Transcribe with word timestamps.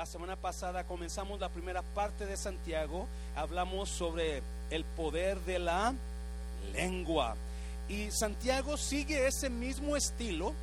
La 0.00 0.06
semana 0.06 0.34
pasada 0.34 0.84
comenzamos 0.84 1.40
la 1.40 1.50
primera 1.50 1.82
parte 1.82 2.24
de 2.24 2.38
Santiago, 2.38 3.06
hablamos 3.36 3.90
sobre 3.90 4.42
el 4.70 4.82
poder 4.82 5.38
de 5.42 5.58
la 5.58 5.92
lengua. 6.72 7.36
Y 7.86 8.10
Santiago 8.10 8.78
sigue 8.78 9.26
ese 9.26 9.50
mismo 9.50 9.96
estilo 9.96 10.54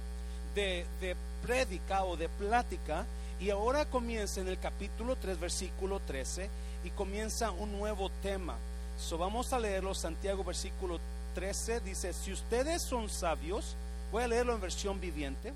de, 0.56 0.88
de 1.00 1.16
prédica 1.44 2.04
o 2.04 2.18
de 2.18 2.30
plática 2.30 3.06
y 3.40 3.52
ahora 3.52 3.86
comienza 3.86 4.42
en 4.42 4.48
el 4.48 4.58
capítulo 4.58 5.16
3, 5.16 5.40
versículo 5.40 6.00
13 6.00 6.50
y 6.84 6.90
comienza 6.90 7.52
un 7.52 7.78
nuevo 7.78 8.10
tema. 8.24 8.56
So, 9.00 9.20
vamos 9.20 9.54
a 9.54 9.60
leerlo, 9.60 9.94
Santiago 9.94 10.44
versículo 10.44 11.00
13 11.36 11.82
dice, 11.82 12.12
si 12.12 12.32
ustedes 12.32 12.82
son 12.82 13.08
sabios, 13.08 13.76
voy 14.12 14.24
a 14.24 14.28
leerlo 14.28 14.56
en 14.56 14.62
versión 14.62 15.00
viviente, 15.00 15.54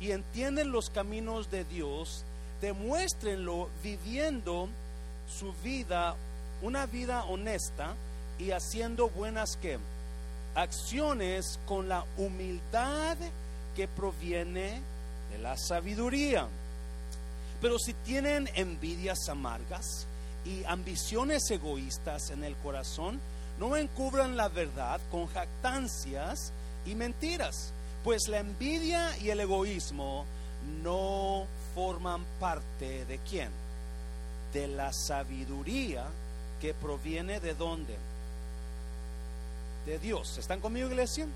y 0.00 0.12
entienden 0.12 0.72
los 0.72 0.88
caminos 0.88 1.50
de 1.50 1.64
Dios, 1.64 2.24
demuéstrenlo 2.60 3.68
viviendo 3.82 4.68
su 5.28 5.52
vida, 5.64 6.14
una 6.62 6.86
vida 6.86 7.24
honesta 7.24 7.94
y 8.38 8.50
haciendo 8.50 9.08
buenas 9.08 9.58
acciones 10.54 11.58
con 11.66 11.88
la 11.88 12.04
humildad 12.16 13.16
que 13.76 13.88
proviene 13.88 14.80
de 15.30 15.38
la 15.38 15.56
sabiduría. 15.56 16.46
Pero 17.60 17.78
si 17.78 17.92
tienen 17.92 18.48
envidias 18.54 19.28
amargas 19.28 20.06
y 20.44 20.64
ambiciones 20.64 21.50
egoístas 21.50 22.30
en 22.30 22.44
el 22.44 22.56
corazón, 22.56 23.20
no 23.58 23.76
encubran 23.76 24.36
la 24.36 24.48
verdad 24.48 25.00
con 25.10 25.26
jactancias 25.26 26.52
y 26.86 26.94
mentiras, 26.94 27.72
pues 28.02 28.28
la 28.28 28.38
envidia 28.38 29.16
y 29.18 29.28
el 29.28 29.40
egoísmo 29.40 30.24
no 30.82 31.46
forman 31.74 32.24
parte 32.38 33.04
de 33.06 33.18
quién? 33.18 33.50
De 34.52 34.68
la 34.68 34.92
sabiduría 34.92 36.04
que 36.60 36.74
proviene 36.74 37.40
de 37.40 37.54
dónde? 37.54 37.96
De 39.86 39.98
Dios. 39.98 40.38
¿Están 40.38 40.60
conmigo, 40.60 40.88
iglesia? 40.88 41.26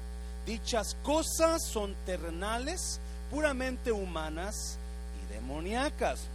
Dichas 0.46 0.96
cosas 1.02 1.62
son 1.64 1.94
terrenales, 2.04 3.00
puramente 3.30 3.90
humanas 3.92 4.76
y 5.22 5.32
demoníacas. 5.32 6.28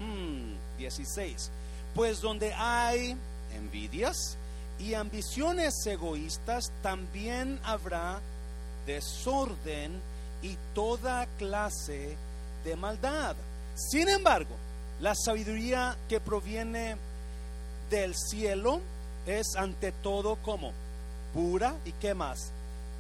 16. 0.78 1.50
Hmm, 1.50 1.95
pues 1.95 2.22
donde 2.22 2.53
hay 2.53 3.16
envidias 3.56 4.38
y 4.80 4.94
ambiciones 4.94 5.73
egoístas, 5.86 6.72
también 6.81 7.59
habrá 7.63 8.19
desorden 8.86 10.00
y 10.41 10.58
toda 10.73 11.28
clase 11.38 12.16
de 12.63 12.75
maldad. 12.75 13.36
Sin 13.80 14.09
embargo, 14.09 14.55
la 14.99 15.16
sabiduría 15.16 15.95
que 16.09 16.19
proviene 16.19 16.97
del 17.89 18.13
cielo 18.13 18.81
es 19.25 19.55
ante 19.55 19.94
todo 19.94 20.35
como 20.38 20.73
pura 21.33 21.75
y 21.85 21.94
qué 21.94 22.13
más. 22.13 22.52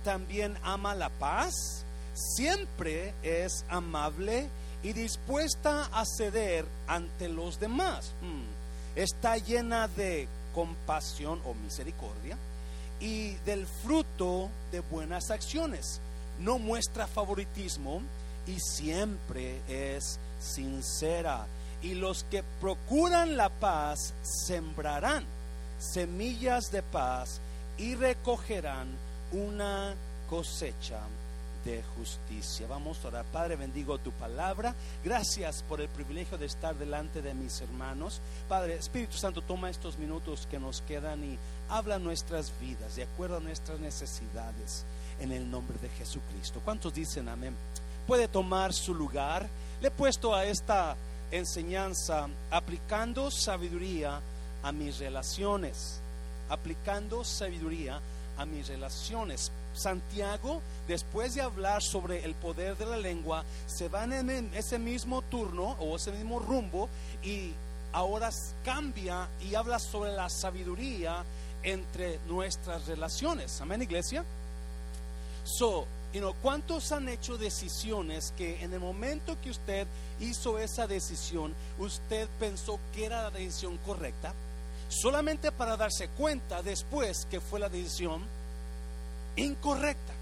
También 0.05 0.57
ama 0.63 0.95
la 0.95 1.09
paz, 1.09 1.83
siempre 2.13 3.13
es 3.23 3.65
amable 3.67 4.47
y 4.81 4.93
dispuesta 4.93 5.89
a 5.91 6.05
ceder 6.05 6.65
ante 6.87 7.27
los 7.27 7.59
demás. 7.59 8.13
Hmm. 8.21 8.45
Está 8.95 9.35
llena 9.35 9.89
de 9.89 10.29
compasión 10.55 11.41
o 11.45 11.53
misericordia 11.55 12.37
y 13.01 13.33
del 13.45 13.67
fruto 13.67 14.49
de 14.71 14.79
buenas 14.79 15.29
acciones. 15.29 15.99
No 16.39 16.57
muestra 16.57 17.05
favoritismo 17.05 18.01
y 18.47 18.57
siempre 18.61 19.59
es 19.67 20.19
sincera. 20.39 21.45
Y 21.81 21.95
los 21.95 22.25
que 22.25 22.43
procuran 22.59 23.37
la 23.37 23.49
paz 23.49 24.13
sembrarán 24.21 25.23
semillas 25.79 26.71
de 26.71 26.83
paz 26.83 27.39
y 27.77 27.95
recogerán 27.95 28.87
una 29.31 29.95
cosecha 30.29 30.99
de 31.63 31.83
justicia. 31.97 32.67
Vamos 32.67 33.03
a 33.03 33.07
orar. 33.09 33.25
Padre, 33.25 33.55
bendigo 33.55 33.97
tu 33.97 34.11
palabra. 34.11 34.75
Gracias 35.03 35.63
por 35.67 35.81
el 35.81 35.89
privilegio 35.89 36.37
de 36.37 36.45
estar 36.45 36.75
delante 36.75 37.21
de 37.21 37.33
mis 37.33 37.61
hermanos. 37.61 38.21
Padre, 38.47 38.75
Espíritu 38.75 39.17
Santo, 39.17 39.41
toma 39.41 39.69
estos 39.69 39.97
minutos 39.97 40.47
que 40.49 40.59
nos 40.59 40.81
quedan 40.81 41.23
y 41.23 41.37
habla 41.69 41.99
nuestras 41.99 42.51
vidas 42.59 42.95
de 42.95 43.03
acuerdo 43.03 43.37
a 43.37 43.41
nuestras 43.41 43.79
necesidades 43.79 44.85
en 45.19 45.31
el 45.31 45.49
nombre 45.49 45.77
de 45.81 45.89
Jesucristo. 45.89 46.61
¿Cuántos 46.63 46.93
dicen 46.93 47.27
amén? 47.27 47.55
Puede 48.07 48.27
tomar 48.27 48.73
su 48.73 48.93
lugar 48.93 49.47
le 49.81 49.87
he 49.87 49.91
puesto 49.91 50.35
a 50.35 50.45
esta 50.45 50.95
enseñanza 51.31 52.27
aplicando 52.51 53.31
sabiduría 53.31 54.19
a 54.63 54.71
mis 54.71 54.99
relaciones, 54.99 55.99
aplicando 56.49 57.23
sabiduría 57.23 57.99
a 58.37 58.45
mis 58.45 58.67
relaciones. 58.67 59.51
Santiago, 59.73 60.61
después 60.87 61.35
de 61.35 61.41
hablar 61.41 61.81
sobre 61.81 62.25
el 62.25 62.33
poder 62.35 62.77
de 62.77 62.85
la 62.85 62.97
lengua, 62.97 63.43
se 63.67 63.87
va 63.87 64.03
en 64.03 64.51
ese 64.53 64.79
mismo 64.79 65.21
turno 65.21 65.75
o 65.79 65.95
ese 65.95 66.11
mismo 66.11 66.39
rumbo 66.39 66.89
y 67.23 67.53
ahora 67.93 68.29
cambia 68.65 69.27
y 69.41 69.55
habla 69.55 69.79
sobre 69.79 70.11
la 70.11 70.29
sabiduría 70.29 71.23
entre 71.63 72.19
nuestras 72.27 72.87
relaciones. 72.87 73.59
Amén, 73.61 73.81
iglesia. 73.81 74.23
So, 75.43 75.85
¿Cuántos 76.41 76.91
han 76.91 77.07
hecho 77.07 77.37
decisiones 77.37 78.33
que 78.35 78.63
en 78.63 78.73
el 78.73 78.79
momento 78.79 79.37
que 79.41 79.51
usted 79.51 79.85
hizo 80.19 80.57
esa 80.57 80.87
decisión, 80.87 81.53
usted 81.77 82.27
pensó 82.39 82.79
que 82.93 83.05
era 83.05 83.23
la 83.23 83.29
decisión 83.29 83.77
correcta? 83.85 84.33
Solamente 84.89 85.51
para 85.51 85.77
darse 85.77 86.07
cuenta 86.09 86.63
después 86.63 87.27
que 87.29 87.39
fue 87.39 87.59
la 87.59 87.69
decisión 87.69 88.23
incorrecta. 89.35 90.13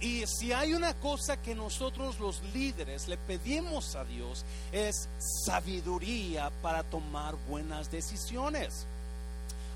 Y 0.00 0.24
si 0.26 0.52
hay 0.52 0.72
una 0.72 0.94
cosa 0.94 1.36
que 1.36 1.54
nosotros 1.54 2.18
los 2.18 2.42
líderes 2.54 3.06
le 3.06 3.18
pedimos 3.18 3.94
a 3.96 4.04
Dios 4.04 4.44
es 4.72 5.08
sabiduría 5.44 6.50
para 6.62 6.82
tomar 6.82 7.36
buenas 7.48 7.90
decisiones. 7.90 8.86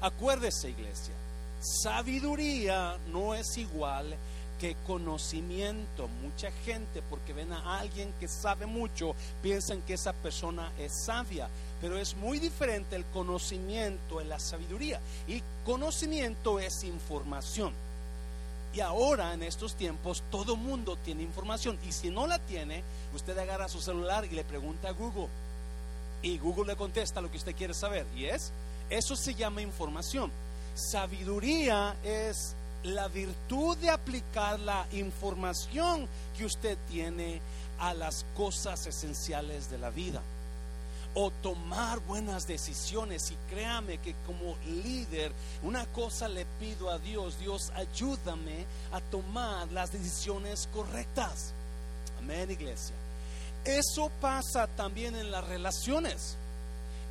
Acuérdese 0.01 0.71
iglesia, 0.71 1.15
sabiduría 1.61 2.97
no 3.13 3.35
es 3.35 3.59
igual 3.59 4.17
que 4.59 4.77
conocimiento. 4.87 6.09
Mucha 6.23 6.51
gente, 6.65 7.03
porque 7.09 7.33
ven 7.33 7.53
a 7.53 7.79
alguien 7.79 8.13
que 8.21 8.29
sabe 8.29 8.67
mucho, 8.67 9.15
piensan 9.43 9.83
que 9.83 9.95
esa 9.95 10.13
persona 10.13 10.73
es 10.79 10.93
sabia. 11.05 11.49
Pero 11.81 11.97
es 11.97 12.17
muy 12.17 12.39
diferente 12.39 12.97
el 12.97 13.05
conocimiento 13.07 14.21
en 14.21 14.29
la 14.29 14.39
sabiduría. 14.39 15.01
Y 15.27 15.43
conocimiento 15.65 16.59
es 16.59 16.85
información. 16.85 17.73
Y 18.75 18.81
ahora, 18.81 19.33
en 19.33 19.43
estos 19.43 19.75
tiempos, 19.75 20.23
todo 20.31 20.57
mundo 20.57 20.97
tiene 21.05 21.23
información. 21.23 21.79
Y 21.89 21.93
si 21.93 22.11
no 22.11 22.27
la 22.27 22.39
tiene, 22.39 22.83
usted 23.15 23.37
agarra 23.39 23.69
su 23.69 23.81
celular 23.81 24.25
y 24.25 24.31
le 24.31 24.45
pregunta 24.45 24.89
a 24.89 24.93
Google. 24.93 25.29
Y 26.23 26.39
Google 26.39 26.73
le 26.73 26.77
contesta 26.77 27.21
lo 27.21 27.31
que 27.31 27.39
usted 27.39 27.55
quiere 27.55 27.75
saber. 27.75 28.07
Y 28.15 28.27
es, 28.27 28.53
eso 28.91 29.17
se 29.17 29.35
llama 29.35 29.63
información. 29.63 30.31
Sabiduría 30.75 31.97
es 32.05 32.55
la 32.85 33.09
virtud 33.09 33.77
de 33.79 33.91
aplicar 33.91 34.59
la 34.61 34.87
información 34.93 36.09
que 36.37 36.45
usted 36.45 36.79
tiene 36.89 37.41
a 37.79 37.95
las 37.95 38.25
cosas 38.37 38.87
esenciales 38.87 39.71
de 39.71 39.79
la 39.79 39.91
vida 39.91 40.21
o 41.15 41.31
tomar 41.31 41.99
buenas 42.01 42.47
decisiones 42.47 43.31
y 43.31 43.37
créame 43.51 43.99
que 43.99 44.15
como 44.27 44.57
líder 44.85 45.33
una 45.63 45.85
cosa 45.87 46.29
le 46.29 46.45
pido 46.61 46.91
a 46.91 46.99
Dios, 46.99 47.39
Dios 47.41 47.73
ayúdame 47.75 48.65
a 48.93 49.01
tomar 49.01 49.71
las 49.73 49.93
decisiones 49.93 50.69
correctas. 50.73 51.53
Amén, 52.19 52.51
iglesia. 52.51 52.95
Eso 53.65 54.11
pasa 54.21 54.67
también 54.69 55.17
en 55.17 55.31
las 55.31 55.47
relaciones 55.49 56.37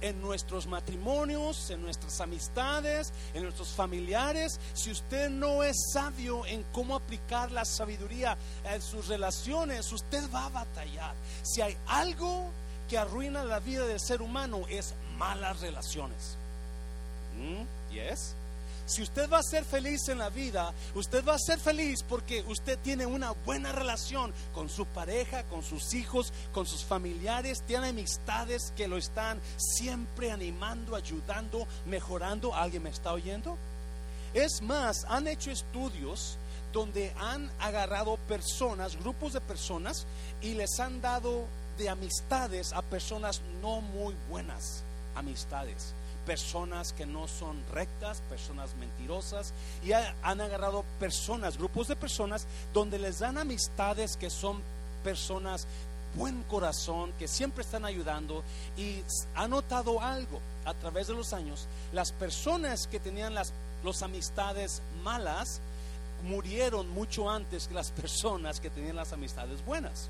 en 0.02 0.22
nuestros 0.22 0.68
matrimonios, 0.68 1.70
en 1.70 1.82
nuestras 1.82 2.22
amistades, 2.22 3.12
en 3.34 3.44
nuestros 3.44 3.70
familiares. 3.70 4.60
Si 4.74 4.92
usted 4.92 5.30
no 5.30 5.64
es 5.64 5.76
sabio 5.94 6.46
en 6.46 6.64
cómo 6.72 6.96
aplicar 6.96 7.52
la 7.52 7.66
sabiduría 7.66 8.38
en 8.66 8.82
sus 8.82 9.08
relaciones, 9.08 9.92
usted 9.92 10.24
va 10.34 10.46
a 10.46 10.50
batallar. 10.50 11.14
Si 11.44 11.62
hay 11.62 11.78
algo 11.88 12.50
que 12.90 12.98
arruina 12.98 13.44
la 13.44 13.60
vida 13.60 13.86
del 13.86 14.00
ser 14.00 14.22
humano 14.22 14.62
es 14.70 14.94
malas 15.18 15.60
relaciones. 15.60 16.38
¿Mm? 17.38 17.94
¿Yes? 17.94 18.36
Si 18.88 19.02
usted 19.02 19.30
va 19.30 19.40
a 19.40 19.44
ser 19.44 19.66
feliz 19.66 20.08
en 20.08 20.18
la 20.18 20.30
vida, 20.30 20.74
usted 20.96 21.24
va 21.26 21.36
a 21.36 21.40
ser 21.40 21.60
feliz 21.60 22.04
porque 22.08 22.42
usted 22.48 22.80
tiene 22.80 23.06
una 23.06 23.32
buena 23.32 23.74
relación 23.74 24.34
con 24.54 24.70
su 24.70 24.86
pareja, 24.86 25.44
con 25.44 25.62
sus 25.62 25.94
hijos, 25.94 26.32
con 26.54 26.66
sus 26.66 26.86
familiares, 26.86 27.64
tiene 27.68 27.90
amistades 27.90 28.72
que 28.78 28.88
lo 28.88 28.96
están 28.96 29.42
siempre 29.58 30.32
animando, 30.32 30.96
ayudando, 30.96 31.68
mejorando. 31.86 32.56
¿Alguien 32.56 32.84
me 32.84 32.90
está 32.90 33.12
oyendo? 33.12 33.58
Es 34.34 34.62
más, 34.62 35.04
han 35.10 35.28
hecho 35.28 35.52
estudios 35.52 36.38
donde 36.72 37.14
han 37.20 37.52
agarrado 37.60 38.16
personas, 38.16 38.96
grupos 38.96 39.34
de 39.34 39.42
personas, 39.42 40.06
y 40.42 40.54
les 40.54 40.80
han 40.80 41.02
dado 41.02 41.46
de 41.78 41.90
amistades 41.90 42.72
a 42.72 42.82
personas 42.82 43.42
no 43.62 43.82
muy 43.82 44.16
buenas 44.30 44.84
amistades 45.14 45.94
personas 46.28 46.92
que 46.92 47.06
no 47.06 47.28
son 47.28 47.58
rectas, 47.74 48.22
personas 48.30 48.76
mentirosas, 48.76 49.54
y 49.84 49.94
han 49.94 50.42
agarrado 50.42 50.84
personas, 51.00 51.58
grupos 51.58 51.88
de 51.88 51.96
personas, 51.96 52.46
donde 52.74 53.00
les 53.00 53.20
dan 53.20 53.38
amistades 53.38 54.18
que 54.18 54.30
son 54.30 54.62
personas 55.04 55.66
buen 56.16 56.44
corazón, 56.44 57.14
que 57.18 57.28
siempre 57.28 57.64
están 57.64 57.86
ayudando, 57.86 58.44
y 58.76 59.02
ha 59.36 59.48
notado 59.48 60.02
algo 60.02 60.42
a 60.66 60.74
través 60.74 61.08
de 61.08 61.14
los 61.14 61.32
años, 61.32 61.66
las 61.94 62.12
personas 62.12 62.88
que 62.88 63.00
tenían 63.00 63.34
las 63.34 63.54
los 63.84 64.02
amistades 64.02 64.82
malas 65.04 65.62
murieron 66.24 66.90
mucho 66.90 67.30
antes 67.30 67.68
que 67.68 67.74
las 67.74 67.92
personas 68.02 68.60
que 68.60 68.70
tenían 68.70 68.96
las 68.96 69.14
amistades 69.14 69.64
buenas. 69.66 70.10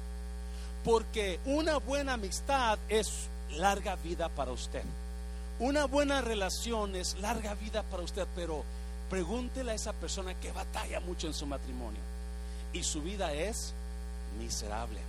Porque 0.83 1.39
una 1.45 1.77
buena 1.77 2.13
amistad 2.13 2.79
es 2.87 3.27
larga 3.51 3.95
vida 3.97 4.29
para 4.29 4.51
usted. 4.51 4.83
Una 5.59 5.85
buena 5.85 6.21
relación 6.21 6.95
es 6.95 7.19
larga 7.19 7.55
vida 7.55 7.81
para 7.81 8.03
usted, 8.03 8.27
pero 8.35 8.63
pregúntele 9.09 9.71
a 9.71 9.73
esa 9.73 9.91
persona 9.91 10.35
que 10.35 10.51
batalla 10.51 10.99
mucho 10.99 11.25
en 11.25 11.33
su 11.33 11.47
matrimonio 11.47 11.99
y 12.73 12.83
su 12.83 13.01
vida 13.01 13.33
es 13.33 13.73
miserable. 14.37 14.99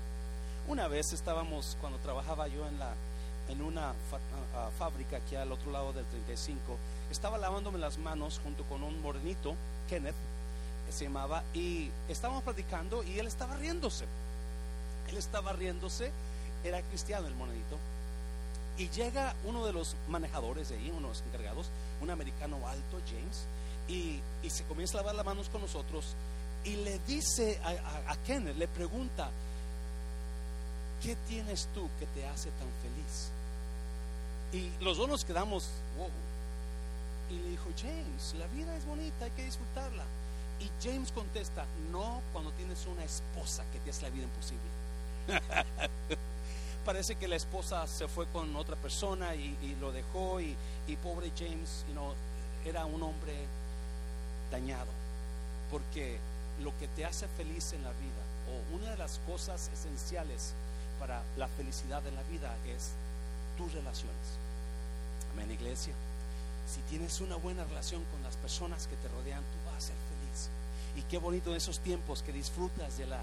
Una 0.66 0.88
vez 0.88 1.12
estábamos, 1.12 1.76
cuando 1.82 1.98
trabajaba 1.98 2.48
yo 2.48 2.66
en, 2.66 2.78
la, 2.78 2.94
en 3.50 3.60
una 3.60 3.92
fábrica 4.78 5.18
aquí 5.18 5.36
al 5.36 5.52
otro 5.52 5.70
lado 5.70 5.92
del 5.92 6.06
35, 6.06 6.58
estaba 7.10 7.36
lavándome 7.36 7.78
las 7.78 7.98
manos 7.98 8.40
junto 8.42 8.64
con 8.64 8.82
un 8.82 9.02
morenito, 9.02 9.54
Kenneth, 9.86 10.16
se 10.90 11.04
llamaba, 11.04 11.44
y 11.52 11.90
estábamos 12.08 12.42
platicando 12.42 13.04
y 13.04 13.18
él 13.18 13.26
estaba 13.26 13.54
riéndose. 13.56 14.06
Él 15.10 15.18
estaba 15.18 15.52
riéndose, 15.52 16.10
era 16.64 16.80
cristiano 16.80 17.26
el 17.26 17.34
morenito 17.34 17.76
y 18.78 18.88
llega 18.90 19.34
uno 19.44 19.66
de 19.66 19.72
los 19.72 19.96
manejadores 20.08 20.68
de 20.68 20.76
ahí, 20.76 20.90
uno 20.90 21.08
de 21.08 21.14
los 21.14 21.22
encargados, 21.22 21.66
un 22.00 22.10
americano 22.10 22.56
alto, 22.66 23.00
James, 23.06 23.46
y, 23.88 24.20
se 24.48 24.64
comienza 24.64 24.94
a 24.94 25.02
lavar 25.02 25.16
las 25.16 25.26
manos 25.26 25.48
con 25.48 25.60
nosotros 25.60 26.14
y 26.64 26.76
le 26.76 26.98
dice 27.00 27.60
a, 27.64 28.12
a, 28.12 28.38
le 28.38 28.68
pregunta, 28.68 29.30
¿qué 31.02 31.16
tienes 31.28 31.68
tú 31.74 31.88
que 31.98 32.06
te 32.06 32.26
hace 32.26 32.50
tan 32.50 32.68
feliz? 32.82 33.30
Y 34.52 34.82
los 34.82 34.96
dos 34.96 35.08
nos 35.08 35.24
quedamos, 35.24 35.68
wow. 35.96 36.10
Y 37.30 37.42
le 37.42 37.50
dijo, 37.50 37.66
James, 37.76 38.34
la 38.38 38.46
vida 38.46 38.74
es 38.76 38.86
bonita, 38.86 39.24
hay 39.24 39.30
que 39.32 39.44
disfrutarla. 39.44 40.04
Y 40.60 40.70
James 40.82 41.12
contesta, 41.12 41.66
no 41.92 42.22
cuando 42.32 42.52
tienes 42.52 42.86
una 42.86 43.04
esposa 43.04 43.64
que 43.72 43.80
te 43.80 43.90
hace 43.90 44.02
la 44.02 44.10
vida 44.10 44.24
imposible. 44.24 44.68
parece 46.88 47.16
que 47.16 47.28
la 47.28 47.36
esposa 47.36 47.86
se 47.86 48.08
fue 48.08 48.24
con 48.28 48.56
otra 48.56 48.74
persona 48.74 49.34
y, 49.34 49.76
lo 49.78 49.92
dejó 49.92 50.40
y, 50.40 50.56
pobre 51.02 51.30
James 51.38 51.84
era 52.64 52.86
un 52.86 53.02
hombre 53.02 53.34
dañado 54.50 54.88
porque 55.70 56.18
lo 56.62 56.72
que 56.78 56.88
te 56.88 57.04
hace 57.04 57.28
feliz 57.36 57.74
en 57.74 57.84
la 57.84 57.90
vida 57.90 58.22
o 58.48 58.74
una 58.74 58.90
de 58.92 58.96
las 58.96 59.20
cosas 59.26 59.70
esenciales 59.74 60.54
para 60.98 61.22
la 61.36 61.46
felicidad 61.48 62.06
en 62.06 62.14
la 62.14 62.22
vida 62.22 62.56
es 62.66 62.92
tus 63.58 63.70
relaciones. 63.74 64.40
Amén, 65.34 65.50
iglesia. 65.50 65.92
Si 66.66 66.80
tienes 66.88 67.20
una 67.20 67.36
buena 67.36 67.64
relación 67.64 68.02
con 68.04 68.22
las 68.22 68.36
personas 68.36 68.86
que 68.86 68.96
te 68.96 69.08
rodean, 69.08 69.42
tú 69.42 69.70
vas 69.70 69.76
a 69.76 69.88
ser 69.88 69.96
feliz. 70.08 70.48
Y 70.96 71.02
qué 71.02 71.18
bonito 71.18 71.50
en 71.50 71.58
esos 71.58 71.80
tiempos 71.80 72.22
que 72.22 72.32
disfrutas 72.32 72.96
de 72.96 73.04
la 73.04 73.20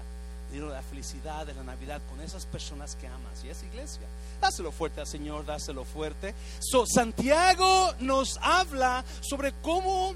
de 0.50 0.60
la 0.60 0.82
felicidad 0.82 1.46
de 1.46 1.54
la 1.54 1.62
Navidad 1.62 2.00
con 2.08 2.20
esas 2.20 2.46
personas 2.46 2.96
que 2.96 3.06
amas. 3.06 3.44
Y 3.44 3.48
es 3.48 3.62
iglesia. 3.62 4.06
Dáselo 4.40 4.72
fuerte 4.72 5.00
al 5.00 5.06
Señor, 5.06 5.44
dáselo 5.44 5.84
fuerte. 5.84 6.34
So, 6.60 6.86
Santiago 6.86 7.94
nos 8.00 8.38
habla 8.40 9.04
sobre 9.20 9.52
cómo, 9.62 10.14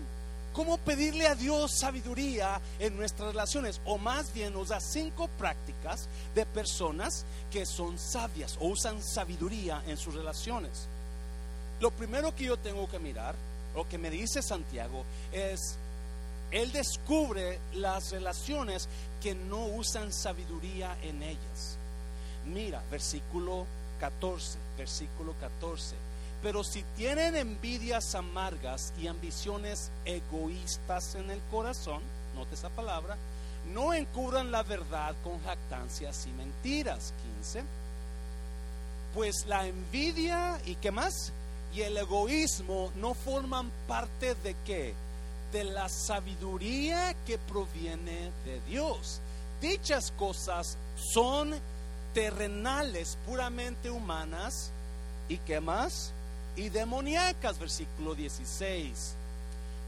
cómo 0.53 0.79
pedirle 0.79 1.27
a 1.27 1.35
Dios 1.35 1.73
sabiduría 1.79 2.61
en 2.79 2.97
nuestras 2.97 3.31
relaciones. 3.31 3.81
O 3.85 3.99
más 3.99 4.33
bien 4.33 4.55
nos 4.55 4.69
da 4.69 4.81
cinco 4.81 5.29
prácticas 5.39 6.09
de 6.35 6.47
personas 6.47 7.25
que 7.51 7.67
son 7.67 7.99
sabias 7.99 8.57
o 8.61 8.69
usan 8.69 9.03
sabiduría 9.03 9.83
en 9.87 9.97
sus 9.97 10.15
relaciones. 10.15 10.87
Lo 11.81 11.91
primero 11.91 12.35
que 12.35 12.45
yo 12.45 12.57
tengo 12.59 12.89
que 12.89 12.99
mirar, 12.99 13.35
o 13.75 13.87
que 13.89 13.99
me 13.99 14.11
dice 14.11 14.43
Santiago, 14.43 15.05
es 15.33 15.77
él 16.51 16.73
descubre 16.73 17.59
las 17.75 18.11
relaciones 18.11 18.89
que 19.23 19.35
no 19.35 19.67
usan 19.67 20.13
sabiduría 20.13 20.97
en 21.03 21.23
ellas. 21.23 21.77
Mira, 22.47 22.83
versículo 22.91 23.67
14, 24.01 24.59
versículo 24.77 25.35
14. 25.41 25.95
Pero 26.43 26.65
si 26.65 26.83
tienen 26.97 27.37
envidias 27.37 28.15
amargas 28.15 28.93
y 28.99 29.07
ambiciones 29.07 29.91
egoístas 30.05 31.15
en 31.15 31.31
el 31.31 31.41
corazón, 31.51 32.01
note 32.35 32.55
esa 32.55 32.71
palabra, 32.71 33.17
no 33.75 33.93
encubran 33.93 34.51
la 34.51 34.63
verdad 34.63 35.15
con 35.23 35.43
jactancias 35.45 36.27
y 36.27 36.31
mentiras. 36.31 37.13
15. 37.43 37.63
Pues 39.15 39.45
la 39.47 39.67
envidia 39.67 40.59
y 40.65 40.77
qué 40.77 40.91
más? 40.91 41.33
Y 41.75 41.83
el 41.83 41.97
egoísmo 41.99 42.91
no 42.97 43.15
forman 43.15 43.71
parte 43.87 44.35
de 44.37 44.57
qué? 44.65 44.95
De 45.53 45.65
la 45.65 45.89
sabiduría 45.89 47.15
que 47.27 47.39
proviene 47.39 48.31
de 48.45 48.61
Dios. 48.69 49.21
Dichas 49.61 50.13
cosas 50.17 50.77
son 50.97 51.55
terrenales, 52.15 53.19
puramente 53.27 53.91
humanas, 53.91 54.71
y 55.29 55.39
qué 55.39 55.61
más? 55.61 56.13
Y 56.57 56.69
demoníacas, 56.69 57.59
versículo 57.59 58.15
16. 58.15 59.15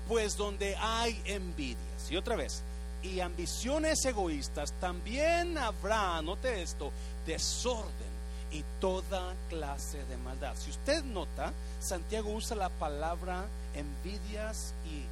Pues 0.09 0.37
donde 0.37 0.77
hay 0.77 1.21
envidias, 1.25 2.11
y 2.11 2.17
otra 2.17 2.37
vez, 2.37 2.63
y 3.03 3.21
ambiciones 3.21 4.05
egoístas, 4.05 4.73
también 4.81 5.59
habrá, 5.59 6.21
note 6.23 6.63
esto, 6.63 6.93
desorden 7.27 8.13
y 8.53 8.63
toda 8.81 9.35
clase 9.49 10.05
de 10.05 10.17
maldad. 10.19 10.55
Si 10.57 10.71
usted 10.71 11.03
nota, 11.05 11.53
Santiago 11.81 12.31
usa 12.31 12.57
la 12.57 12.69
palabra 12.69 13.47
envidias 13.75 14.75
y 14.87 15.05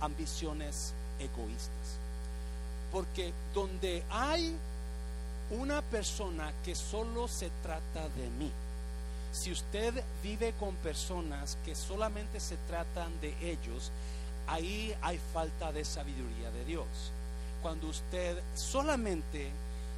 ambiciones 0.00 0.92
egoístas. 1.18 1.98
Porque 2.92 3.32
donde 3.54 4.02
hay 4.10 4.56
una 5.50 5.82
persona 5.82 6.52
que 6.64 6.74
solo 6.74 7.28
se 7.28 7.50
trata 7.62 8.08
de 8.16 8.28
mí, 8.38 8.50
si 9.32 9.52
usted 9.52 10.02
vive 10.22 10.52
con 10.58 10.74
personas 10.76 11.56
que 11.64 11.74
solamente 11.74 12.40
se 12.40 12.56
tratan 12.68 13.20
de 13.20 13.34
ellos, 13.40 13.92
ahí 14.46 14.94
hay 15.02 15.20
falta 15.32 15.72
de 15.72 15.84
sabiduría 15.84 16.50
de 16.50 16.64
Dios. 16.64 16.86
Cuando 17.62 17.88
usted 17.88 18.42
solamente 18.54 19.50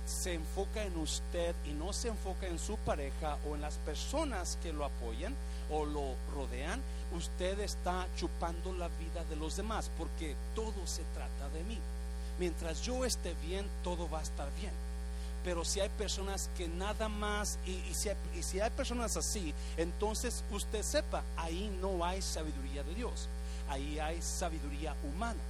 se 0.06 0.35
enfoca 0.35 0.82
en 0.82 0.97
usted 0.99 1.54
y 1.64 1.71
no 1.71 1.92
se 1.92 2.09
enfoca 2.09 2.47
en 2.47 2.59
su 2.59 2.76
pareja 2.78 3.38
o 3.49 3.54
en 3.54 3.62
las 3.62 3.76
personas 3.76 4.59
que 4.62 4.73
lo 4.73 4.85
apoyan 4.85 5.35
o 5.71 5.87
lo 5.87 6.14
rodean, 6.35 6.80
usted 7.16 7.61
está 7.61 8.07
chupando 8.16 8.73
la 8.73 8.88
vida 8.88 9.25
de 9.28 9.37
los 9.37 9.57
demás 9.57 9.90
porque 9.99 10.35
todo 10.54 10.87
se 10.87 11.02
trata 11.14 11.49
de 11.54 11.64
mí. 11.64 11.78
Mientras 12.38 12.83
yo 12.83 13.04
esté 13.04 13.35
bien, 13.47 13.66
todo 13.85 14.09
va 14.09 14.21
a 14.21 14.23
estar 14.23 14.49
bien. 14.61 14.73
Pero 15.45 15.64
si 15.64 15.81
hay 15.81 15.88
personas 15.90 16.49
que 16.57 16.69
nada 16.69 17.09
más, 17.09 17.59
y, 17.66 17.81
si, 17.95 18.61
hay, 18.61 18.71
personas 18.71 19.16
así, 19.16 19.52
entonces 19.76 20.45
usted 20.52 20.83
sepa, 20.83 21.23
ahí 21.37 21.76
no 21.81 22.04
hay 22.04 22.23
sabiduría 22.23 22.85
de 22.85 22.95
Dios, 22.95 23.28
ahí 23.69 23.99
hay 23.99 24.23
sabiduría 24.23 24.95
humana. 25.02 25.40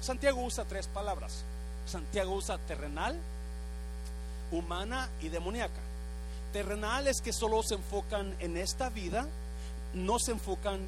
Santiago 0.00 0.42
usa 0.42 0.64
tres 0.64 0.86
palabras. 0.86 1.44
Santiago 1.86 2.32
usa 2.34 2.58
terrenal, 2.58 3.18
humana 4.52 5.08
y 5.20 5.28
demoníaca. 5.28 5.80
Terrenal 6.52 7.08
es 7.08 7.20
que 7.20 7.32
solo 7.32 7.62
se 7.62 7.74
enfocan 7.74 8.34
en 8.38 8.56
esta 8.56 8.88
vida, 8.88 9.26
no 9.94 10.18
se 10.20 10.32
enfocan 10.32 10.80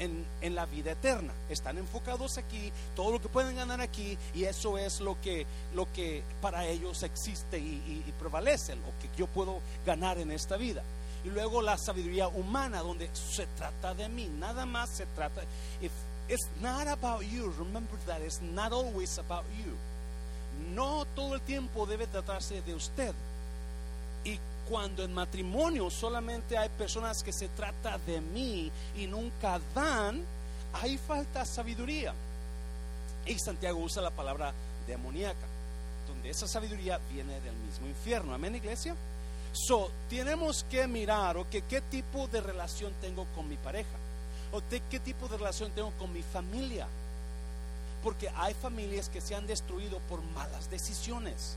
en, 0.00 0.54
la 0.54 0.66
vida 0.66 0.92
eterna. 0.92 1.32
Están 1.48 1.78
enfocados 1.78 2.38
aquí, 2.38 2.72
todo 2.96 3.12
lo 3.12 3.20
que 3.20 3.28
pueden 3.28 3.56
ganar 3.56 3.80
aquí, 3.80 4.16
y 4.34 4.44
eso 4.44 4.78
es 4.78 5.00
lo 5.00 5.20
que, 5.20 5.46
lo 5.74 5.90
que 5.92 6.22
para 6.40 6.66
ellos 6.66 7.02
existe 7.02 7.58
y, 7.58 8.12
prevalece, 8.18 8.74
lo 8.76 8.92
que 9.00 9.08
yo 9.16 9.26
puedo 9.26 9.60
ganar 9.86 10.18
en 10.18 10.32
esta 10.32 10.56
vida. 10.56 10.82
Y 11.24 11.28
luego 11.28 11.60
la 11.60 11.76
sabiduría 11.76 12.28
humana, 12.28 12.80
donde 12.80 13.10
se 13.14 13.46
trata 13.46 13.94
de 13.94 14.08
mí, 14.08 14.26
nada 14.38 14.64
más 14.64 14.90
se 14.90 15.06
trata. 15.06 15.42
If 15.82 15.92
it's 16.28 16.48
not 16.60 16.88
about 16.88 17.22
you, 17.22 17.52
remember 17.58 17.98
that 18.06 18.22
it's 18.22 18.40
not 18.40 18.72
always 18.72 19.18
about 19.18 19.44
you. 19.58 19.76
No 20.74 21.04
todo 21.14 21.34
el 21.34 21.40
tiempo 21.42 21.86
debe 21.86 22.06
tratarse 22.06 22.62
de 22.62 22.74
usted. 22.74 23.14
Y 24.24 24.38
cuando 24.70 25.02
en 25.02 25.12
matrimonio 25.12 25.90
solamente 25.90 26.56
hay 26.56 26.68
personas 26.68 27.24
que 27.24 27.32
se 27.32 27.48
trata 27.48 27.98
de 27.98 28.20
mí 28.20 28.70
y 28.96 29.08
nunca 29.08 29.60
dan, 29.74 30.22
hay 30.72 30.96
falta 30.96 31.44
sabiduría. 31.44 32.14
Y 33.26 33.36
Santiago 33.40 33.80
usa 33.80 34.00
la 34.00 34.12
palabra 34.12 34.54
demoníaca, 34.86 35.46
donde 36.06 36.30
esa 36.30 36.46
sabiduría 36.46 37.00
viene 37.12 37.40
del 37.40 37.56
mismo 37.56 37.88
infierno. 37.88 38.32
Amén, 38.32 38.54
iglesia. 38.54 38.94
So, 39.52 39.90
tenemos 40.08 40.64
que 40.70 40.86
mirar, 40.86 41.36
o 41.36 41.50
que 41.50 41.62
qué 41.62 41.80
tipo 41.80 42.28
de 42.28 42.40
relación 42.40 42.92
tengo 43.00 43.26
con 43.34 43.48
mi 43.48 43.56
pareja, 43.56 43.98
o 44.52 44.62
qué 44.88 45.00
tipo 45.00 45.26
de 45.26 45.36
relación 45.36 45.72
tengo 45.72 45.90
con 45.98 46.12
mi 46.12 46.22
familia. 46.22 46.86
Porque 48.04 48.30
hay 48.36 48.54
familias 48.54 49.08
que 49.08 49.20
se 49.20 49.34
han 49.34 49.48
destruido 49.48 49.98
por 50.08 50.22
malas 50.22 50.70
decisiones. 50.70 51.56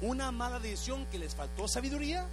Una 0.00 0.30
mala 0.30 0.58
decisión 0.58 1.06
que 1.06 1.18
les 1.18 1.34
faltó 1.34 1.66
sabiduría 1.68 2.26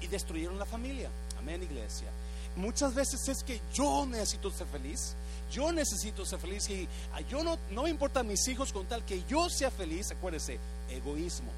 y 0.00 0.06
destruyeron 0.06 0.58
la 0.58 0.66
familia. 0.66 1.10
Amén, 1.38 1.62
iglesia. 1.62 2.08
Muchas 2.56 2.94
veces 2.94 3.28
es 3.28 3.42
que 3.42 3.60
yo 3.72 4.06
necesito 4.06 4.50
ser 4.50 4.66
feliz. 4.66 5.14
Yo 5.50 5.70
necesito 5.72 6.24
ser 6.24 6.38
feliz 6.38 6.68
y 6.70 6.88
yo 7.28 7.44
no, 7.44 7.58
no 7.70 7.84
me 7.84 8.24
mis 8.24 8.48
hijos 8.48 8.72
con 8.72 8.86
tal 8.86 9.04
que 9.04 9.22
yo 9.28 9.48
sea 9.48 9.70
feliz. 9.70 10.10
Acuérdese, 10.10 10.58
egoísmo. 10.90 11.50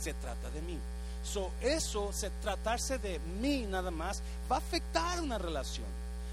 Se 0.00 0.12
trata 0.14 0.50
de 0.50 0.62
mí. 0.62 0.78
So, 1.22 1.50
eso, 1.60 2.12
se 2.12 2.30
tratarse 2.30 2.98
de 2.98 3.18
mí 3.40 3.66
nada 3.68 3.90
más, 3.90 4.22
va 4.50 4.56
a 4.56 4.58
afectar 4.58 5.20
una 5.20 5.38
relación. 5.38 5.86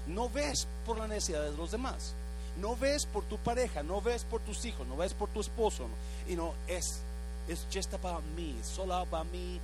No 0.06 0.28
ves 0.28 0.66
por 0.86 0.98
la 0.98 1.08
necesidad 1.08 1.42
de 1.42 1.56
los 1.56 1.70
demás. 1.70 2.14
No 2.56 2.76
ves 2.76 3.04
por 3.06 3.24
tu 3.24 3.36
pareja, 3.38 3.82
no 3.82 4.00
ves 4.00 4.22
por 4.24 4.40
tus 4.40 4.64
hijos, 4.64 4.86
no 4.86 4.96
ves 4.96 5.12
por 5.14 5.28
tu 5.30 5.40
esposo. 5.40 5.86
Y 6.28 6.36
no, 6.36 6.54
es, 6.68 7.00
es 7.48 7.66
just 7.72 7.92
about 7.94 8.22
me, 8.36 8.54
solo 8.62 8.94
about 8.94 9.26
me. 9.32 9.60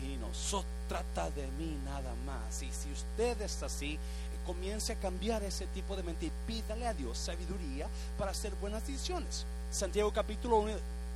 Y 0.00 0.16
no, 0.16 0.32
so 0.32 0.64
trata 0.88 1.30
de 1.30 1.46
mí 1.58 1.76
nada 1.84 2.14
más. 2.24 2.62
Y 2.62 2.70
si 2.70 2.92
usted 2.92 3.40
es 3.40 3.62
así, 3.62 3.98
comience 4.46 4.92
a 4.92 4.96
cambiar 4.96 5.42
ese 5.42 5.66
tipo 5.66 5.94
de 5.94 6.02
mente 6.02 6.26
y 6.26 6.32
pídale 6.46 6.86
a 6.86 6.94
Dios 6.94 7.18
sabiduría 7.18 7.86
para 8.16 8.30
hacer 8.30 8.54
buenas 8.60 8.86
decisiones. 8.86 9.44
Santiago 9.70 10.10
capítulo 10.12 10.64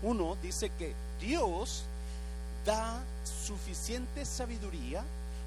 1 0.03 0.37
dice 0.43 0.71
que 0.79 0.95
Dios 1.19 1.85
da 2.67 3.01
suficiente 3.25 4.27
sabiduría 4.27 5.03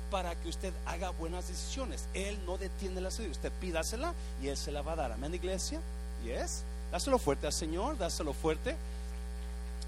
para 0.09 0.33
que 0.35 0.49
usted 0.49 0.73
haga 0.85 1.11
buenas 1.11 1.47
decisiones. 1.47 2.05
Él 2.13 2.39
no 2.45 2.57
detiene 2.57 3.01
la 3.01 3.11
sabiduría. 3.11 3.37
Usted 3.37 3.51
pídasela 3.59 4.13
y 4.41 4.47
Él 4.47 4.57
se 4.57 4.71
la 4.71 4.81
va 4.81 4.93
a 4.93 4.95
dar. 4.95 5.11
Amén, 5.11 5.35
iglesia. 5.35 5.79
Yes. 6.23 6.63
Dáselo 6.91 7.19
fuerte 7.19 7.45
al 7.45 7.53
Señor, 7.53 7.97
dáselo 7.97 8.33
fuerte. 8.33 8.75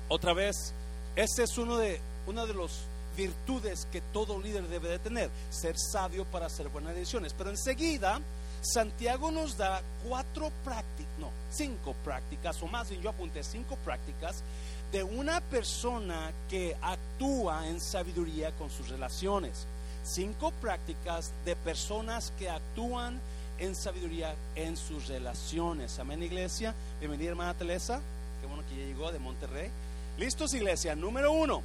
Otra 0.10 0.34
vez, 0.34 0.74
ese 1.16 1.44
es 1.44 1.58
uno 1.58 1.78
de, 1.78 2.00
una 2.28 2.46
de 2.46 2.54
las 2.54 2.72
virtudes 3.18 3.88
que 3.92 4.02
todo 4.14 4.40
líder 4.40 4.68
debe 4.68 4.90
de 4.90 5.00
tener. 5.00 5.30
Ser 5.50 5.76
sabio 5.78 6.24
para 6.26 6.46
hacer 6.46 6.70
buenas 6.70 6.96
decisiones. 6.96 7.34
Pero 7.34 7.50
enseguida, 7.50 8.22
Santiago 8.62 9.32
nos 9.32 9.58
da 9.58 9.82
cuatro 10.08 10.52
prácticas, 10.64 11.12
no, 11.20 11.30
cinco 11.52 11.96
prácticas, 12.04 12.62
o 12.62 12.68
más 12.68 12.90
bien 12.90 13.02
yo 13.02 13.10
apunté 13.10 13.44
cinco 13.44 13.78
prácticas 13.84 14.44
de 14.92 15.04
una 15.04 15.42
persona 15.42 16.32
que 16.50 16.76
actúa 16.82 17.68
en 17.68 17.82
sabiduría 17.82 18.52
con 18.54 18.70
sus 18.70 18.90
relaciones. 18.90 19.66
Cinco 20.04 20.52
prácticas 20.62 21.34
de 21.44 21.56
personas 21.58 22.32
que 22.40 22.50
actúan 22.50 23.20
en 23.60 23.76
sabiduría 23.76 24.36
en 24.56 24.78
sus 24.78 25.08
relaciones. 25.08 26.00
Amén, 26.00 26.24
iglesia. 26.24 26.74
Bienvenida, 27.00 27.32
hermana 27.32 27.54
Teresa. 27.54 28.00
Qué 28.40 28.48
bueno 28.48 28.64
que 28.70 28.78
ya 28.78 28.86
llegó 28.86 29.12
de 29.12 29.20
Monterrey. 29.20 29.70
Listos, 30.18 30.54
iglesia. 30.54 30.96
Número 30.96 31.32
uno. 31.32 31.62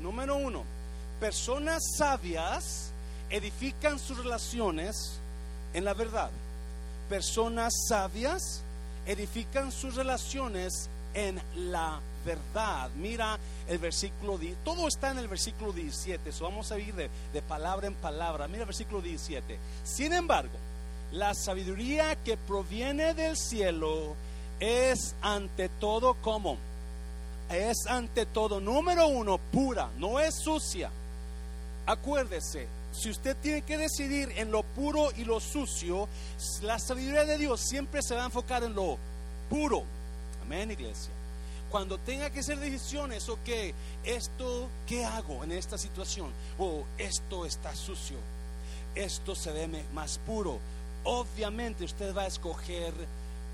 Número 0.00 0.36
uno. 0.36 0.62
Personas 1.18 1.82
sabias 1.96 2.90
edifican 3.30 3.98
sus 3.98 4.18
relaciones 4.18 5.18
en 5.74 5.84
la 5.84 5.94
verdad. 5.94 6.30
Personas 7.08 7.72
sabias 7.88 8.62
edifican 9.06 9.72
sus 9.72 9.94
relaciones 9.94 10.88
en 11.14 11.40
la 11.56 12.00
verdad. 12.24 12.90
Mira 12.96 13.38
el 13.68 13.78
versículo, 13.78 14.38
todo 14.64 14.86
está 14.86 15.10
en 15.10 15.18
el 15.18 15.28
versículo 15.28 15.72
17, 15.72 16.30
eso 16.30 16.44
vamos 16.44 16.70
a 16.70 16.78
ir 16.78 16.94
de, 16.94 17.08
de 17.32 17.42
palabra 17.42 17.86
en 17.86 17.94
palabra. 17.94 18.46
Mira 18.48 18.60
el 18.60 18.66
versículo 18.66 19.00
17. 19.00 19.58
Sin 19.84 20.12
embargo, 20.12 20.56
la 21.12 21.34
sabiduría 21.34 22.16
que 22.16 22.36
proviene 22.36 23.14
del 23.14 23.36
cielo 23.36 24.14
es 24.60 25.14
ante 25.22 25.68
todo 25.68 26.14
como, 26.14 26.58
es 27.50 27.86
ante 27.86 28.26
todo, 28.26 28.60
número 28.60 29.08
uno, 29.08 29.38
pura, 29.38 29.88
no 29.98 30.20
es 30.20 30.34
sucia. 30.34 30.90
Acuérdese, 31.86 32.66
si 32.92 33.10
usted 33.10 33.36
tiene 33.42 33.62
que 33.62 33.78
decidir 33.78 34.32
en 34.36 34.50
lo 34.50 34.62
puro 34.62 35.10
y 35.16 35.24
lo 35.24 35.40
sucio, 35.40 36.08
la 36.62 36.78
sabiduría 36.78 37.24
de 37.24 37.38
Dios 37.38 37.60
siempre 37.60 38.02
se 38.02 38.14
va 38.14 38.22
a 38.22 38.26
enfocar 38.26 38.64
en 38.64 38.74
lo 38.74 38.98
puro. 39.48 39.84
Amén, 40.42 40.70
iglesia 40.70 41.16
cuando 41.70 41.98
tenga 41.98 42.30
que 42.30 42.40
hacer 42.40 42.58
decisiones, 42.58 43.28
ok, 43.28 43.48
esto, 44.04 44.68
¿qué 44.86 45.04
hago 45.04 45.42
en 45.44 45.52
esta 45.52 45.76
situación? 45.76 46.30
O 46.58 46.84
esto 46.96 47.44
está 47.44 47.74
sucio, 47.74 48.16
esto 48.94 49.34
se 49.34 49.52
ve 49.52 49.84
más 49.92 50.18
puro. 50.18 50.58
Obviamente 51.04 51.84
usted 51.84 52.14
va 52.16 52.22
a 52.22 52.26
escoger 52.28 52.94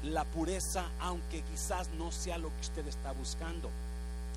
la 0.04 0.24
pureza, 0.24 0.84
aunque 1.00 1.42
quizás 1.42 1.88
no 1.98 2.12
sea 2.12 2.38
lo 2.38 2.48
que 2.50 2.60
usted 2.60 2.86
está 2.86 3.12
buscando. 3.12 3.70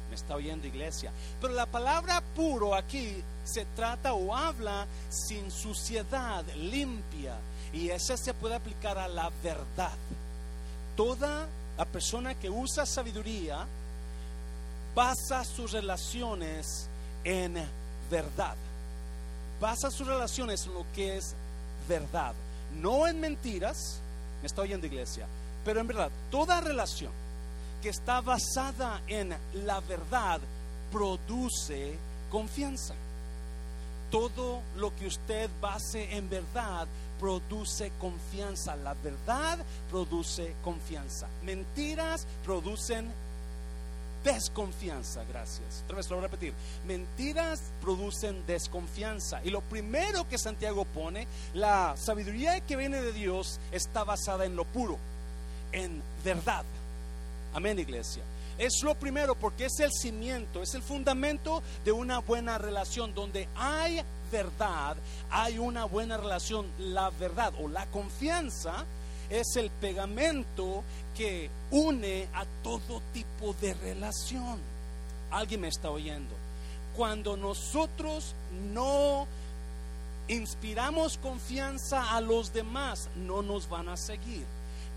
Me 0.10 0.16
está 0.16 0.36
oyendo 0.36 0.68
iglesia. 0.68 1.12
Pero 1.42 1.54
la 1.54 1.66
palabra 1.66 2.22
puro 2.36 2.76
aquí 2.76 3.22
se 3.44 3.66
trata 3.76 4.14
o 4.14 4.36
habla 4.36 4.86
sin 5.10 5.52
suciedad, 5.52 6.44
limpia. 6.56 7.36
Y 7.74 7.90
esa 7.90 8.16
se 8.18 8.34
puede 8.34 8.56
aplicar 8.56 8.98
a 8.98 9.08
la 9.08 9.32
verdad. 9.44 9.98
Toda 10.96 11.48
la 11.78 11.86
persona 11.86 12.36
que 12.36 12.50
usa 12.50 12.86
sabiduría 12.86 13.66
basa 14.94 15.44
sus 15.44 15.72
relaciones 15.74 16.88
en 17.24 17.56
verdad. 18.10 18.56
Basa 19.60 19.92
sus 19.92 20.08
relaciones 20.08 20.66
en 20.66 20.74
lo 20.74 20.86
que 20.94 21.18
es 21.18 21.36
verdad. 21.88 22.34
No 22.82 23.08
en 23.08 23.20
mentiras, 23.20 24.00
me 24.42 24.48
está 24.48 24.62
oyendo 24.62 24.88
iglesia, 24.88 25.28
pero 25.64 25.80
en 25.80 25.88
verdad, 25.88 26.12
toda 26.30 26.62
relación 26.62 27.12
que 27.86 27.92
está 27.92 28.20
basada 28.20 29.00
en 29.06 29.32
la 29.64 29.80
verdad 29.80 30.42
produce 30.92 31.96
confianza. 32.32 32.96
Todo 34.10 34.64
lo 34.78 34.96
que 34.96 35.06
usted 35.06 35.52
base 35.62 36.18
en 36.18 36.28
verdad 36.28 36.88
produce 37.20 37.92
confianza. 38.00 38.76
La 38.76 38.96
verdad 38.96 39.60
produce 39.92 40.56
confianza. 40.64 41.28
Mentiras 41.44 42.26
producen 42.44 43.06
desconfianza. 44.24 45.24
Gracias. 45.26 45.84
Otra 45.84 45.98
vez 45.98 46.10
lo 46.10 46.16
voy 46.16 46.26
a 46.26 46.28
repetir. 46.28 46.54
Mentiras 46.88 47.62
producen 47.82 48.48
desconfianza. 48.48 49.44
Y 49.44 49.52
lo 49.52 49.62
primero 49.62 50.28
que 50.28 50.40
Santiago 50.40 50.86
pone, 50.86 51.28
la 51.54 51.94
sabiduría 51.98 52.60
que 52.62 52.78
viene 52.78 53.00
de 53.00 53.14
Dios 53.14 53.60
está 53.72 54.04
basada 54.04 54.46
en 54.46 54.56
lo 54.56 54.66
puro, 54.66 54.98
en 55.72 56.02
verdad. 56.24 56.66
Amén, 57.56 57.80
iglesia. 57.80 58.22
Es 58.58 58.84
lo 58.84 58.96
primero 58.96 59.34
porque 59.34 59.68
es 59.68 59.80
el 59.80 59.90
cimiento, 59.90 60.62
es 60.62 60.76
el 60.76 60.82
fundamento 60.82 61.64
de 61.86 61.94
una 61.94 62.20
buena 62.20 62.58
relación. 62.58 63.14
Donde 63.14 63.48
hay 63.56 64.02
verdad, 64.30 64.98
hay 65.30 65.58
una 65.58 65.86
buena 65.86 66.18
relación. 66.18 66.66
La 66.78 67.12
verdad 67.12 67.54
o 67.62 67.70
la 67.70 67.86
confianza 67.86 68.84
es 69.30 69.56
el 69.56 69.70
pegamento 69.70 70.84
que 71.16 71.50
une 71.72 72.28
a 72.34 72.44
todo 72.62 73.02
tipo 73.14 73.56
de 73.62 73.74
relación. 73.74 74.60
Alguien 75.32 75.62
me 75.62 75.70
está 75.70 75.90
oyendo. 75.90 76.36
Cuando 76.98 77.38
nosotros 77.38 78.36
no 78.74 79.28
inspiramos 80.28 81.18
confianza 81.20 82.16
a 82.16 82.20
los 82.20 82.52
demás, 82.52 83.10
no 83.16 83.42
nos 83.42 83.70
van 83.70 83.88
a 83.88 83.96
seguir 83.96 84.46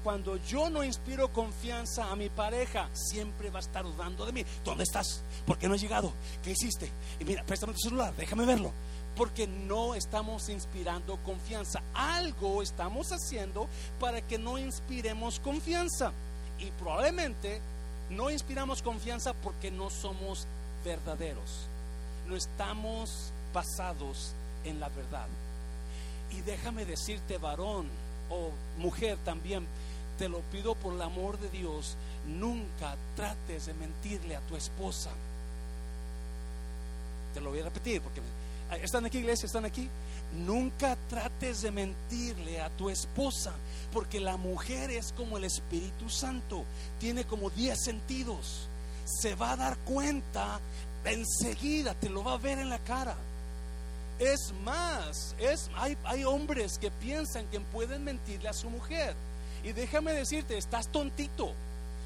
cuando 0.09 0.39
yo 0.39 0.71
no 0.71 0.83
inspiro 0.83 1.31
confianza 1.35 2.11
a 2.11 2.17
mi 2.17 2.31
pareja, 2.31 2.89
siempre 2.95 3.51
va 3.51 3.59
a 3.59 3.61
estar 3.61 3.85
dudando 3.85 4.25
de 4.25 4.33
mí. 4.33 4.43
¿Dónde 4.65 4.85
estás? 4.85 5.21
¿Por 5.47 5.59
qué 5.59 5.69
no 5.69 5.75
has 5.75 5.83
llegado? 5.83 6.15
¿Qué 6.43 6.53
hiciste? 6.53 6.91
Y 7.21 7.27
mira, 7.27 7.45
préstame 7.45 7.75
tu 7.75 7.81
celular, 7.81 8.15
déjame 8.17 8.47
verlo. 8.47 8.73
Porque 9.15 9.47
no 9.47 9.95
estamos 9.95 10.49
inspirando 10.49 11.19
confianza. 11.27 11.83
Algo 11.93 12.63
estamos 12.63 13.13
haciendo 13.13 13.69
para 14.01 14.23
que 14.23 14.39
no 14.39 14.57
inspiremos 14.57 15.41
confianza. 15.41 16.11
Y 16.59 16.71
probablemente 16.71 17.61
no 18.09 18.31
inspiramos 18.31 18.81
confianza 18.81 19.35
porque 19.35 19.71
no 19.71 19.91
somos 19.91 20.47
verdaderos. 20.87 21.67
No 22.27 22.35
estamos 22.35 23.31
basados 23.53 24.33
en 24.65 24.81
la 24.81 24.89
verdad. 24.89 25.27
Y 26.31 26.41
déjame 26.41 26.87
decirte, 26.87 27.37
varón 27.37 27.91
o 28.31 28.51
mujer 28.79 29.19
también, 29.25 29.67
te 30.19 30.29
lo 30.29 30.41
pido 30.41 30.75
por 30.75 30.95
el 30.95 31.03
amor 31.03 31.39
de 31.39 31.49
Dios, 31.49 31.97
nunca 32.27 32.97
trates 33.15 33.67
de 33.67 33.75
mentirle 33.75 34.37
a 34.37 34.41
tu 34.41 34.57
esposa. 34.57 35.11
Te 37.33 37.41
lo 37.41 37.51
voy 37.51 37.61
a 37.61 37.65
repetir 37.65 38.03
porque 38.03 38.21
están 38.83 39.07
aquí, 39.07 39.19
iglesia, 39.19 39.47
están 39.47 39.65
aquí. 39.65 39.89
Nunca 40.35 40.97
trates 41.09 41.63
de 41.63 41.71
mentirle 41.71 42.61
a 42.61 42.69
tu 42.71 42.91
esposa, 42.91 43.53
porque 43.93 44.21
la 44.21 44.37
mujer 44.37 44.91
es 44.91 45.13
como 45.13 45.39
el 45.39 45.45
Espíritu 45.45 46.11
Santo, 46.11 46.65
tiene 46.99 47.25
como 47.25 47.49
10 47.49 47.79
sentidos. 47.81 48.69
Se 49.07 49.35
va 49.35 49.53
a 49.53 49.57
dar 49.57 49.79
cuenta 49.79 50.61
enseguida, 51.05 51.95
te 51.95 52.11
lo 52.11 52.25
va 52.25 52.35
a 52.35 52.39
ver 52.39 52.59
en 52.59 52.69
la 52.69 52.79
cara. 52.81 53.17
Es 54.19 54.53
más, 54.65 55.35
es, 55.39 55.71
hay, 55.77 55.97
hay 56.05 56.25
hombres 56.25 56.77
que 56.79 56.91
piensan 56.91 57.47
que 57.47 57.61
pueden 57.61 58.05
mentirle 58.05 58.49
a 58.49 58.53
su 58.53 58.69
mujer. 58.69 59.15
Y 59.65 59.73
déjame 59.73 60.13
decirte, 60.13 60.57
estás 60.57 60.89
tontito, 60.89 61.53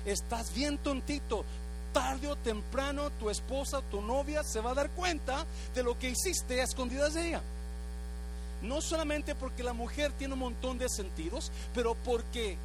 estás 0.04 0.54
bien 0.54 0.78
tontito. 0.78 1.44
Tarde 1.92 2.28
o 2.28 2.36
temprano 2.36 3.10
tu 3.20 3.28
esposa, 3.28 3.82
tu 3.90 4.00
novia 4.00 4.42
se 4.42 4.60
va 4.60 4.70
a 4.70 4.74
dar 4.74 4.90
cuenta 4.90 5.44
de 5.74 5.82
lo 5.82 5.98
que 5.98 6.10
hiciste 6.10 6.60
a 6.60 6.64
escondidas 6.64 7.14
de 7.14 7.28
ella. 7.28 7.42
No 8.62 8.80
solamente 8.80 9.34
porque 9.34 9.62
la 9.62 9.72
mujer 9.72 10.12
tiene 10.12 10.34
un 10.34 10.40
montón 10.40 10.78
de 10.78 10.88
sentidos, 10.88 11.50
pero 11.74 11.94
porque 11.94 12.56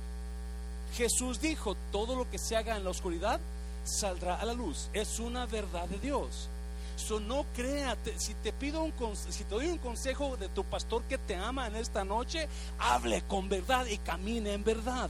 Jesús 0.96 1.42
dijo, 1.42 1.76
todo 1.92 2.16
lo 2.16 2.30
que 2.30 2.38
se 2.38 2.56
haga 2.56 2.78
en 2.78 2.84
la 2.84 2.92
oscuridad 2.92 3.40
saldrá 3.84 4.36
a 4.36 4.46
la 4.46 4.54
luz. 4.54 4.90
Es 4.94 5.20
una 5.20 5.46
verdad 5.46 5.88
de 5.90 6.00
Dios. 6.00 6.50
So, 6.98 7.20
no 7.20 7.46
crea, 7.56 7.96
si 8.18 8.34
te 8.34 8.52
pido 8.52 8.82
un 8.82 8.92
si 9.16 9.44
te 9.44 9.50
doy 9.54 9.68
un 9.68 9.78
consejo 9.78 10.36
de 10.36 10.50
tu 10.50 10.64
pastor 10.64 11.04
que 11.04 11.20
te 11.20 11.36
ama 11.36 11.68
en 11.68 11.76
esta 11.76 12.04
noche, 12.04 12.50
hable 12.80 13.22
con 13.22 13.48
verdad 13.48 13.86
y 13.86 14.00
camine 14.00 14.54
en 14.54 14.64
verdad. 14.64 15.08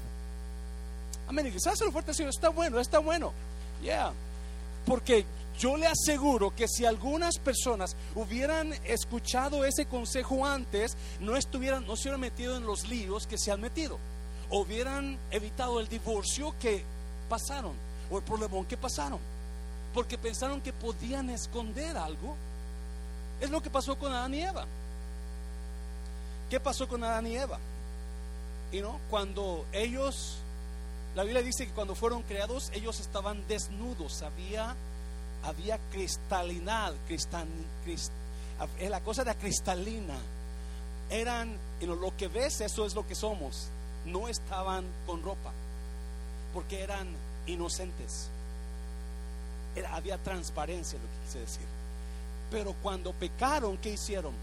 Amén. 1.29 1.49
Quizás 1.51 1.79
lo 1.79 1.91
fuerte, 1.93 2.13
Señor, 2.13 2.31
está 2.35 2.49
bueno, 2.49 2.79
está 2.79 2.99
bueno. 2.99 3.31
Yeah. 3.81 4.11
Porque 4.85 5.25
yo 5.57 5.77
le 5.77 5.87
aseguro 5.87 6.53
que 6.53 6.67
si 6.67 6.85
algunas 6.85 7.37
personas 7.37 7.95
hubieran 8.15 8.73
escuchado 8.83 9.63
ese 9.63 9.85
consejo 9.85 10.45
antes, 10.45 10.97
no 11.21 11.37
estuvieran, 11.37 11.87
no 11.87 11.95
se 11.95 12.03
hubieran 12.03 12.19
metido 12.19 12.57
en 12.57 12.65
los 12.65 12.85
líos 12.89 13.27
que 13.27 13.37
se 13.37 13.49
han 13.49 13.61
metido. 13.61 13.97
Hubieran 14.49 15.17
evitado 15.31 15.79
el 15.79 15.87
divorcio 15.87 16.53
que 16.59 16.83
pasaron 17.29 17.73
o 18.11 18.17
el 18.17 18.23
problemón 18.25 18.65
que 18.65 18.75
pasaron 18.75 19.36
porque 19.93 20.17
pensaron 20.17 20.61
que 20.61 20.73
podían 20.73 21.29
esconder 21.29 21.97
algo. 21.97 22.35
Es 23.39 23.49
lo 23.49 23.61
que 23.61 23.69
pasó 23.69 23.97
con 23.97 24.11
Adán 24.11 24.33
y 24.33 24.41
Eva. 24.41 24.65
¿Qué 26.49 26.59
pasó 26.59 26.87
con 26.87 27.03
Adán 27.03 27.27
y 27.27 27.35
Eva? 27.35 27.59
Y 28.71 28.81
no, 28.81 28.99
cuando 29.09 29.65
ellos, 29.71 30.37
la 31.15 31.23
Biblia 31.23 31.41
dice 31.41 31.67
que 31.67 31.73
cuando 31.73 31.95
fueron 31.95 32.23
creados, 32.23 32.71
ellos 32.73 32.99
estaban 32.99 33.45
desnudos, 33.47 34.21
había, 34.21 34.75
había 35.43 35.77
cristalinidad, 35.91 36.93
cristal, 37.07 37.47
eh, 38.79 38.89
la 38.89 39.01
cosa 39.01 39.21
era 39.21 39.35
cristalina. 39.35 40.15
Eran, 41.09 41.57
lo 41.81 42.15
que 42.17 42.27
ves, 42.27 42.59
eso 42.61 42.85
es 42.85 42.93
lo 42.95 43.07
que 43.07 43.15
somos. 43.15 43.67
No 44.05 44.27
estaban 44.27 44.85
con 45.05 45.21
ropa, 45.21 45.51
porque 46.53 46.81
eran 46.81 47.07
inocentes 47.45 48.29
había 49.85 50.17
transparencia, 50.17 50.99
lo 50.99 51.05
que 51.05 51.25
quise 51.25 51.39
decir. 51.39 51.67
Pero 52.49 52.73
cuando 52.81 53.13
pecaron, 53.13 53.77
¿qué 53.77 53.91
hicieron? 53.91 54.33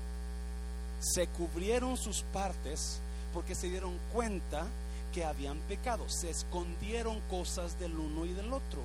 Se 1.00 1.26
cubrieron 1.28 1.96
sus 1.96 2.22
partes 2.22 3.00
porque 3.32 3.54
se 3.54 3.68
dieron 3.68 3.98
cuenta 4.12 4.66
que 5.12 5.24
habían 5.24 5.58
pecado. 5.60 6.08
Se 6.08 6.30
escondieron 6.30 7.20
cosas 7.30 7.78
del 7.78 7.96
uno 7.96 8.26
y 8.26 8.32
del 8.32 8.52
otro. 8.52 8.82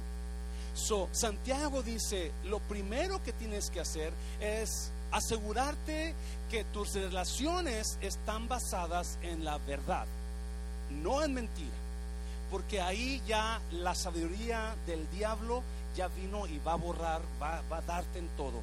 So, 0.73 1.09
Santiago 1.11 1.81
dice, 1.83 2.31
lo 2.45 2.59
primero 2.59 3.21
que 3.23 3.33
tienes 3.33 3.69
que 3.69 3.79
hacer 3.79 4.13
es 4.39 4.91
asegurarte 5.11 6.13
que 6.49 6.63
tus 6.65 6.93
relaciones 6.93 7.97
están 8.01 8.47
basadas 8.47 9.17
en 9.21 9.43
la 9.43 9.57
verdad, 9.57 10.05
no 10.89 11.23
en 11.23 11.33
mentira. 11.33 11.69
Porque 12.51 12.81
ahí 12.81 13.21
ya 13.27 13.59
la 13.71 13.93
sabiduría 13.93 14.75
del 14.87 15.09
diablo 15.11 15.63
ya 15.95 16.07
vino 16.07 16.47
y 16.47 16.59
va 16.59 16.73
a 16.73 16.75
borrar, 16.75 17.21
va, 17.41 17.61
a 17.69 17.81
darte 17.81 18.19
en 18.19 18.27
todo. 18.37 18.61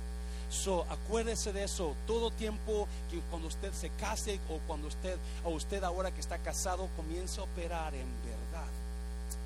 So, 0.49 0.87
acuérdese 0.89 1.53
de 1.53 1.65
eso 1.65 1.95
todo 2.07 2.31
tiempo 2.31 2.87
que 3.11 3.21
cuando 3.31 3.49
usted 3.49 3.73
se 3.73 3.91
case 3.91 4.39
o 4.49 4.59
cuando 4.67 4.89
usted 4.89 5.17
o 5.45 5.51
usted 5.51 5.83
ahora 5.83 6.13
que 6.13 6.21
está 6.21 6.39
casado 6.39 6.89
comience 6.97 7.41
a 7.41 7.45
operar 7.45 7.95
en 7.95 8.07
verdad. 8.25 8.71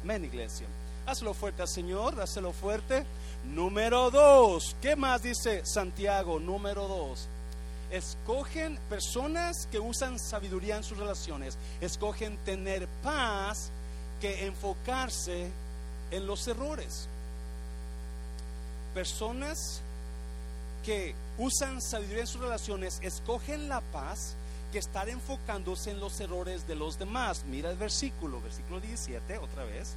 Amén, 0.02 0.24
iglesia. 0.24 0.66
Hazlo 1.06 1.32
fuerte 1.32 1.66
Señor, 1.66 2.20
hazlo 2.20 2.52
fuerte. 2.52 3.04
Número 3.44 4.10
dos, 4.10 4.76
¿qué 4.82 4.94
más 4.94 5.22
dice 5.22 5.64
Santiago? 5.64 6.38
Número 6.38 6.86
dos, 6.86 7.26
escogen 7.90 8.78
personas 8.90 9.66
que 9.72 9.80
usan 9.80 10.18
sabiduría 10.18 10.76
en 10.76 10.84
sus 10.84 10.98
relaciones, 10.98 11.56
escogen 11.80 12.36
tener 12.44 12.86
paz 13.02 13.70
que 14.20 14.46
enfocarse 14.46 15.50
en 16.10 16.26
los 16.26 16.46
errores 16.46 17.08
personas 18.94 19.80
que 20.84 21.14
usan 21.38 21.80
sabiduría 21.80 22.22
en 22.22 22.26
sus 22.26 22.40
relaciones 22.40 22.98
escogen 23.02 23.68
la 23.68 23.80
paz 23.80 24.34
que 24.72 24.78
estar 24.78 25.08
enfocándose 25.08 25.90
en 25.90 26.00
los 26.00 26.20
errores 26.20 26.66
de 26.66 26.76
los 26.76 26.98
demás. 26.98 27.44
Mira 27.48 27.70
el 27.70 27.76
versículo, 27.76 28.40
versículo 28.40 28.80
17, 28.80 29.38
otra 29.38 29.64
vez. 29.64 29.94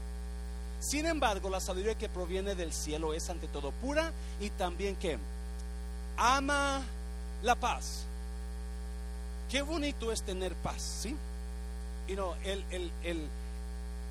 Sin 0.80 1.06
embargo, 1.06 1.50
la 1.50 1.60
sabiduría 1.60 1.96
que 1.98 2.10
proviene 2.10 2.56
del 2.56 2.74
cielo 2.74 3.14
es 3.14 3.30
ante 3.30 3.48
todo 3.48 3.72
pura 3.72 4.12
y 4.42 4.50
también 4.50 4.96
que 4.96 5.18
ama 6.18 6.82
la 7.42 7.56
paz. 7.56 8.04
Qué 9.50 9.62
bonito 9.62 10.12
es 10.12 10.24
tener 10.24 10.54
paz, 10.56 10.82
¿sí? 10.82 11.16
Y 12.08 12.14
no, 12.16 12.36
el, 12.44 12.66
el, 12.72 12.92
el, 13.04 13.28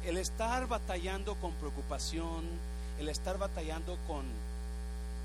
el 0.07 0.17
estar 0.17 0.67
batallando 0.69 1.35
con 1.37 1.53
preocupación, 1.53 2.45
el 2.99 3.09
estar 3.09 3.39
batallando 3.39 3.99
con 4.07 4.25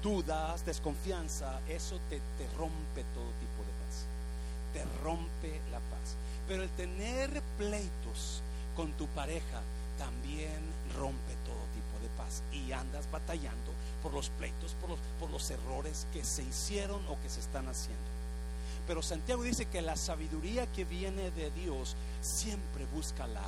dudas, 0.01 0.65
desconfianza, 0.65 1.59
eso 1.67 1.99
te, 2.09 2.21
te 2.37 2.47
rompe 2.57 3.03
todo 3.13 3.31
tipo 3.39 3.63
de 3.63 3.73
paz. 3.83 4.05
Te 4.73 5.03
rompe 5.03 5.61
la 5.71 5.79
paz. 5.79 6.15
Pero 6.47 6.63
el 6.63 6.69
tener 6.69 7.41
pleitos 7.57 8.41
con 8.75 8.91
tu 8.93 9.07
pareja 9.07 9.61
también 9.97 10.61
rompe 10.95 11.33
todo 11.45 11.63
tipo 11.73 11.99
de 12.01 12.09
paz. 12.17 12.43
Y 12.51 12.71
andas 12.71 13.09
batallando 13.11 13.71
por 14.01 14.13
los 14.13 14.29
pleitos, 14.29 14.73
por 14.79 14.91
los, 14.91 14.99
por 15.19 15.29
los 15.29 15.49
errores 15.51 16.07
que 16.13 16.23
se 16.23 16.43
hicieron 16.43 17.01
o 17.07 17.19
que 17.21 17.29
se 17.29 17.39
están 17.39 17.67
haciendo. 17.67 18.17
Pero 18.87 19.01
Santiago 19.01 19.43
dice 19.43 19.65
que 19.65 19.81
la 19.81 19.97
sabiduría 19.97 20.65
que 20.67 20.85
viene 20.85 21.31
de 21.31 21.51
Dios 21.51 21.95
siempre 22.21 22.85
busca 22.93 23.27
la 23.27 23.43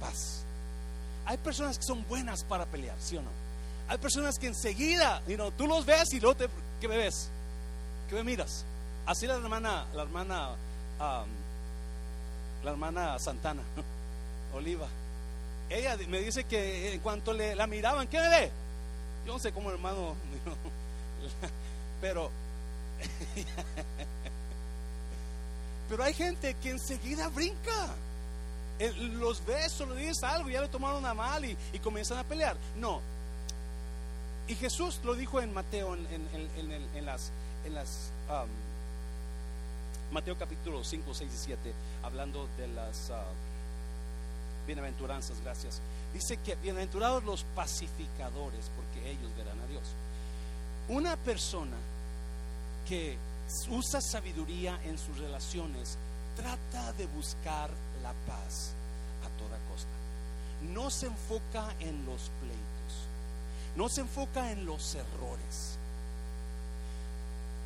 paz. 0.00 0.44
Hay 1.26 1.36
personas 1.38 1.78
que 1.78 1.84
son 1.84 2.06
buenas 2.08 2.44
para 2.44 2.64
pelear, 2.66 2.96
¿sí 2.98 3.16
o 3.16 3.22
no? 3.22 3.43
Hay 3.88 3.98
personas 3.98 4.38
que 4.38 4.46
enseguida, 4.46 5.22
tú 5.56 5.66
los 5.66 5.84
ves 5.84 6.12
y 6.12 6.20
luego 6.20 6.36
te, 6.36 6.48
¿qué 6.80 6.88
me 6.88 6.96
ves? 6.96 7.28
¿Qué 8.08 8.14
me 8.14 8.24
miras? 8.24 8.64
Así 9.06 9.26
la 9.26 9.34
hermana, 9.34 9.86
la 9.94 10.02
hermana, 10.02 10.50
la 10.98 12.70
hermana 12.70 13.18
Santana, 13.18 13.62
Oliva. 14.54 14.86
Ella 15.68 15.96
me 16.08 16.20
dice 16.20 16.44
que 16.44 16.94
en 16.94 17.00
cuanto 17.00 17.32
le 17.32 17.54
la 17.54 17.66
miraban, 17.66 18.08
¿qué 18.08 18.18
me 18.18 18.28
ve? 18.28 18.50
Yo 19.26 19.34
no 19.34 19.38
sé 19.38 19.52
cómo 19.52 19.70
hermano, 19.70 20.14
pero, 22.00 22.30
pero 25.88 26.04
hay 26.04 26.14
gente 26.14 26.54
que 26.62 26.70
enseguida 26.70 27.28
brinca. 27.28 27.88
Los 28.98 29.44
ves 29.46 29.80
o 29.80 29.86
le 29.86 30.00
dices 30.00 30.24
algo, 30.24 30.50
ya 30.50 30.60
le 30.60 30.68
tomaron 30.68 31.06
a 31.06 31.14
mal 31.14 31.44
y, 31.44 31.56
y 31.72 31.78
comienzan 31.78 32.18
a 32.18 32.24
pelear. 32.24 32.56
No, 32.76 33.00
y 34.46 34.54
Jesús 34.54 35.00
lo 35.04 35.14
dijo 35.14 35.40
en 35.40 35.54
Mateo, 35.54 35.94
en, 35.94 37.06
las, 37.06 37.30
en 37.64 37.74
las 37.74 38.10
um, 38.28 38.48
Mateo 40.12 40.36
capítulo 40.36 40.84
5, 40.84 41.14
6 41.14 41.32
y 41.32 41.36
7, 41.36 41.72
hablando 42.02 42.48
de 42.58 42.68
las 42.68 43.10
uh, 43.10 44.66
bienaventuranzas, 44.66 45.40
gracias. 45.40 45.80
Dice 46.12 46.36
que 46.38 46.56
bienaventurados 46.56 47.24
los 47.24 47.44
pacificadores, 47.54 48.70
porque 48.76 49.10
ellos 49.10 49.34
verán 49.36 49.58
a 49.60 49.66
Dios. 49.66 49.82
Una 50.88 51.16
persona 51.16 51.76
que 52.86 53.16
usa 53.70 54.00
sabiduría 54.00 54.78
en 54.84 54.98
sus 54.98 55.18
relaciones 55.18 55.96
trata 56.36 56.92
de 56.92 57.06
buscar 57.06 57.70
la 58.02 58.12
paz 58.26 58.74
a 59.24 59.38
toda 59.38 59.58
costa. 59.70 59.88
No 60.72 60.90
se 60.90 61.06
enfoca 61.06 61.74
en 61.80 62.04
los 62.04 62.30
pleitos 62.40 62.53
no 63.76 63.88
se 63.88 64.02
enfoca 64.02 64.52
en 64.52 64.66
los 64.66 64.94
errores. 64.94 65.78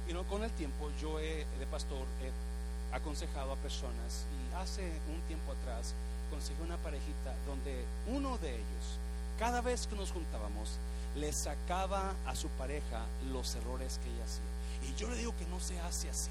Y 0.09 0.13
no 0.13 0.25
con 0.25 0.43
el 0.43 0.51
tiempo 0.53 0.91
yo 1.01 1.21
he, 1.21 1.47
de 1.59 1.67
pastor 1.71 2.07
he 2.23 2.97
aconsejado 2.97 3.53
a 3.53 3.57
personas 3.57 4.25
y 4.33 4.55
hace 4.55 4.91
un 5.13 5.21
tiempo 5.27 5.53
atrás 5.53 5.95
conseguí 6.31 6.63
una 6.63 6.79
parejita 6.79 7.35
donde 7.47 7.85
uno 8.07 8.39
de 8.39 8.55
ellos, 8.55 8.99
cada 9.39 9.61
vez 9.61 9.87
que 9.87 9.97
nos 9.97 10.11
juntábamos, 10.11 10.79
le 11.17 11.33
sacaba 11.33 12.15
a 12.27 12.35
su 12.35 12.49
pareja 12.51 13.05
los 13.31 13.55
errores 13.57 13.99
que 14.03 14.11
ella 14.11 14.25
hacía. 14.25 14.89
Y 14.89 14.99
yo 14.99 15.09
le 15.09 15.17
digo 15.17 15.35
que 15.39 15.47
no 15.47 15.61
se 15.61 15.79
hace 15.81 16.09
así. 16.09 16.31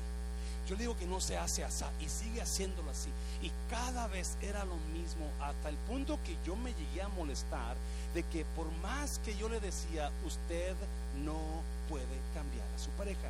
Yo 0.68 0.76
le 0.76 0.82
digo 0.82 0.98
que 0.98 1.06
no 1.06 1.22
se 1.22 1.38
hace 1.38 1.64
así 1.64 1.86
y 2.02 2.10
sigue 2.10 2.42
haciéndolo 2.42 2.92
así. 2.92 3.10
Y 3.42 3.52
cada 3.70 4.08
vez 4.08 4.38
era 4.42 4.66
lo 4.66 4.76
mismo 4.94 5.26
hasta 5.40 5.70
el 5.70 5.76
punto 5.88 6.20
que 6.26 6.36
yo 6.46 6.56
me 6.58 6.74
llegué 6.74 7.02
a 7.02 7.08
molestar 7.10 7.76
de 8.14 8.24
que 8.24 8.44
por 8.56 8.70
más 8.82 9.20
que 9.20 9.38
yo 9.38 9.48
le 9.48 9.62
decía, 9.62 10.12
usted 10.26 10.76
no 11.24 11.40
puede 11.88 12.20
cambiar 12.34 12.68
a 12.76 12.80
su 12.80 12.90
pareja. 12.92 13.30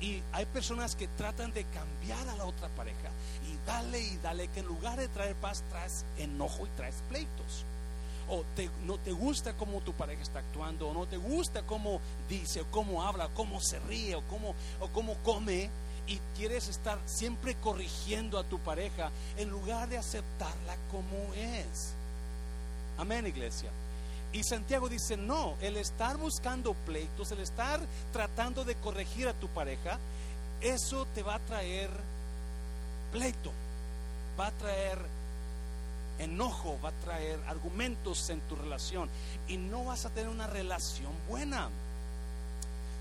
Y 0.00 0.22
hay 0.32 0.46
personas 0.46 0.94
que 0.94 1.08
tratan 1.08 1.52
de 1.52 1.64
cambiar 1.64 2.28
a 2.28 2.36
la 2.36 2.44
otra 2.44 2.68
pareja 2.68 3.10
y 3.46 3.66
dale 3.66 4.00
y 4.00 4.16
dale 4.18 4.48
que 4.48 4.60
en 4.60 4.66
lugar 4.66 4.98
de 4.98 5.08
traer 5.08 5.34
paz 5.36 5.62
traes 5.70 6.04
enojo 6.16 6.66
y 6.66 6.70
traes 6.76 6.94
pleitos. 7.08 7.64
O 8.30 8.44
no 8.84 8.98
te 8.98 9.12
gusta 9.12 9.54
cómo 9.54 9.80
tu 9.80 9.92
pareja 9.94 10.22
está 10.22 10.40
actuando, 10.40 10.88
o 10.88 10.94
no 10.94 11.06
te 11.06 11.16
gusta 11.16 11.62
cómo 11.62 12.00
dice, 12.28 12.60
o 12.60 12.66
cómo 12.70 13.02
habla, 13.02 13.28
cómo 13.34 13.60
se 13.60 13.78
ríe, 13.80 14.14
o 14.16 14.22
cómo, 14.28 14.54
o 14.80 14.88
cómo 14.88 15.14
come, 15.24 15.70
y 16.06 16.18
quieres 16.36 16.68
estar 16.68 16.98
siempre 17.06 17.54
corrigiendo 17.56 18.38
a 18.38 18.44
tu 18.44 18.58
pareja 18.58 19.10
en 19.36 19.50
lugar 19.50 19.88
de 19.88 19.98
aceptarla 19.98 20.76
como 20.90 21.34
es. 21.34 21.92
Amén, 22.96 23.26
iglesia. 23.26 23.70
Y 24.32 24.42
Santiago 24.42 24.88
dice, 24.88 25.16
no, 25.16 25.54
el 25.60 25.76
estar 25.76 26.16
buscando 26.16 26.74
pleitos, 26.74 27.30
el 27.32 27.40
estar 27.40 27.80
tratando 28.12 28.64
de 28.64 28.74
corregir 28.76 29.28
a 29.28 29.34
tu 29.34 29.48
pareja, 29.48 29.98
eso 30.60 31.06
te 31.14 31.22
va 31.22 31.36
a 31.36 31.40
traer 31.40 31.90
pleito, 33.12 33.52
va 34.38 34.48
a 34.48 34.52
traer 34.52 34.98
enojo, 36.18 36.78
va 36.84 36.90
a 36.90 37.04
traer 37.04 37.38
argumentos 37.46 38.28
en 38.30 38.40
tu 38.42 38.56
relación 38.56 39.08
y 39.46 39.56
no 39.56 39.84
vas 39.84 40.04
a 40.04 40.10
tener 40.10 40.28
una 40.28 40.46
relación 40.46 41.12
buena. 41.28 41.68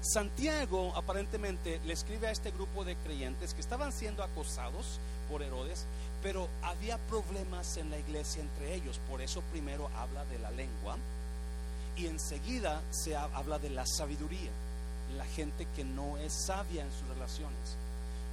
Santiago 0.01 0.93
aparentemente 0.95 1.81
le 1.85 1.93
escribe 1.93 2.27
a 2.27 2.31
este 2.31 2.51
grupo 2.51 2.85
de 2.85 2.95
creyentes 2.97 3.53
que 3.53 3.61
estaban 3.61 3.91
siendo 3.91 4.23
acosados 4.23 4.99
por 5.29 5.41
Herodes, 5.41 5.85
pero 6.21 6.47
había 6.61 6.97
problemas 6.97 7.77
en 7.77 7.89
la 7.89 7.97
iglesia 7.97 8.41
entre 8.41 8.75
ellos, 8.75 8.99
por 9.09 9.21
eso 9.21 9.41
primero 9.51 9.89
habla 9.97 10.23
de 10.25 10.39
la 10.39 10.51
lengua 10.51 10.97
y 11.97 12.05
enseguida 12.05 12.81
se 12.91 13.15
habla 13.15 13.57
de 13.57 13.71
la 13.71 13.85
sabiduría, 13.85 14.51
la 15.17 15.25
gente 15.25 15.67
que 15.75 15.83
no 15.83 16.17
es 16.17 16.31
sabia 16.31 16.83
en 16.83 16.91
sus 16.91 17.07
relaciones, 17.09 17.75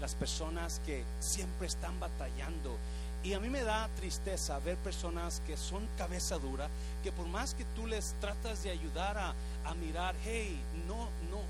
las 0.00 0.14
personas 0.14 0.80
que 0.84 1.02
siempre 1.20 1.66
están 1.66 1.98
batallando. 1.98 2.76
Y 3.24 3.32
a 3.32 3.40
mí 3.40 3.48
me 3.48 3.62
da 3.62 3.88
tristeza 3.96 4.58
ver 4.58 4.76
personas 4.76 5.40
que 5.46 5.56
son 5.56 5.88
cabeza 5.96 6.38
dura, 6.38 6.68
que 7.02 7.10
por 7.10 7.26
más 7.26 7.54
que 7.54 7.64
tú 7.74 7.86
les 7.86 8.14
tratas 8.20 8.62
de 8.62 8.70
ayudar 8.70 9.16
a, 9.16 9.34
a 9.64 9.74
mirar, 9.74 10.14
hey, 10.24 10.60
no, 10.86 11.08
no, 11.30 11.40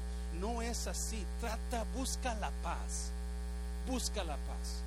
no 0.41 0.63
es 0.63 0.87
así, 0.87 1.27
trata, 1.41 1.85
busca 1.93 2.35
la 2.37 2.51
paz, 2.63 3.11
busca 3.89 4.23
la 4.23 4.37
paz. 4.37 4.83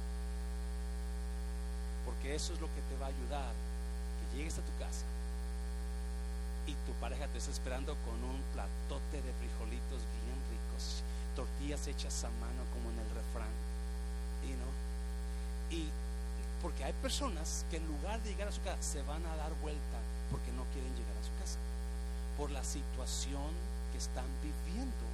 Porque 2.05 2.33
eso 2.33 2.53
es 2.53 2.61
lo 2.61 2.67
que 2.67 2.81
te 2.89 2.97
va 3.01 3.07
a 3.07 3.09
ayudar, 3.09 3.53
que 4.31 4.37
llegues 4.37 4.57
a 4.57 4.61
tu 4.61 4.71
casa 4.79 5.03
y 6.67 6.73
tu 6.85 6.91
pareja 6.99 7.27
te 7.27 7.37
está 7.37 7.51
esperando 7.51 7.95
con 8.03 8.21
un 8.23 8.41
platote 8.53 9.21
de 9.21 9.33
frijolitos 9.39 10.03
bien 10.23 10.39
ricos, 10.51 11.01
tortillas 11.35 11.87
hechas 11.87 12.23
a 12.25 12.29
mano 12.29 12.63
como 12.73 12.91
en 12.91 12.99
el 12.99 13.09
refrán. 13.15 13.55
Y 14.43 14.51
no. 14.51 14.69
Y 15.71 15.89
porque 16.61 16.83
hay 16.83 16.93
personas 16.93 17.65
que 17.69 17.77
en 17.77 17.87
lugar 17.87 18.21
de 18.23 18.29
llegar 18.29 18.47
a 18.47 18.51
su 18.51 18.61
casa 18.61 18.81
se 18.81 19.01
van 19.03 19.25
a 19.25 19.35
dar 19.35 19.53
vuelta 19.61 19.99
porque 20.31 20.51
no 20.51 20.63
quieren 20.73 20.91
llegar 20.95 21.15
a 21.17 21.23
su 21.23 21.33
casa 21.39 21.59
por 22.37 22.51
la 22.51 22.63
situación 22.63 23.51
que 23.91 23.97
están 23.97 24.25
viviendo 24.41 25.05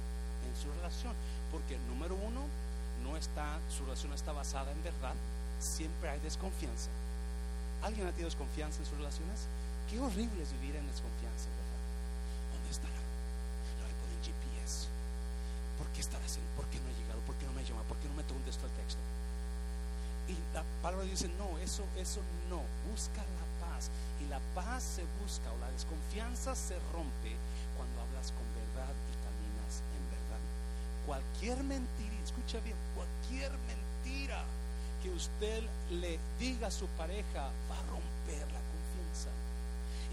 en 0.46 0.54
su 0.60 0.70
relación. 0.76 1.12
Porque 1.50 1.78
número 1.88 2.14
uno, 2.14 2.42
no 3.02 3.16
está, 3.16 3.58
su 3.68 3.84
relación 3.84 4.12
está 4.12 4.32
basada 4.32 4.72
en 4.72 4.82
verdad, 4.82 5.14
siempre 5.60 6.10
hay 6.10 6.20
desconfianza. 6.20 6.90
¿Alguien 7.82 8.06
ha 8.06 8.10
tenido 8.10 8.28
desconfianza 8.28 8.80
en 8.80 8.86
sus 8.86 8.96
relaciones? 8.96 9.46
Qué 9.88 10.00
horrible 10.00 10.42
es 10.42 10.52
vivir 10.60 10.76
en 10.76 10.86
desconfianza, 10.86 11.48
¿verdad? 11.52 11.82
¿Dónde 12.56 12.70
estará? 12.70 13.04
GPS. 14.24 14.88
¿Por 15.76 15.86
qué 15.88 16.00
estará 16.00 16.24
haciendo? 16.24 16.50
¿Por 16.56 16.64
qué 16.72 16.80
no 16.80 16.88
ha 16.88 16.96
llegado? 16.96 17.20
¿Por 17.28 17.36
qué 17.36 17.46
no 17.46 17.52
me 17.52 17.60
ha 17.60 17.64
llamado? 17.64 17.84
¿Por 17.86 17.98
qué 17.98 18.08
no 18.08 18.14
me 18.14 18.24
contestó 18.24 18.66
el 18.66 18.72
texto? 18.72 19.13
Y 20.28 20.36
la 20.54 20.62
palabra 20.82 21.04
dice, 21.04 21.28
no, 21.38 21.58
eso, 21.58 21.84
eso 21.96 22.20
no. 22.48 22.62
Busca 22.90 23.20
la 23.20 23.66
paz. 23.66 23.90
Y 24.20 24.28
la 24.28 24.40
paz 24.54 24.82
se 24.82 25.04
busca 25.20 25.50
o 25.52 25.58
la 25.58 25.70
desconfianza 25.70 26.54
se 26.54 26.74
rompe 26.92 27.36
cuando 27.76 28.00
hablas 28.00 28.32
con 28.32 28.46
verdad 28.54 28.94
y 28.94 29.14
caminas 29.20 29.82
en 29.92 30.04
verdad. 30.08 30.42
Cualquier 31.06 31.62
mentira, 31.64 32.14
escucha 32.24 32.60
bien, 32.60 32.76
cualquier 32.94 33.52
mentira 33.68 34.44
que 35.02 35.10
usted 35.10 35.62
le 35.90 36.18
diga 36.38 36.68
a 36.68 36.70
su 36.70 36.86
pareja 36.96 37.50
va 37.68 37.78
a 37.78 37.86
romper 37.92 38.50
la 38.52 38.64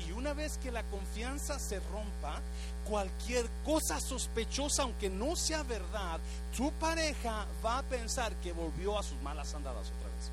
y 0.08 0.12
una 0.12 0.34
vez 0.34 0.58
que 0.58 0.72
la 0.72 0.84
confianza 0.84 1.60
se 1.60 1.80
rompa, 1.80 2.40
cualquier 2.88 3.48
cosa 3.64 4.00
sospechosa, 4.00 4.84
aunque 4.84 5.10
no 5.10 5.36
sea 5.36 5.64
verdad, 5.64 6.20
tu 6.56 6.72
pareja 6.74 7.46
va 7.64 7.80
a 7.80 7.84
pensar 7.84 8.34
que 8.38 8.52
volvió 8.52 8.98
a 8.98 9.04
sus 9.04 9.20
malas 9.22 9.54
andadas 9.54 9.88
otra 9.88 10.10
vez. 10.10 10.32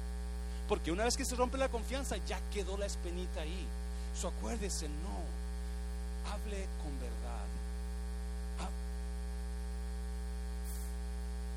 Porque 0.68 0.92
una 0.92 1.04
vez 1.04 1.16
que 1.16 1.24
se 1.24 1.34
rompe 1.34 1.56
la 1.56 1.68
confianza, 1.68 2.16
ya 2.26 2.40
quedó 2.52 2.76
la 2.76 2.86
espenita 2.86 3.40
ahí. 3.40 3.66
So 4.14 4.28
acuérdese, 4.28 4.88
no, 4.88 6.32
hable 6.32 6.66
con 6.82 6.98
verdad. 7.00 7.18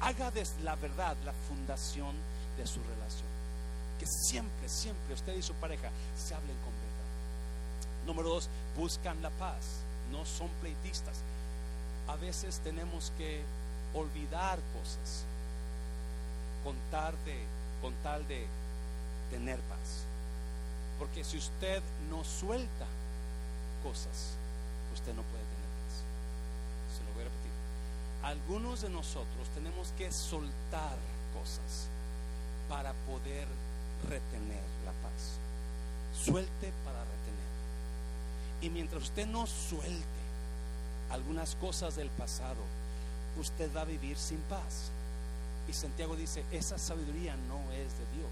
Haga 0.02 0.32
de 0.32 0.48
la 0.64 0.76
verdad 0.76 1.16
la 1.26 1.34
fundación 1.48 2.16
de 2.58 2.66
su 2.66 2.80
relación. 2.82 3.30
Que 4.00 4.08
siempre, 4.08 4.68
siempre 4.68 5.14
usted 5.14 5.36
y 5.36 5.44
su 5.44 5.54
pareja 5.56 5.90
se 6.18 6.34
hablen 6.34 6.58
con 6.58 6.74
verdad. 6.74 6.81
Número 8.06 8.30
dos, 8.30 8.50
buscan 8.78 9.22
la 9.22 9.30
paz, 9.32 9.82
no 10.12 10.26
son 10.26 10.50
pleitistas. 10.62 11.18
A 12.08 12.16
veces 12.16 12.60
tenemos 12.64 13.12
que 13.18 13.44
olvidar 13.94 14.60
cosas 14.80 15.26
con 16.64 16.76
tal 16.92 17.16
de, 18.28 18.36
de 18.36 18.48
tener 19.30 19.60
paz. 19.62 20.06
Porque 21.00 21.24
si 21.24 21.38
usted 21.38 21.82
no 22.10 22.24
suelta 22.24 22.86
cosas, 23.84 24.36
usted 24.94 25.14
no 25.16 25.24
puede 25.24 25.44
tener 25.44 25.70
paz. 25.82 26.04
Se 26.98 27.04
lo 27.04 27.14
voy 27.14 27.22
a 27.22 27.26
repetir. 27.26 27.52
Algunos 28.24 28.82
de 28.82 28.90
nosotros 28.90 29.48
tenemos 29.56 29.94
que 29.98 30.12
soltar 30.12 30.98
cosas 31.34 31.88
para 32.70 32.94
poder 33.08 33.48
retener 34.08 34.64
la 34.86 34.92
paz. 35.02 35.40
Suelte 36.14 36.72
para 36.86 37.00
retener. 37.00 37.41
Y 38.62 38.70
mientras 38.70 39.04
usted 39.04 39.28
no 39.28 39.48
suelte 39.48 40.22
algunas 41.10 41.56
cosas 41.56 41.96
del 41.96 42.10
pasado, 42.10 42.62
usted 43.40 43.70
va 43.76 43.82
a 43.82 43.86
vivir 43.86 44.18
sin 44.18 44.38
paz. 44.42 44.92
Y 45.68 45.74
Santiago 45.74 46.16
dice, 46.16 46.44
esa 46.52 46.78
sabiduría 46.78 47.36
no 47.48 47.60
es 47.72 47.92
de 47.98 48.06
Dios, 48.16 48.32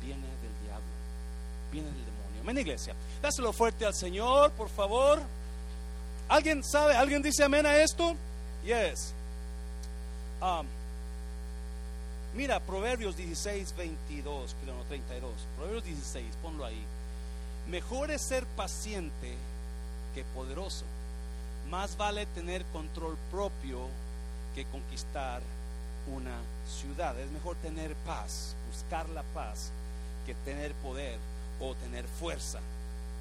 viene 0.00 0.22
del 0.22 0.64
diablo, 0.64 0.92
viene 1.70 1.88
del 1.88 2.04
demonio. 2.04 2.40
Amén, 2.42 2.58
iglesia. 2.58 2.94
Dáselo 3.20 3.52
fuerte 3.52 3.86
al 3.86 3.94
Señor, 3.94 4.52
por 4.52 4.68
favor. 4.68 5.20
¿Alguien 6.28 6.62
sabe? 6.64 6.94
¿Alguien 6.94 7.22
dice 7.22 7.44
amén 7.44 7.66
a 7.66 7.76
esto? 7.76 8.16
Yes. 8.64 9.12
Um, 10.40 10.66
mira, 12.34 12.58
Proverbios 12.60 13.16
16, 13.16 13.74
22, 13.76 14.56
no, 14.66 14.84
32. 14.88 15.30
Proverbios 15.56 15.84
16, 15.84 16.26
ponlo 16.42 16.64
ahí. 16.64 16.84
Mejor 17.68 18.10
es 18.10 18.20
ser 18.20 18.44
paciente 18.56 19.36
que 20.14 20.24
poderoso. 20.24 20.84
Más 21.70 21.96
vale 21.96 22.26
tener 22.26 22.64
control 22.66 23.16
propio 23.30 23.86
que 24.54 24.64
conquistar 24.66 25.40
una 26.12 26.36
ciudad. 26.66 27.18
Es 27.18 27.30
mejor 27.30 27.56
tener 27.56 27.94
paz, 28.04 28.56
buscar 28.70 29.08
la 29.10 29.22
paz, 29.34 29.70
que 30.26 30.34
tener 30.34 30.72
poder 30.74 31.18
o 31.60 31.74
tener 31.76 32.04
fuerza. 32.04 32.58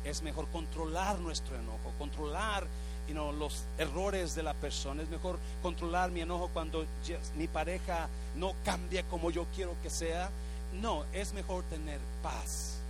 Es 0.03 0.23
mejor 0.23 0.47
controlar 0.47 1.19
nuestro 1.19 1.55
enojo, 1.55 1.93
controlar 1.99 2.65
los 3.37 3.63
errores 3.77 4.35
de 4.35 4.43
la 4.43 4.53
persona. 4.53 5.03
Es 5.03 5.09
mejor 5.09 5.37
controlar 5.61 6.11
mi 6.11 6.21
enojo 6.21 6.49
cuando 6.53 6.85
mi 7.35 7.47
pareja 7.47 8.07
no 8.37 8.53
cambia 8.63 9.03
como 9.03 9.29
yo 9.31 9.45
quiero 9.53 9.75
que 9.83 9.89
sea. 9.89 10.29
No, 10.73 11.05
es 11.13 11.33
mejor 11.33 11.63
tener 11.65 11.99
paz 12.23 12.80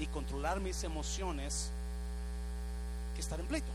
y 0.00 0.06
controlar 0.06 0.60
mis 0.60 0.82
emociones 0.82 1.70
que 3.14 3.20
estar 3.20 3.38
en 3.38 3.46
pleito. 3.46 3.68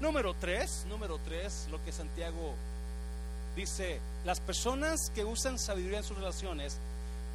Número 0.00 0.34
tres, 0.34 0.84
número 0.88 1.18
tres, 1.24 1.68
lo 1.70 1.82
que 1.84 1.92
Santiago 1.92 2.54
dice, 3.54 4.00
las 4.24 4.40
personas 4.40 5.10
que 5.14 5.24
usan 5.24 5.58
sabiduría 5.58 5.98
en 5.98 6.04
sus 6.04 6.16
relaciones 6.16 6.76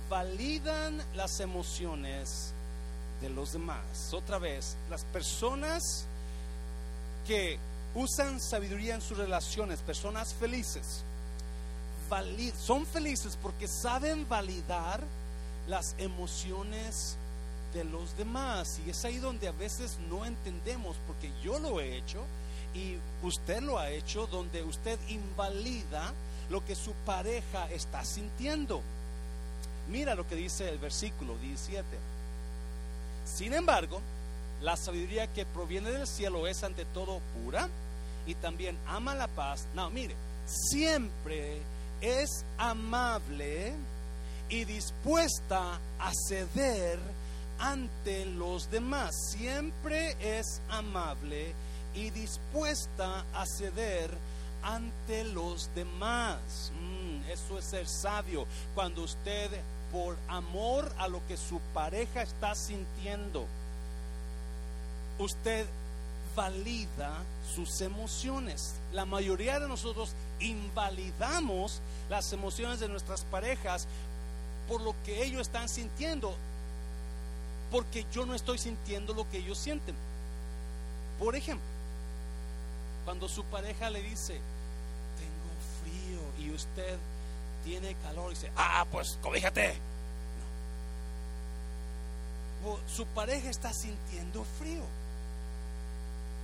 validan 0.10 1.02
las 1.16 1.40
emociones 1.40 2.54
de 3.22 3.30
los 3.30 3.54
demás. 3.54 4.14
Otra 4.14 4.38
vez, 4.38 4.76
las 4.90 5.04
personas 5.06 6.06
que 7.26 7.58
usan 7.96 8.42
sabiduría 8.42 8.96
en 8.96 9.02
sus 9.02 9.18
relaciones, 9.18 9.80
personas 9.80 10.34
felices, 10.34 11.04
son 12.60 12.86
felices 12.86 13.38
porque 13.42 13.68
saben 13.68 14.28
validar 14.30 15.02
las 15.68 15.96
emociones 15.98 17.18
de 17.74 17.84
los 17.84 18.18
demás. 18.18 18.80
Y 18.86 18.90
es 18.90 19.04
ahí 19.06 19.18
donde 19.18 19.48
a 19.48 19.52
veces 19.52 19.98
no 20.10 20.26
entendemos, 20.26 20.98
porque 21.08 21.32
yo 21.44 21.60
lo 21.60 21.80
he 21.80 21.98
hecho 21.98 22.24
y 22.74 22.98
usted 23.24 23.62
lo 23.62 23.80
ha 23.80 23.90
hecho, 23.90 24.28
donde 24.28 24.64
usted 24.64 25.00
invalida 25.08 26.14
lo 26.50 26.64
que 26.66 26.76
su 26.76 26.94
pareja 27.06 27.70
está 27.72 28.04
sintiendo. 28.04 28.82
Mira 29.90 30.16
lo 30.16 30.28
que 30.28 30.36
dice 30.36 30.70
el 30.70 30.80
versículo 30.80 31.38
17. 31.38 31.86
Sin 33.26 33.54
embargo, 33.54 34.02
la 34.62 34.78
sabiduría 34.78 35.28
que 35.28 35.46
proviene 35.46 35.92
del 35.92 36.08
cielo 36.08 36.48
es 36.48 36.64
ante 36.64 36.86
todo 36.86 37.22
pura 37.34 37.70
y 38.26 38.36
también 38.36 38.78
ama 38.88 39.16
la 39.16 39.28
paz. 39.28 39.66
No, 39.76 39.90
mire, 39.90 40.16
siempre 40.46 41.62
es 42.02 42.46
amable 42.58 43.74
y 44.50 44.66
dispuesta 44.66 45.80
a 46.00 46.12
ceder 46.28 47.00
ante 47.60 48.26
los 48.26 48.70
demás. 48.70 49.16
Siempre 49.32 50.16
es 50.20 50.62
amable 50.70 51.54
y 51.94 52.10
dispuesta 52.10 53.26
a 53.34 53.46
ceder 53.46 54.12
ante 54.62 55.24
los 55.24 55.70
demás. 55.76 56.72
Mm, 56.80 57.30
eso 57.30 57.58
es 57.58 57.66
ser 57.66 57.88
sabio. 57.88 58.46
Cuando 58.74 59.04
usted, 59.04 59.50
por 59.92 60.18
amor 60.28 60.92
a 60.98 61.08
lo 61.08 61.26
que 61.28 61.38
su 61.38 61.60
pareja 61.74 62.22
está 62.22 62.56
sintiendo, 62.56 63.46
usted 65.20 65.66
valida 66.36 67.14
sus 67.56 67.80
emociones. 67.82 68.76
La 68.92 69.06
mayoría 69.06 69.60
de 69.60 69.68
nosotros 69.68 70.12
invalidamos 70.40 71.82
las 72.10 72.34
emociones 72.34 72.80
de 72.80 72.90
nuestras 72.90 73.24
parejas 73.24 73.88
por 74.68 74.82
lo 74.82 74.96
que 75.04 75.24
ellos 75.24 75.42
están 75.42 75.70
sintiendo, 75.70 76.36
porque 77.72 78.06
yo 78.12 78.26
no 78.26 78.34
estoy 78.34 78.58
sintiendo 78.58 79.14
lo 79.14 79.30
que 79.30 79.38
ellos 79.38 79.58
sienten. 79.58 79.96
Por 81.20 81.36
ejemplo, 81.36 81.66
cuando 83.06 83.30
su 83.30 83.44
pareja 83.46 83.90
le 83.90 84.02
dice, 84.02 84.34
tengo 85.18 85.52
frío 85.84 86.20
y 86.46 86.52
usted 86.54 86.98
tiene 87.64 87.96
calor, 88.04 88.32
y 88.32 88.36
dice, 88.36 88.52
ah, 88.56 88.86
pues 88.92 89.18
cobíjate. 89.22 89.76
No. 92.64 92.78
Su 92.88 93.06
pareja 93.08 93.50
está 93.50 93.74
sintiendo 93.74 94.44
frío. 94.60 94.84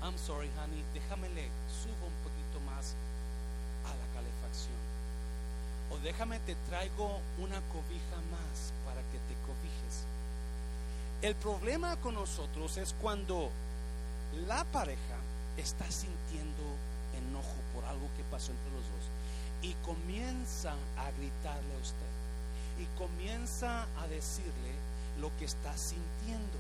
I'm 0.04 0.18
sorry, 0.18 0.50
honey, 0.58 0.84
déjame 0.94 1.30
le 1.30 1.48
subo 1.84 2.08
un 2.08 2.24
poquito 2.24 2.60
más. 2.66 2.96
O 5.92 5.98
déjame 6.00 6.40
te 6.40 6.56
traigo 6.70 7.20
una 7.38 7.60
cobija 7.74 8.18
más 8.32 8.74
para 8.86 9.02
que 9.12 9.20
te 9.28 9.36
cobijes. 9.46 10.06
El 11.22 11.36
problema 11.36 11.98
con 11.98 12.16
nosotros 12.16 12.78
es 12.78 12.96
cuando 13.02 13.52
la 14.48 14.64
pareja 14.66 15.18
está 15.58 15.90
sintiendo 15.92 16.64
enojo 17.18 17.56
por 17.74 17.84
algo 17.86 18.08
que 18.16 18.24
pasó 18.32 18.52
entre 18.52 18.72
los 18.72 18.84
dos 18.84 19.06
y 19.62 19.74
comienza 19.86 20.72
a 20.98 21.12
gritarle 21.12 21.76
a 21.76 21.82
usted 21.82 22.12
y 22.80 22.86
comienza 22.98 23.86
a 24.02 24.08
decirle 24.08 24.74
lo 25.20 25.30
que 25.38 25.46
está 25.46 25.76
sintiendo 25.78 26.58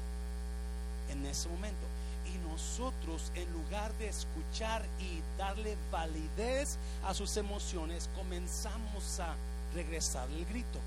en 1.09 1.25
ese 1.25 1.49
momento. 1.49 1.87
Y 2.25 2.37
nosotros, 2.49 3.31
en 3.35 3.51
lugar 3.51 3.93
de 3.97 4.07
escuchar 4.07 4.83
y 4.99 5.21
darle 5.37 5.77
validez 5.91 6.77
a 7.03 7.13
sus 7.13 7.37
emociones, 7.37 8.09
comenzamos 8.15 9.19
a 9.19 9.35
regresar 9.73 10.29
el 10.29 10.45
grito. 10.45 10.79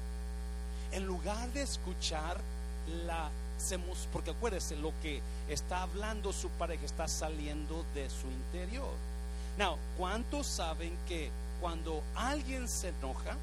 En 0.92 1.07
lugar 1.07 1.53
de 1.53 1.62
escuchar 1.62 2.40
la 3.07 3.31
porque 4.12 4.31
acuérdese, 4.31 4.77
lo 4.77 4.92
que 5.03 5.20
está 5.49 5.83
hablando 5.83 6.33
su 6.33 6.49
pareja 6.51 6.85
está 6.85 7.09
saliendo 7.09 7.85
de 7.94 8.11
su 8.11 8.27
interior. 8.27 8.92
Now, 9.59 9.79
¿cuántos 9.97 10.47
saben 10.47 10.97
que 11.09 11.31
cuando 11.61 12.03
alguien 12.14 12.68
se 12.68 12.88
enoja, 12.88 13.37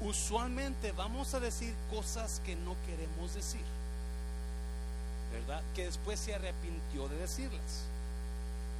usualmente 0.00 0.92
vamos 0.92 1.34
a 1.34 1.40
decir 1.40 1.74
cosas 1.90 2.40
que 2.44 2.56
no 2.56 2.74
queremos 2.86 3.34
decir? 3.34 3.62
Que 5.74 5.86
después 5.86 6.20
se 6.20 6.34
arrepintió 6.34 7.08
de 7.08 7.16
decirlas. 7.16 7.84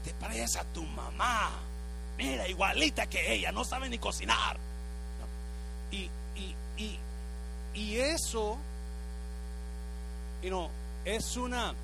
Te 0.04 0.12
pareces 0.14 0.56
a 0.56 0.64
tu 0.64 0.82
mamá. 0.84 1.50
Mira, 2.16 2.48
igualita 2.48 3.06
que 3.06 3.34
ella, 3.34 3.52
no 3.52 3.64
sabe 3.64 3.88
ni 3.88 3.98
cocinar. 3.98 4.56
Y, 5.90 6.08
y, 6.36 6.54
y, 6.76 6.98
y, 7.74 7.96
eso, 7.98 8.56
you 10.42 10.48
know, 10.48 10.70
es 11.04 11.36
una 11.36 11.74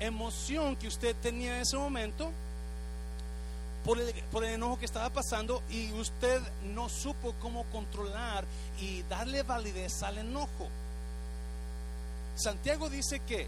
emoción 0.00 0.76
que 0.76 0.88
usted 0.88 1.14
tenía 1.22 1.56
en 1.56 1.62
ese 1.62 1.76
momento 1.76 2.30
por 3.84 4.00
el, 4.00 4.12
por 4.32 4.44
el 4.44 4.54
enojo 4.54 4.78
que 4.78 4.86
estaba 4.86 5.10
pasando 5.10 5.62
y 5.70 5.92
usted 5.92 6.40
no 6.64 6.88
supo 6.88 7.34
cómo 7.40 7.64
controlar 7.64 8.44
y 8.80 9.02
darle 9.02 9.42
validez 9.42 10.02
al 10.02 10.18
enojo. 10.18 10.68
Santiago 12.36 12.90
dice 12.90 13.20
que 13.20 13.46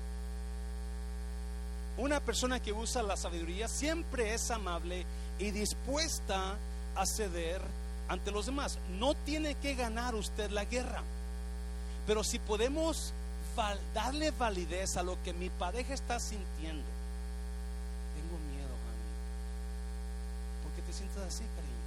una 1.98 2.20
persona 2.20 2.60
que 2.60 2.72
usa 2.72 3.02
la 3.02 3.16
sabiduría 3.16 3.68
siempre 3.68 4.34
es 4.34 4.50
amable 4.50 5.04
y 5.38 5.50
dispuesta 5.50 6.56
a 6.94 7.06
ceder 7.06 7.60
ante 8.08 8.30
los 8.30 8.46
demás. 8.46 8.78
No 8.98 9.14
tiene 9.14 9.54
que 9.56 9.74
ganar 9.74 10.14
usted 10.14 10.50
la 10.50 10.64
guerra. 10.64 11.02
Pero 12.06 12.22
si 12.22 12.38
podemos 12.38 13.12
darle 13.94 14.30
validez 14.32 14.96
a 14.96 15.02
lo 15.02 15.16
que 15.22 15.32
mi 15.32 15.48
pareja 15.48 15.94
está 15.94 16.20
sintiendo. 16.20 16.84
Tengo 18.12 18.36
miedo, 18.52 18.68
Jani. 18.68 19.08
¿Por 20.60 20.72
qué 20.76 20.82
te 20.82 20.92
sientes 20.92 21.16
así, 21.24 21.44
cariño? 21.56 21.80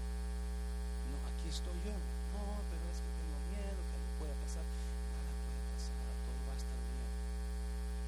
No, 1.13 1.17
aquí 1.29 1.45
estoy 1.45 1.77
yo. 1.85 1.93
No, 1.93 2.57
pero 2.73 2.83
es 2.89 2.97
que 2.97 3.11
tengo 3.21 3.37
miedo 3.53 3.77
que 3.85 3.93
algo 3.93 4.11
pueda 4.17 4.33
pasar. 4.41 4.65
Nada 4.65 5.29
puede 5.45 5.61
pasar, 5.77 6.09
todo 6.25 6.41
va 6.49 6.53
a 6.53 6.57
estar 6.57 6.81
bien. 6.89 7.13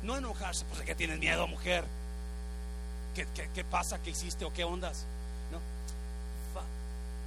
No 0.04 0.18
enojarse, 0.18 0.66
pues 0.66 0.82
que 0.82 0.96
tienes 0.96 1.20
miedo, 1.20 1.48
mujer. 1.48 1.86
¿Qué, 3.14 3.28
qué, 3.54 3.64
pasa? 3.64 4.02
¿Qué 4.02 4.12
hiciste 4.12 4.46
o 4.46 4.54
qué 4.54 4.64
ondas? 4.64 5.06
No. 5.52 5.60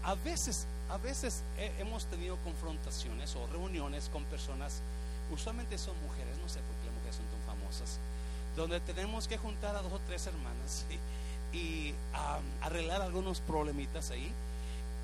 A 0.08 0.14
veces, 0.16 0.66
a 0.90 0.98
veces 0.98 1.42
hemos 1.78 2.06
tenido 2.06 2.36
confrontaciones 2.38 3.34
o 3.36 3.46
reuniones 3.46 4.10
con 4.10 4.24
personas, 4.24 4.80
usualmente 5.32 5.78
son 5.78 5.94
mujeres, 6.02 6.36
no 6.42 6.48
sé 6.48 6.60
por 6.60 6.76
qué 6.76 6.86
las 6.86 6.94
mujeres 6.94 7.16
son 7.16 7.26
tan 7.26 7.56
famosas, 7.56 7.98
donde 8.56 8.80
tenemos 8.80 9.28
que 9.28 9.38
juntar 9.38 9.76
a 9.76 9.82
dos 9.82 9.92
o 9.92 10.00
tres 10.06 10.26
hermanas 10.26 10.84
y, 11.52 11.94
arreglar 12.60 13.00
algunos 13.00 13.40
problemitas 13.40 14.10
ahí. 14.10 14.32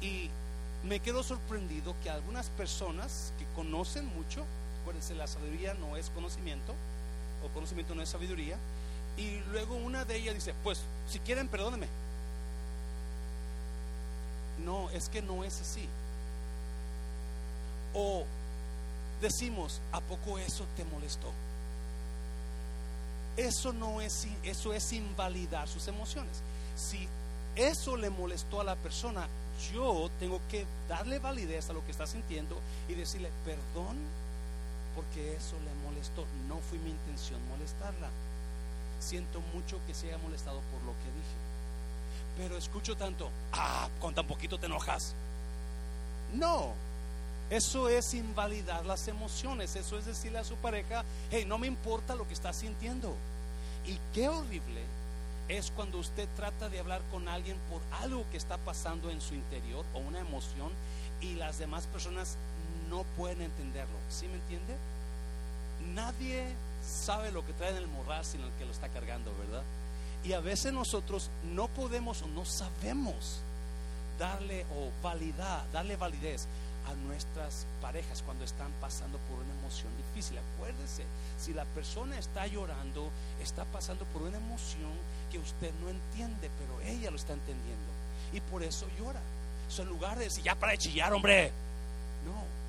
Y 0.00 0.28
me 0.84 0.98
quedo 0.98 1.22
sorprendido 1.22 1.94
que 2.02 2.10
algunas 2.10 2.48
personas 2.50 3.32
que 3.38 3.44
conocen 3.54 4.06
mucho, 4.16 4.44
acuérdense, 4.82 5.14
la 5.14 5.28
sabiduría 5.28 5.74
no 5.74 5.96
es 5.96 6.10
conocimiento, 6.10 6.74
o 7.44 7.48
conocimiento 7.48 7.94
no 7.94 8.02
es 8.02 8.08
sabiduría, 8.08 8.56
y 9.16 9.40
luego 9.50 9.76
una 9.76 10.04
de 10.04 10.16
ellas 10.16 10.34
dice, 10.34 10.54
pues 10.62 10.80
si 11.08 11.18
quieren, 11.20 11.48
perdónenme. 11.48 11.88
No, 14.64 14.90
es 14.90 15.08
que 15.08 15.22
no 15.22 15.44
es 15.44 15.60
así. 15.60 15.88
O 17.94 18.24
decimos, 19.20 19.80
¿a 19.92 20.00
poco 20.00 20.38
eso 20.38 20.64
te 20.76 20.84
molestó? 20.84 21.30
Eso 23.36 23.72
no 23.72 24.00
es, 24.00 24.26
eso 24.42 24.72
es 24.74 24.92
invalidar 24.92 25.68
sus 25.68 25.88
emociones. 25.88 26.42
Si 26.76 27.08
eso 27.56 27.96
le 27.96 28.10
molestó 28.10 28.60
a 28.60 28.64
la 28.64 28.76
persona, 28.76 29.26
yo 29.72 30.10
tengo 30.18 30.40
que 30.50 30.66
darle 30.88 31.18
validez 31.18 31.68
a 31.70 31.72
lo 31.72 31.84
que 31.84 31.90
está 31.90 32.06
sintiendo 32.06 32.56
y 32.88 32.94
decirle, 32.94 33.30
perdón, 33.44 33.96
porque 34.94 35.36
eso 35.36 35.56
le 35.64 35.74
molestó. 35.88 36.24
No 36.48 36.58
fue 36.68 36.78
mi 36.78 36.90
intención 36.90 37.40
molestarla 37.48 38.08
siento 39.00 39.40
mucho 39.54 39.80
que 39.86 39.94
se 39.94 40.08
haya 40.08 40.18
molestado 40.18 40.60
por 40.72 40.82
lo 40.82 40.92
que 40.92 41.06
dije. 41.06 41.36
Pero 42.36 42.56
escucho 42.56 42.96
tanto, 42.96 43.30
ah, 43.52 43.88
con 44.00 44.14
tan 44.14 44.26
poquito 44.26 44.58
te 44.58 44.66
enojas. 44.66 45.14
No, 46.34 46.72
eso 47.50 47.88
es 47.88 48.14
invalidar 48.14 48.86
las 48.86 49.08
emociones, 49.08 49.74
eso 49.74 49.98
es 49.98 50.04
decirle 50.04 50.38
a 50.38 50.44
su 50.44 50.54
pareja, 50.56 51.04
hey, 51.30 51.44
no 51.46 51.58
me 51.58 51.66
importa 51.66 52.14
lo 52.14 52.26
que 52.28 52.34
estás 52.34 52.56
sintiendo. 52.56 53.14
Y 53.86 53.98
qué 54.14 54.28
horrible 54.28 54.82
es 55.48 55.72
cuando 55.72 55.98
usted 55.98 56.28
trata 56.36 56.68
de 56.68 56.78
hablar 56.78 57.02
con 57.10 57.26
alguien 57.28 57.56
por 57.68 57.80
algo 58.02 58.24
que 58.30 58.36
está 58.36 58.56
pasando 58.58 59.10
en 59.10 59.20
su 59.20 59.34
interior 59.34 59.84
o 59.94 59.98
una 59.98 60.20
emoción 60.20 60.70
y 61.20 61.34
las 61.34 61.58
demás 61.58 61.86
personas 61.86 62.36
no 62.90 63.04
pueden 63.16 63.40
entenderlo. 63.42 63.96
¿Sí 64.10 64.26
me 64.26 64.34
entiende? 64.34 64.76
Nadie 65.94 66.44
sabe 66.84 67.30
lo 67.30 67.46
que 67.46 67.52
trae 67.52 67.70
en 67.70 67.76
el 67.76 67.86
morral, 67.86 68.24
sino 68.24 68.46
el 68.46 68.52
que 68.52 68.66
lo 68.66 68.72
está 68.72 68.88
cargando, 68.88 69.32
¿verdad? 69.38 69.62
Y 70.24 70.34
a 70.34 70.40
veces 70.40 70.72
nosotros 70.72 71.30
no 71.54 71.68
podemos 71.68 72.20
o 72.22 72.26
no 72.26 72.44
sabemos 72.44 73.40
darle 74.18 74.66
o 74.76 74.90
validar, 75.02 75.64
darle 75.72 75.96
validez 75.96 76.46
a 76.90 76.94
nuestras 77.06 77.66
parejas 77.80 78.22
cuando 78.22 78.44
están 78.44 78.70
pasando 78.80 79.18
por 79.30 79.38
una 79.38 79.52
emoción 79.60 79.88
difícil. 79.96 80.38
Acuérdese, 80.38 81.04
si 81.38 81.54
la 81.54 81.64
persona 81.64 82.18
está 82.18 82.46
llorando, 82.46 83.10
está 83.40 83.64
pasando 83.66 84.04
por 84.06 84.22
una 84.22 84.36
emoción 84.36 84.92
que 85.30 85.38
usted 85.38 85.72
no 85.82 85.88
entiende, 85.88 86.50
pero 86.58 86.80
ella 86.82 87.10
lo 87.10 87.16
está 87.16 87.32
entendiendo. 87.32 87.90
Y 88.32 88.40
por 88.40 88.62
eso 88.62 88.86
llora. 88.98 89.20
So, 89.68 89.82
en 89.82 89.88
lugar 89.88 90.18
de 90.18 90.24
decir, 90.24 90.44
ya 90.44 90.54
para 90.54 90.72
de 90.72 90.78
chillar, 90.78 91.12
hombre. 91.12 91.52
No, 92.26 92.59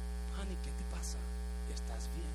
honey, 0.42 0.58
¿qué 0.64 0.72
te 0.72 0.84
pasa? 0.96 1.18
¿Estás 1.74 2.10
bien? 2.16 2.32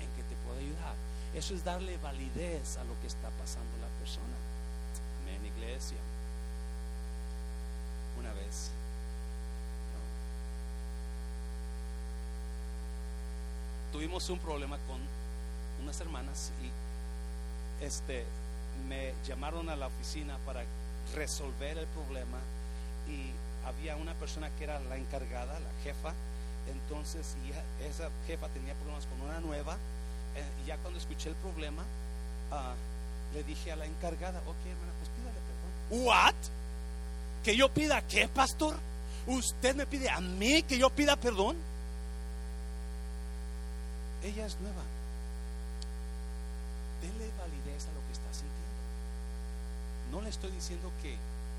¿En 0.00 0.16
qué 0.16 0.22
te 0.22 0.36
puedo 0.44 0.58
ayudar? 0.58 0.94
Eso 1.34 1.54
es 1.54 1.64
darle 1.64 1.96
validez 1.98 2.76
a 2.78 2.84
lo 2.84 2.98
que 3.00 3.06
está 3.06 3.28
pasando 3.30 3.70
la 3.78 3.88
persona. 3.98 4.36
Amén, 5.22 5.44
iglesia. 5.44 5.98
Una 8.18 8.32
vez. 8.32 8.70
Tuvimos 13.92 14.28
un 14.30 14.38
problema 14.38 14.78
con 14.88 15.00
unas 15.82 16.00
hermanas 16.00 16.50
y 16.62 17.84
este 17.84 18.24
me 18.88 19.12
llamaron 19.26 19.68
a 19.68 19.76
la 19.76 19.88
oficina 19.88 20.38
para 20.46 20.64
resolver 21.14 21.76
el 21.76 21.86
problema 21.88 22.38
y 23.06 23.32
había 23.66 23.96
una 23.96 24.14
persona 24.14 24.48
que 24.56 24.64
era 24.64 24.80
la 24.80 24.96
encargada, 24.96 25.60
la 25.60 25.82
jefa, 25.84 26.14
entonces 26.72 27.36
y 27.44 27.84
esa 27.84 28.10
jefa 28.26 28.48
tenía 28.48 28.74
problemas 28.74 29.06
con 29.06 29.20
una 29.28 29.40
nueva 29.40 29.76
eh, 30.34 30.44
y 30.62 30.66
ya 30.66 30.76
cuando 30.78 30.98
escuché 30.98 31.28
el 31.28 31.34
problema 31.36 31.82
ah, 32.50 32.74
le 33.34 33.44
dije 33.44 33.72
a 33.72 33.76
la 33.76 33.86
encargada, 33.86 34.40
ok 34.40 34.56
hermana, 34.66 34.92
pues 34.98 35.10
pídale 35.10 35.38
perdón. 35.40 36.06
¿What? 36.06 36.34
¿Que 37.44 37.56
yo 37.56 37.68
pida 37.68 38.02
qué, 38.02 38.28
pastor? 38.28 38.76
¿Usted 39.26 39.74
me 39.74 39.86
pide 39.86 40.10
a 40.10 40.20
mí 40.20 40.62
que 40.62 40.78
yo 40.78 40.90
pida 40.90 41.16
perdón? 41.16 41.56
Ella 44.22 44.46
es 44.46 44.56
nueva. 44.60 44.82
Dele 47.00 47.30
validez 47.38 47.86
a 47.86 47.92
lo 47.92 48.00
que 48.06 48.12
está 48.12 48.32
sintiendo. 48.32 48.82
No 50.12 50.20
le 50.20 50.28
estoy 50.28 50.50
diciendo 50.52 50.92
que 51.02 51.16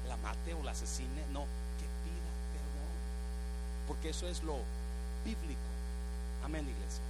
la 0.08 0.18
mate 0.18 0.54
o 0.54 0.64
la 0.64 0.72
asesine, 0.72 1.26
no, 1.32 1.42
que 1.80 1.86
pida 2.04 2.32
perdón. 2.54 2.94
Porque 3.88 4.10
eso 4.10 4.28
es 4.28 4.44
lo 4.44 4.60
bíblico. 5.24 5.62
Amén, 6.44 6.68
iglesia. 6.68 7.02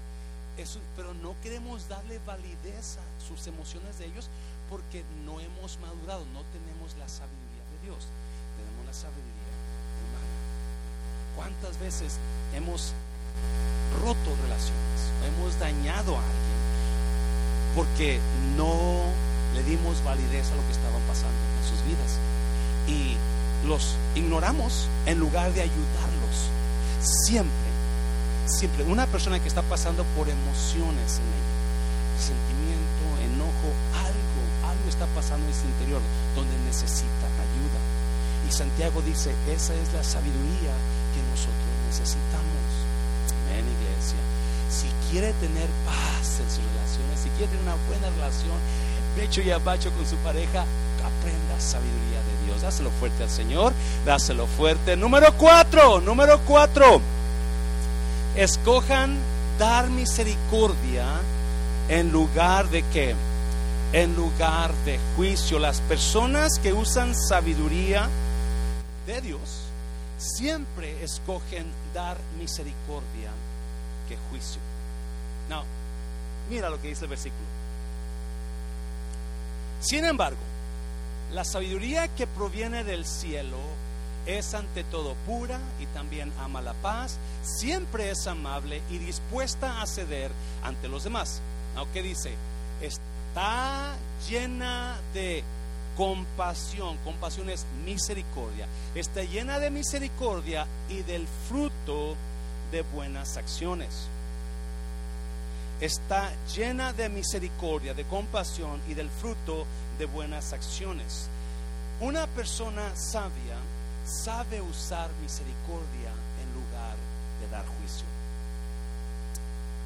Eso, 0.57 0.79
pero 0.95 1.13
no 1.15 1.35
queremos 1.41 1.89
darle 1.89 2.19
validez 2.25 2.97
a 2.97 3.27
sus 3.27 3.47
emociones 3.47 3.97
de 3.97 4.05
ellos 4.05 4.29
porque 4.69 5.03
no 5.25 5.39
hemos 5.39 5.79
madurado, 5.79 6.25
no 6.33 6.41
tenemos 6.53 6.95
la 6.99 7.09
sabiduría 7.09 7.63
de 7.73 7.87
Dios, 7.89 8.05
tenemos 8.57 8.85
la 8.85 8.93
sabiduría 8.93 9.53
humana. 10.05 10.29
¿Cuántas 11.35 11.79
veces 11.79 12.17
hemos 12.53 12.93
roto 14.01 14.35
relaciones, 14.43 14.99
hemos 15.25 15.59
dañado 15.59 16.17
a 16.17 16.19
alguien 16.19 16.53
porque 17.75 18.19
no 18.57 19.05
le 19.55 19.63
dimos 19.63 20.03
validez 20.03 20.51
a 20.51 20.55
lo 20.55 20.65
que 20.65 20.71
estaba 20.71 20.97
pasando 21.07 21.37
en 21.59 21.69
sus 21.69 21.85
vidas 21.85 22.19
y 22.87 23.17
los 23.67 23.95
ignoramos 24.15 24.87
en 25.05 25.19
lugar 25.19 25.53
de 25.53 25.61
ayudarlos. 25.61 26.49
Siempre, 27.01 27.62
siempre, 28.45 28.83
una 28.83 29.07
persona 29.07 29.39
que 29.39 29.47
está 29.47 29.61
pasando 29.63 30.03
por 30.15 30.29
emociones 30.29 31.19
en 31.19 31.27
ella, 31.27 31.53
sentimiento, 32.19 33.03
enojo, 33.23 33.69
algo, 33.95 34.41
algo 34.69 34.89
está 34.89 35.07
pasando 35.15 35.47
en 35.47 35.53
su 35.53 35.65
interior 35.65 36.01
donde 36.35 36.55
necesita 36.65 37.27
ayuda. 37.39 37.79
Y 38.47 38.51
Santiago 38.51 39.01
dice, 39.01 39.33
esa 39.47 39.73
es 39.73 39.93
la 39.93 40.03
sabiduría 40.03 40.75
que 41.15 41.21
nosotros 41.31 41.73
necesitamos. 41.87 42.63
Amén, 43.47 43.65
iglesia. 43.79 44.19
Si 44.69 44.87
quiere 45.09 45.33
tener 45.33 45.69
paz 45.85 46.39
en 46.39 46.49
sus 46.49 46.63
relaciones, 46.63 47.19
si 47.21 47.29
quiere 47.37 47.47
tener 47.47 47.63
una 47.63 47.77
buena 47.87 48.09
relación, 48.09 48.57
pecho 49.15 49.41
y 49.41 49.51
abacho 49.51 49.91
con 49.91 50.05
su 50.05 50.17
pareja, 50.17 50.65
aprenda 50.99 51.59
sabiduría 51.59 52.19
de 52.19 52.45
Dios. 52.45 52.61
Dáselo 52.61 52.89
fuerte 52.91 53.23
al 53.23 53.29
Señor, 53.29 53.73
dáselo 54.05 54.47
fuerte. 54.47 54.97
Número 54.97 55.33
cuatro, 55.37 56.01
número 56.01 56.39
cuatro. 56.45 57.01
Escojan 58.35 59.15
dar 59.59 59.91
misericordia 59.91 61.05
en 61.87 62.11
lugar 62.11 62.67
de 62.69 62.83
qué? 62.91 63.13
En 63.91 64.15
lugar 64.15 64.73
de 64.85 64.97
juicio. 65.15 65.59
Las 65.59 65.81
personas 65.81 66.57
que 66.57 66.73
usan 66.73 67.13
sabiduría 67.13 68.09
de 69.05 69.21
Dios 69.21 69.67
siempre 70.17 71.03
escogen 71.03 71.65
dar 71.93 72.17
misericordia 72.39 73.29
que 74.09 74.17
juicio. 74.31 74.61
No, 75.47 75.63
mira 76.49 76.71
lo 76.71 76.81
que 76.81 76.87
dice 76.87 77.05
el 77.05 77.09
versículo. 77.09 77.45
Sin 79.79 80.05
embargo, 80.05 80.41
la 81.31 81.43
sabiduría 81.43 82.07
que 82.07 82.25
proviene 82.25 82.83
del 82.83 83.05
cielo 83.05 83.59
es 84.25 84.53
ante 84.53 84.83
todo 84.85 85.15
pura 85.25 85.59
y 85.79 85.85
también 85.87 86.31
ama 86.39 86.61
la 86.61 86.73
paz, 86.73 87.17
siempre 87.43 88.09
es 88.09 88.27
amable 88.27 88.81
y 88.89 88.97
dispuesta 88.97 89.81
a 89.81 89.87
ceder 89.87 90.31
ante 90.63 90.87
los 90.87 91.03
demás. 91.03 91.41
¿Qué 91.93 92.01
dice? 92.03 92.33
Está 92.81 93.95
llena 94.29 94.97
de 95.13 95.43
compasión. 95.97 96.97
Compasión 97.03 97.49
es 97.49 97.65
misericordia. 97.85 98.67
Está 98.95 99.23
llena 99.23 99.59
de 99.59 99.69
misericordia 99.69 100.67
y 100.89 101.01
del 101.01 101.27
fruto 101.47 102.15
de 102.71 102.81
buenas 102.81 103.37
acciones. 103.37 104.07
Está 105.81 106.31
llena 106.55 106.93
de 106.93 107.09
misericordia, 107.09 107.93
de 107.93 108.05
compasión 108.05 108.79
y 108.87 108.93
del 108.93 109.09
fruto 109.09 109.65
de 109.99 110.05
buenas 110.05 110.53
acciones. 110.53 111.27
Una 111.99 112.27
persona 112.27 112.95
sabia 112.95 113.57
sabe 114.05 114.61
usar 114.61 115.09
misericordia 115.21 116.11
en 116.41 116.53
lugar 116.53 116.95
de 117.41 117.49
dar 117.49 117.65
juicio. 117.79 118.05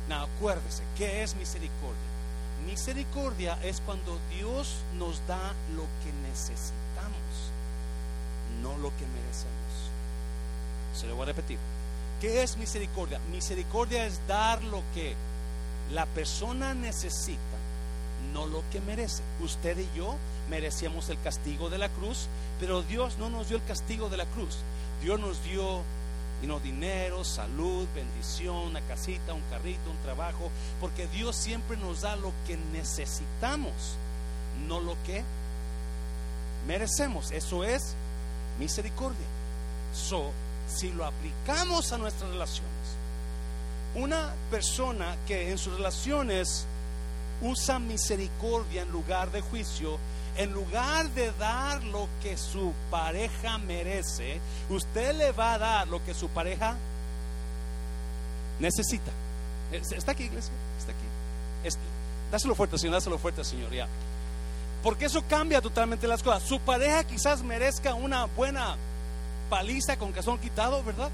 No, 0.10 0.24
acuérdese, 0.24 0.84
¿qué 0.98 1.24
es 1.24 1.36
misericordia? 1.36 2.08
Misericordia 2.66 3.58
es 3.64 3.82
cuando 3.82 4.18
Dios 4.30 4.76
nos 4.98 5.26
da 5.28 5.54
lo 5.76 5.84
que 6.04 6.12
necesitamos, 6.28 7.52
no 8.62 8.78
lo 8.78 8.90
que 8.98 9.06
merecemos. 9.06 9.58
Se 10.94 11.08
lo 11.08 11.16
voy 11.16 11.24
a 11.24 11.28
repetir. 11.28 11.60
¿Qué 12.20 12.42
es 12.42 12.58
misericordia? 12.58 13.20
Misericordia 13.32 14.06
es 14.06 14.20
dar 14.28 14.64
lo 14.64 14.82
que 14.94 15.16
la 15.92 16.06
persona 16.08 16.74
necesita, 16.74 17.57
no 18.34 18.46
lo 18.46 18.64
que 18.72 18.82
merece. 18.82 19.24
Usted 19.42 19.78
y 19.78 19.98
yo 19.98 20.16
merecíamos 20.50 21.10
el 21.10 21.20
castigo 21.22 21.70
de 21.70 21.78
la 21.78 21.90
cruz, 21.90 22.28
pero 22.60 22.82
Dios 22.84 23.18
no 23.18 23.30
nos 23.30 23.50
dio 23.50 23.58
el 23.58 23.64
castigo 23.64 24.10
de 24.10 24.18
la 24.18 24.26
cruz. 24.26 24.58
Dios 25.02 25.20
nos 25.20 25.44
dio 25.44 25.82
dinero, 26.64 27.24
salud, 27.24 27.88
bendición, 27.96 28.56
una 28.56 28.82
casita, 28.82 29.34
un 29.34 29.42
carrito, 29.50 29.90
un 29.90 29.98
trabajo, 30.04 30.50
porque 30.80 31.08
Dios 31.08 31.36
siempre 31.36 31.78
nos 31.78 32.02
da 32.02 32.16
lo 32.16 32.32
que 32.46 32.58
necesitamos, 32.74 33.74
no 34.68 34.80
lo 34.80 34.96
que 35.06 35.24
merecemos. 36.68 37.32
Eso 37.32 37.64
es 37.64 37.96
misericordia. 38.60 39.26
So, 39.94 40.32
si 40.68 40.92
lo 40.92 41.06
aplicamos 41.06 41.92
a 41.92 41.98
nuestras 41.98 42.30
relaciones, 42.30 42.72
una 43.96 44.34
persona 44.52 45.16
que 45.28 45.52
en 45.52 45.58
sus 45.58 45.74
relaciones 45.74 46.66
usa 47.42 47.80
misericordia 47.80 48.82
en 48.82 48.92
lugar 48.92 49.32
de 49.32 49.42
juicio, 49.42 49.98
en 50.38 50.52
lugar 50.54 51.10
de 51.12 51.32
dar 51.34 51.84
lo 51.84 52.08
que 52.22 52.38
su 52.38 52.74
pareja 52.92 53.58
merece, 53.58 54.40
usted 54.70 55.16
le 55.16 55.32
va 55.32 55.54
a 55.54 55.58
dar 55.58 55.88
lo 55.88 56.04
que 56.04 56.14
su 56.14 56.30
pareja 56.30 56.76
necesita. 58.60 59.12
¿Está 59.72 60.12
aquí, 60.12 60.24
iglesia? 60.24 60.54
¿Está 60.78 60.92
aquí? 60.92 61.78
dáselo 62.32 62.56
fuerte, 62.56 62.78
Señor, 62.78 62.96
dáselo 62.96 63.18
fuerte, 63.18 63.44
Señor, 63.44 63.72
ya. 63.72 63.88
Porque 64.84 65.06
eso 65.06 65.24
cambia 65.28 65.62
totalmente 65.62 66.08
las 66.08 66.22
cosas. 66.22 66.44
Su 66.44 66.60
pareja 66.60 67.04
quizás 67.04 67.42
merezca 67.42 67.94
una 67.94 68.26
buena 68.26 68.76
paliza 69.50 69.98
con 69.98 70.14
son 70.22 70.38
quitado, 70.38 70.84
¿verdad? 70.84 71.10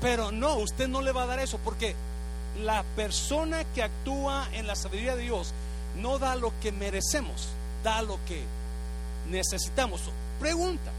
Pero 0.00 0.32
no, 0.32 0.56
usted 0.56 0.88
no 0.88 1.02
le 1.02 1.12
va 1.12 1.22
a 1.22 1.26
dar 1.26 1.40
eso 1.40 1.58
porque 1.64 1.94
la 2.62 2.82
persona 2.96 3.64
que 3.74 3.82
actúa 3.82 4.48
en 4.52 4.66
la 4.66 4.74
sabiduría 4.74 5.16
de 5.16 5.22
Dios 5.22 5.52
no 6.00 6.18
da 6.18 6.36
lo 6.36 6.52
que 6.60 6.72
merecemos, 6.72 7.48
da 7.82 8.02
lo 8.02 8.18
que 8.26 8.42
necesitamos. 9.30 10.00
Pregunta, 10.40 10.90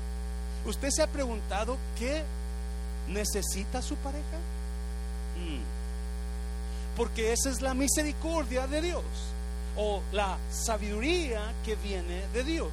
¿usted 0.66 0.90
se 0.90 1.04
ha 1.04 1.08
preguntado 1.08 1.78
qué 1.98 2.24
necesita 3.08 3.82
su 3.82 3.96
pareja? 3.98 4.38
Mm. 5.38 6.98
Porque 6.98 7.34
esa 7.34 7.50
es 7.50 7.62
la 7.62 7.74
misericordia 7.74 8.68
de 8.68 8.82
Dios 8.82 9.04
o 9.78 10.02
la 10.12 10.38
sabiduría 10.52 11.54
que 11.64 11.76
viene 11.76 12.24
de 12.34 12.44
Dios. 12.44 12.72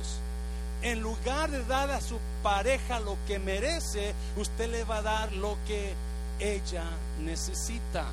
En 0.82 1.00
lugar 1.00 1.50
de 1.50 1.64
dar 1.64 1.90
a 1.90 2.00
su 2.00 2.18
pareja 2.42 3.00
lo 3.00 3.16
que 3.26 3.38
merece, 3.38 4.14
usted 4.36 4.70
le 4.70 4.84
va 4.84 4.98
a 4.98 5.02
dar 5.02 5.32
lo 5.32 5.56
que 5.66 5.94
ella 6.38 6.84
necesita. 7.20 8.06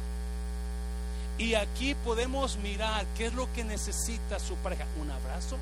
Y 1.38 1.56
aquí 1.56 1.96
podemos 1.96 2.58
mirar 2.58 3.06
qué 3.18 3.28
es 3.28 3.34
lo 3.34 3.52
que 3.54 3.64
necesita 3.64 4.40
su 4.40 4.56
pareja. 4.58 4.86
Un 5.02 5.10
abrazo. 5.10 5.58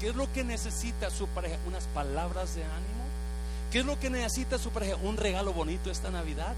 ¿Qué 0.00 0.08
es 0.08 0.14
lo 0.14 0.32
que 0.32 0.44
necesita 0.44 1.10
su 1.10 1.26
pareja? 1.28 1.56
Unas 1.66 1.86
palabras 1.88 2.54
de 2.54 2.62
ánimo. 2.62 3.08
¿Qué 3.72 3.80
es 3.80 3.84
lo 3.84 3.98
que 3.98 4.08
necesita 4.08 4.58
su 4.58 4.70
pareja? 4.70 4.96
Un 5.02 5.16
regalo 5.16 5.52
bonito 5.52 5.90
esta 5.90 6.10
Navidad. 6.10 6.54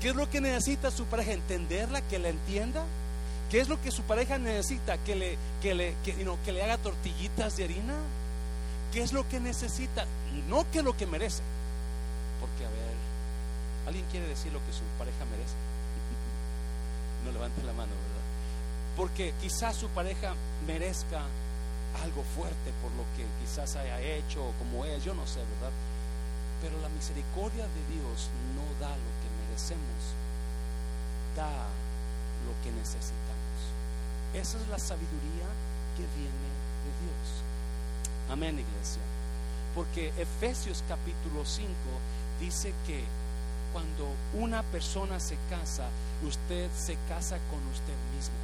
¿Qué 0.00 0.10
es 0.10 0.14
lo 0.14 0.30
que 0.30 0.40
necesita 0.40 0.90
su 0.90 1.04
pareja? 1.06 1.32
¿Entenderla? 1.32 2.00
¿Que 2.02 2.18
la 2.18 2.28
entienda? 2.28 2.84
¿Qué 3.50 3.60
es 3.60 3.68
lo 3.68 3.82
que 3.82 3.90
su 3.90 4.02
pareja 4.02 4.38
necesita? 4.38 4.96
¿Que 4.98 5.16
le, 5.16 5.36
que 5.60 5.74
le, 5.74 5.94
que, 6.04 6.14
que 6.44 6.52
le 6.52 6.62
haga 6.62 6.78
tortillitas 6.78 7.56
de 7.56 7.64
harina? 7.64 7.94
¿Qué 8.92 9.02
es 9.02 9.12
lo 9.12 9.28
que 9.28 9.40
necesita? 9.40 10.06
No 10.48 10.70
que 10.70 10.82
lo 10.82 10.96
que 10.96 11.06
merece. 11.06 11.42
Porque, 12.40 12.64
a 12.64 12.68
ver, 12.68 12.94
¿alguien 13.88 14.06
quiere 14.10 14.28
decir 14.28 14.52
lo 14.52 14.60
que 14.60 14.72
su 14.72 14.82
pareja 14.96 15.24
merece? 15.30 15.69
No 17.24 17.32
levante 17.32 17.62
la 17.62 17.72
mano, 17.72 17.92
¿verdad? 17.92 18.26
Porque 18.96 19.34
quizás 19.40 19.76
su 19.76 19.88
pareja 19.88 20.34
merezca 20.66 21.22
algo 22.02 22.22
fuerte 22.36 22.70
por 22.82 22.92
lo 22.92 23.04
que 23.16 23.26
quizás 23.42 23.76
haya 23.76 24.00
hecho 24.00 24.44
o 24.44 24.52
como 24.58 24.84
es, 24.84 25.02
yo 25.04 25.14
no 25.14 25.26
sé, 25.26 25.40
¿verdad? 25.40 25.72
Pero 26.62 26.80
la 26.80 26.88
misericordia 26.90 27.64
de 27.64 27.82
Dios 27.94 28.28
no 28.54 28.64
da 28.78 28.90
lo 28.90 29.12
que 29.20 29.28
merecemos, 29.46 30.00
da 31.36 31.66
lo 32.46 32.52
que 32.62 32.70
necesitamos. 32.72 33.58
Esa 34.34 34.58
es 34.58 34.68
la 34.68 34.78
sabiduría 34.78 35.48
que 35.96 36.04
viene 36.16 36.48
de 36.84 36.92
Dios. 37.02 37.26
Amén, 38.30 38.58
iglesia. 38.58 39.02
Porque 39.74 40.12
Efesios 40.16 40.84
capítulo 40.88 41.44
5 41.44 41.68
dice 42.38 42.74
que 42.86 43.04
cuando 43.72 44.08
una 44.34 44.62
persona 44.64 45.20
se 45.20 45.36
casa, 45.48 45.84
usted 46.26 46.70
se 46.76 46.96
casa 47.08 47.38
con 47.50 47.58
usted 47.72 47.94
mismo. 48.16 48.34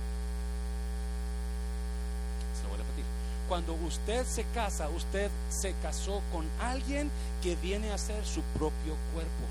Se 2.56 2.62
lo 2.62 2.68
voy 2.70 2.80
a 2.80 2.82
repetir. 2.82 3.04
Cuando 3.48 3.74
usted 3.74 4.26
se 4.26 4.44
casa, 4.54 4.88
usted 4.88 5.30
se 5.50 5.74
casó 5.82 6.22
con 6.32 6.44
alguien 6.60 7.10
que 7.42 7.56
viene 7.56 7.92
a 7.92 7.98
ser 7.98 8.24
su 8.24 8.42
propio 8.58 8.96
cuerpo. 9.12 9.44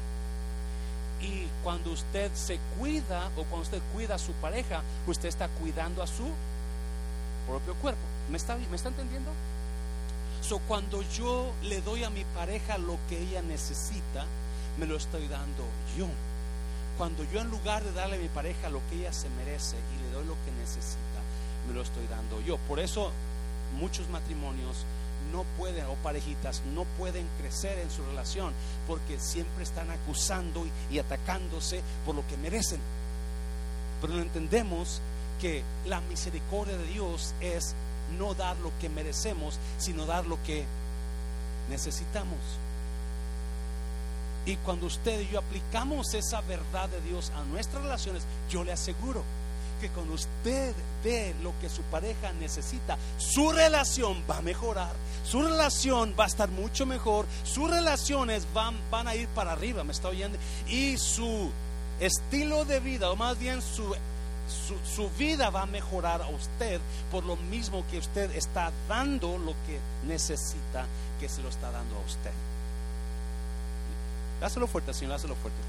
Y 1.22 1.48
cuando 1.64 1.92
usted 1.92 2.32
se 2.34 2.60
cuida 2.78 3.28
o 3.38 3.44
cuando 3.46 3.62
usted 3.62 3.82
cuida 3.94 4.16
a 4.16 4.20
su 4.20 4.34
pareja, 4.34 4.82
usted 5.08 5.30
está 5.30 5.48
cuidando 5.48 6.04
a 6.04 6.08
su 6.08 6.26
propio 7.48 7.74
cuerpo. 7.76 8.02
¿Me 8.30 8.38
está, 8.38 8.58
me 8.58 8.76
está 8.76 8.90
entendiendo? 8.90 9.32
So, 10.42 10.60
cuando 10.68 11.02
yo 11.02 11.52
le 11.64 11.82
doy 11.82 12.04
a 12.04 12.10
mi 12.10 12.24
pareja 12.24 12.78
lo 12.78 12.98
que 13.10 13.20
ella 13.20 13.42
necesita, 13.42 14.26
me 14.78 14.86
lo 14.86 14.98
estoy 14.98 15.28
dando 15.28 15.64
yo. 15.98 16.08
Cuando 16.98 17.24
yo 17.32 17.42
en 17.42 17.50
lugar 17.50 17.84
de 17.84 17.92
darle 17.92 18.16
a 18.16 18.20
mi 18.20 18.30
pareja 18.30 18.70
lo 18.70 18.82
que 18.90 18.96
ella 18.96 19.14
se 19.14 19.30
merece 19.30 19.76
y 19.76 20.04
le 20.04 20.12
doy 20.12 20.26
lo 20.26 20.36
que 20.46 20.52
necesita, 20.60 21.20
me 21.68 21.74
lo 21.74 21.82
estoy 21.82 22.08
dando 22.08 22.42
yo. 22.42 22.58
Por 22.68 22.80
eso 22.80 23.12
muchos 23.78 24.10
matrimonios 24.10 24.86
no 25.32 25.44
pueden, 25.58 25.86
o 25.86 25.96
parejitas, 25.96 26.62
no 26.74 26.86
pueden 26.98 27.28
crecer 27.40 27.80
en 27.80 27.92
su 27.92 28.04
relación 28.06 28.54
porque 28.88 29.20
siempre 29.20 29.64
están 29.64 29.90
acusando 29.92 30.66
y, 30.66 30.96
y 30.96 31.00
atacándose 31.00 31.82
por 32.06 32.16
lo 32.16 32.26
que 32.28 32.38
merecen. 32.38 32.80
Pero 34.02 34.14
no 34.14 34.22
entendemos 34.22 35.02
que 35.42 35.64
la 35.86 36.00
misericordia 36.02 36.78
de 36.78 36.88
Dios 36.88 37.34
es 37.42 37.76
no 38.18 38.34
dar 38.34 38.56
lo 38.58 38.72
que 38.80 38.90
merecemos, 38.90 39.60
sino 39.78 40.06
dar 40.06 40.26
lo 40.26 40.42
que 40.44 40.66
necesitamos. 41.70 42.38
Y 44.46 44.58
cuando 44.58 44.86
usted 44.86 45.22
y 45.22 45.30
yo 45.30 45.40
aplicamos 45.40 46.14
esa 46.14 46.42
verdad 46.42 46.88
de 46.90 47.02
Dios 47.02 47.32
a 47.36 47.44
nuestras 47.46 47.84
relaciones, 47.84 48.24
yo 48.50 48.64
le 48.64 48.72
aseguro 48.72 49.24
que 49.82 49.90
cuando 49.90 50.14
usted 50.14 50.74
dé 51.04 51.36
lo 51.42 51.54
que 51.60 51.70
su 51.70 51.82
pareja 51.84 52.32
necesita, 52.34 52.98
su 53.18 53.52
relación 53.52 54.24
va 54.30 54.38
a 54.38 54.42
mejorar, 54.42 54.94
su 55.26 55.42
relación 55.42 56.16
va 56.18 56.26
a 56.26 56.28
estar 56.28 56.50
mucho 56.50 56.86
mejor, 56.86 57.26
sus 57.44 57.70
relaciones 57.70 58.48
van, 58.54 58.76
van 58.92 59.08
a 59.08 59.16
ir 59.16 59.28
para 59.30 59.54
arriba, 59.54 59.84
¿me 59.84 59.92
está 59.92 60.10
oyendo? 60.10 60.38
Y 60.68 60.98
su 60.98 61.52
estilo 62.00 62.66
de 62.66 62.80
vida, 62.80 63.12
o 63.12 63.16
más 63.16 63.38
bien 63.40 63.62
su 63.62 63.96
su, 64.48 64.78
su, 64.86 65.10
vida 65.18 65.50
va 65.50 65.64
a 65.64 65.66
mejorar 65.66 66.22
a 66.22 66.28
usted 66.28 66.80
por 67.10 67.24
lo 67.24 67.36
mismo 67.36 67.84
que 67.90 67.98
usted 67.98 68.30
está 68.36 68.72
dando 68.88 69.40
lo 69.40 69.54
que 69.66 69.80
necesita 70.08 70.86
que 71.20 71.28
se 71.28 71.42
lo 71.42 71.50
está 71.50 71.72
dando 71.72 71.96
a 71.96 72.02
usted. 72.02 72.55
Dáselo 74.40 74.68
fuerte, 74.68 74.94
Señor, 74.94 75.14
dáselo 75.14 75.36
fuerte. 75.36 75.60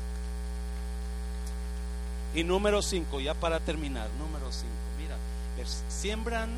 Y 2.34 2.44
número 2.44 2.82
5, 2.82 3.20
ya 3.20 3.34
para 3.34 3.60
terminar, 3.60 4.08
número 4.18 4.52
5, 4.52 4.68
mira, 4.98 5.16
siembran 5.88 6.50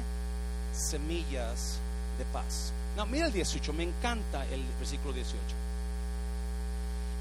semillas 0.73 1.79
de 2.19 2.25
paz. 2.27 2.73
No, 2.97 3.07
mira 3.07 3.27
el 3.27 3.33
18, 3.33 3.73
me 3.73 3.85
encanta 3.85 4.45
el 4.47 4.65
versículo 4.79 5.13
18. 5.13 5.39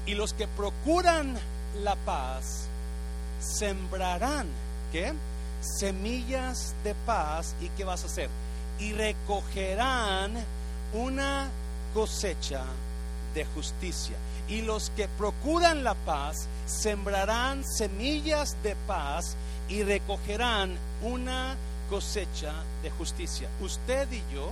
Y 0.06 0.14
los 0.14 0.32
que 0.32 0.48
procuran 0.48 1.38
la 1.82 1.94
paz 1.96 2.66
sembrarán 3.38 4.48
¿qué? 4.92 5.12
Semillas 5.60 6.74
de 6.84 6.94
paz. 7.06 7.54
¿Y 7.60 7.68
qué 7.70 7.84
vas 7.84 8.02
a 8.02 8.06
hacer? 8.06 8.28
Y 8.78 8.92
recogerán 8.92 10.32
una 10.92 11.48
cosecha 11.94 12.62
de 13.38 13.44
justicia. 13.44 14.16
Y 14.48 14.62
los 14.62 14.90
que 14.90 15.06
procuran 15.06 15.84
la 15.84 15.94
paz 15.94 16.48
sembrarán 16.66 17.64
semillas 17.64 18.56
de 18.64 18.74
paz 18.86 19.36
y 19.68 19.84
recogerán 19.84 20.76
una 21.02 21.54
cosecha 21.88 22.52
de 22.82 22.90
justicia. 22.90 23.48
Usted 23.60 24.10
y 24.10 24.22
yo, 24.34 24.50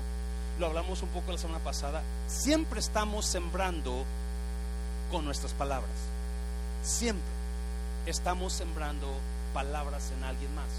lo 0.60 0.66
hablamos 0.66 1.02
un 1.02 1.08
poco 1.08 1.32
la 1.32 1.38
semana 1.38 1.64
pasada, 1.64 2.00
siempre 2.28 2.78
estamos 2.78 3.26
sembrando 3.26 4.04
con 5.10 5.24
nuestras 5.24 5.52
palabras. 5.52 5.90
Siempre 6.84 7.24
estamos 8.06 8.52
sembrando 8.52 9.08
palabras 9.52 10.12
en 10.16 10.22
alguien 10.22 10.54
más. 10.54 10.70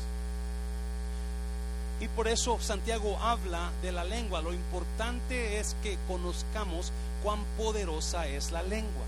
Y 2.00 2.08
por 2.10 2.28
eso 2.28 2.60
Santiago 2.62 3.18
habla 3.20 3.72
de 3.82 3.92
la 3.92 4.04
lengua. 4.04 4.42
Lo 4.42 4.54
importante 4.54 5.60
es 5.60 5.76
que 5.82 5.98
conozcamos 6.08 6.92
cuán 7.24 7.44
poderosa 7.58 8.28
es 8.28 8.52
la 8.52 8.62
lengua. 8.62 9.06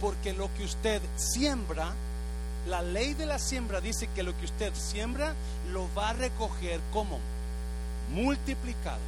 Porque 0.00 0.32
lo 0.32 0.52
que 0.54 0.64
usted 0.64 1.02
siembra, 1.16 1.92
la 2.68 2.82
ley 2.82 3.14
de 3.14 3.26
la 3.26 3.38
siembra 3.38 3.80
dice 3.80 4.08
que 4.14 4.22
lo 4.22 4.36
que 4.38 4.44
usted 4.44 4.72
siembra 4.74 5.34
lo 5.72 5.88
va 5.94 6.10
a 6.10 6.14
recoger 6.14 6.80
como 6.92 7.18
multiplicado. 8.14 9.00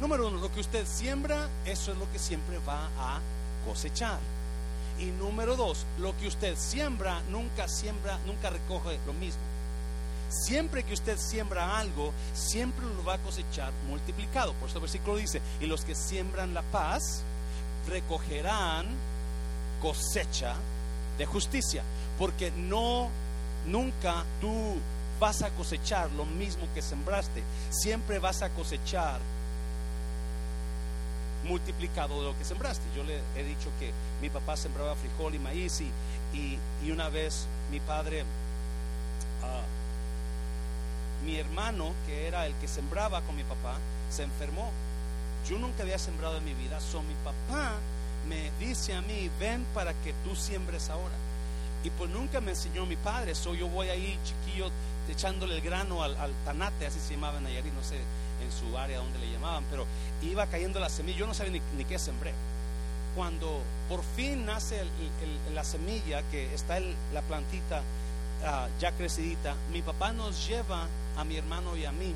Número 0.00 0.28
uno, 0.28 0.38
lo 0.38 0.52
que 0.52 0.60
usted 0.60 0.86
siembra, 0.86 1.48
eso 1.64 1.92
es 1.92 1.98
lo 1.98 2.10
que 2.12 2.18
siempre 2.18 2.58
va 2.66 2.86
a 2.98 3.20
cosechar. 3.66 4.18
Y 4.98 5.06
número 5.06 5.56
dos, 5.56 5.84
lo 5.98 6.16
que 6.18 6.26
usted 6.26 6.56
siembra, 6.56 7.20
nunca 7.30 7.68
siembra, 7.68 8.18
nunca 8.26 8.50
recoge 8.50 8.98
lo 9.06 9.12
mismo. 9.12 9.47
Siempre 10.28 10.84
que 10.84 10.94
usted 10.94 11.18
siembra 11.18 11.78
algo, 11.78 12.12
siempre 12.34 12.84
lo 12.86 13.04
va 13.04 13.14
a 13.14 13.18
cosechar 13.18 13.72
multiplicado. 13.88 14.52
Por 14.54 14.68
eso 14.68 14.78
el 14.78 14.82
versículo 14.82 15.16
dice, 15.16 15.40
y 15.60 15.66
los 15.66 15.84
que 15.84 15.94
siembran 15.94 16.54
la 16.54 16.62
paz, 16.62 17.22
recogerán 17.88 18.86
cosecha 19.80 20.54
de 21.16 21.26
justicia. 21.26 21.82
Porque 22.18 22.50
no, 22.50 23.08
nunca 23.66 24.24
tú 24.40 24.76
vas 25.18 25.42
a 25.42 25.50
cosechar 25.50 26.10
lo 26.12 26.24
mismo 26.24 26.66
que 26.74 26.82
sembraste. 26.82 27.42
Siempre 27.70 28.18
vas 28.18 28.42
a 28.42 28.50
cosechar 28.50 29.20
multiplicado 31.44 32.20
de 32.20 32.26
lo 32.26 32.38
que 32.38 32.44
sembraste. 32.44 32.84
Yo 32.96 33.02
le 33.04 33.20
he 33.36 33.44
dicho 33.44 33.70
que 33.78 33.92
mi 34.20 34.30
papá 34.30 34.56
sembraba 34.56 34.94
frijol 34.96 35.34
y 35.34 35.38
maíz 35.38 35.80
y, 35.80 35.90
y, 36.84 36.90
una 36.90 37.08
vez 37.08 37.46
mi 37.70 37.80
padre, 37.80 38.24
ah, 39.42 39.62
mi 41.28 41.36
hermano, 41.38 41.92
que 42.06 42.26
era 42.26 42.46
el 42.46 42.54
que 42.54 42.66
sembraba 42.66 43.20
con 43.20 43.36
mi 43.36 43.42
papá, 43.44 43.76
se 44.10 44.22
enfermó. 44.22 44.70
Yo 45.46 45.58
nunca 45.58 45.82
había 45.82 45.98
sembrado 45.98 46.38
en 46.38 46.44
mi 46.44 46.54
vida, 46.54 46.80
so 46.80 47.02
mi 47.02 47.14
papá 47.22 47.72
me 48.26 48.50
dice 48.58 48.94
a 48.94 49.02
mí, 49.02 49.30
ven 49.38 49.64
para 49.74 49.92
que 49.92 50.14
tú 50.24 50.34
siembres 50.34 50.88
ahora. 50.88 51.14
Y 51.84 51.90
pues 51.90 52.10
nunca 52.10 52.40
me 52.40 52.52
enseñó 52.52 52.86
mi 52.86 52.96
padre, 52.96 53.34
so 53.34 53.54
yo 53.54 53.68
voy 53.68 53.88
ahí 53.90 54.18
chiquillo 54.24 54.70
echándole 55.08 55.56
el 55.56 55.60
grano 55.60 56.02
al, 56.02 56.16
tanate, 56.44 56.86
así 56.86 56.98
se 56.98 57.14
llamaba 57.14 57.38
en 57.38 57.44
Nayarit, 57.44 57.72
no 57.72 57.84
sé 57.84 57.96
en 57.96 58.52
su 58.52 58.76
área 58.78 58.98
donde 58.98 59.18
le 59.18 59.30
llamaban, 59.30 59.64
pero 59.70 59.84
iba 60.22 60.46
cayendo 60.46 60.80
la 60.80 60.88
semilla, 60.88 61.18
yo 61.18 61.26
no 61.26 61.34
sabía 61.34 61.60
ni, 61.76 61.84
qué 61.84 61.98
sembré. 61.98 62.32
Cuando 63.14 63.62
por 63.88 64.02
fin 64.16 64.46
nace 64.46 64.82
la 65.54 65.64
semilla, 65.64 66.22
que 66.30 66.54
está 66.54 66.78
la 67.12 67.22
plantita 67.22 67.82
ah, 68.44 68.68
ya 68.80 68.92
crecidita, 68.92 69.54
mi 69.72 69.82
papá 69.82 70.12
nos 70.12 70.46
lleva 70.46 70.86
a 71.18 71.24
mi 71.24 71.36
hermano 71.36 71.76
y 71.76 71.84
a 71.84 71.92
mí. 71.92 72.14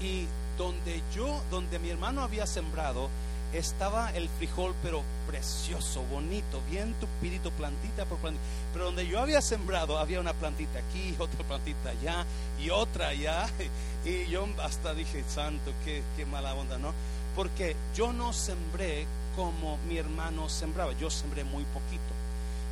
Y 0.00 0.26
donde 0.56 1.02
yo, 1.14 1.42
donde 1.50 1.78
mi 1.78 1.90
hermano 1.90 2.22
había 2.22 2.46
sembrado, 2.46 3.10
estaba 3.52 4.10
el 4.10 4.28
frijol, 4.28 4.74
pero 4.82 5.02
precioso, 5.26 6.02
bonito, 6.04 6.60
bien 6.68 6.94
tupidito, 6.94 7.50
plantita 7.52 8.04
por 8.04 8.18
plantita. 8.18 8.44
Pero 8.72 8.86
donde 8.86 9.06
yo 9.06 9.20
había 9.20 9.40
sembrado, 9.40 9.98
había 9.98 10.20
una 10.20 10.32
plantita 10.32 10.78
aquí, 10.78 11.14
otra 11.18 11.44
plantita 11.46 11.90
allá 11.90 12.24
y 12.60 12.70
otra 12.70 13.08
allá. 13.08 13.46
Y 14.04 14.26
yo 14.26 14.46
hasta 14.62 14.92
dije, 14.92 15.24
santo, 15.26 15.72
qué, 15.82 16.02
qué 16.14 16.26
mala 16.26 16.52
onda, 16.54 16.76
¿no? 16.76 16.92
Porque 17.34 17.74
yo 17.96 18.12
no 18.12 18.34
sembré 18.34 19.06
como 19.34 19.78
mi 19.88 19.96
hermano 19.96 20.50
sembraba, 20.50 20.92
yo 20.92 21.08
sembré 21.08 21.42
muy 21.42 21.64
poquito. 21.64 22.12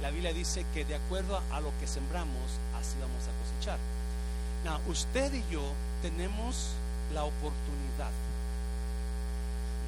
La 0.03 0.11
Biblia 0.11 0.35
dice 0.35 0.67
que 0.75 0.85
de 0.85 0.95
acuerdo 0.95 1.41
a 1.51 1.61
lo 1.61 1.73
que 1.81 1.87
sembramos, 1.87 2.43
así 2.79 2.97
vamos 3.01 3.23
a 3.23 3.33
cosechar. 3.41 3.79
Now, 4.65 4.79
usted 4.87 5.33
y 5.35 5.45
yo 5.51 5.63
tenemos 6.03 6.69
la 7.13 7.25
oportunidad 7.25 8.13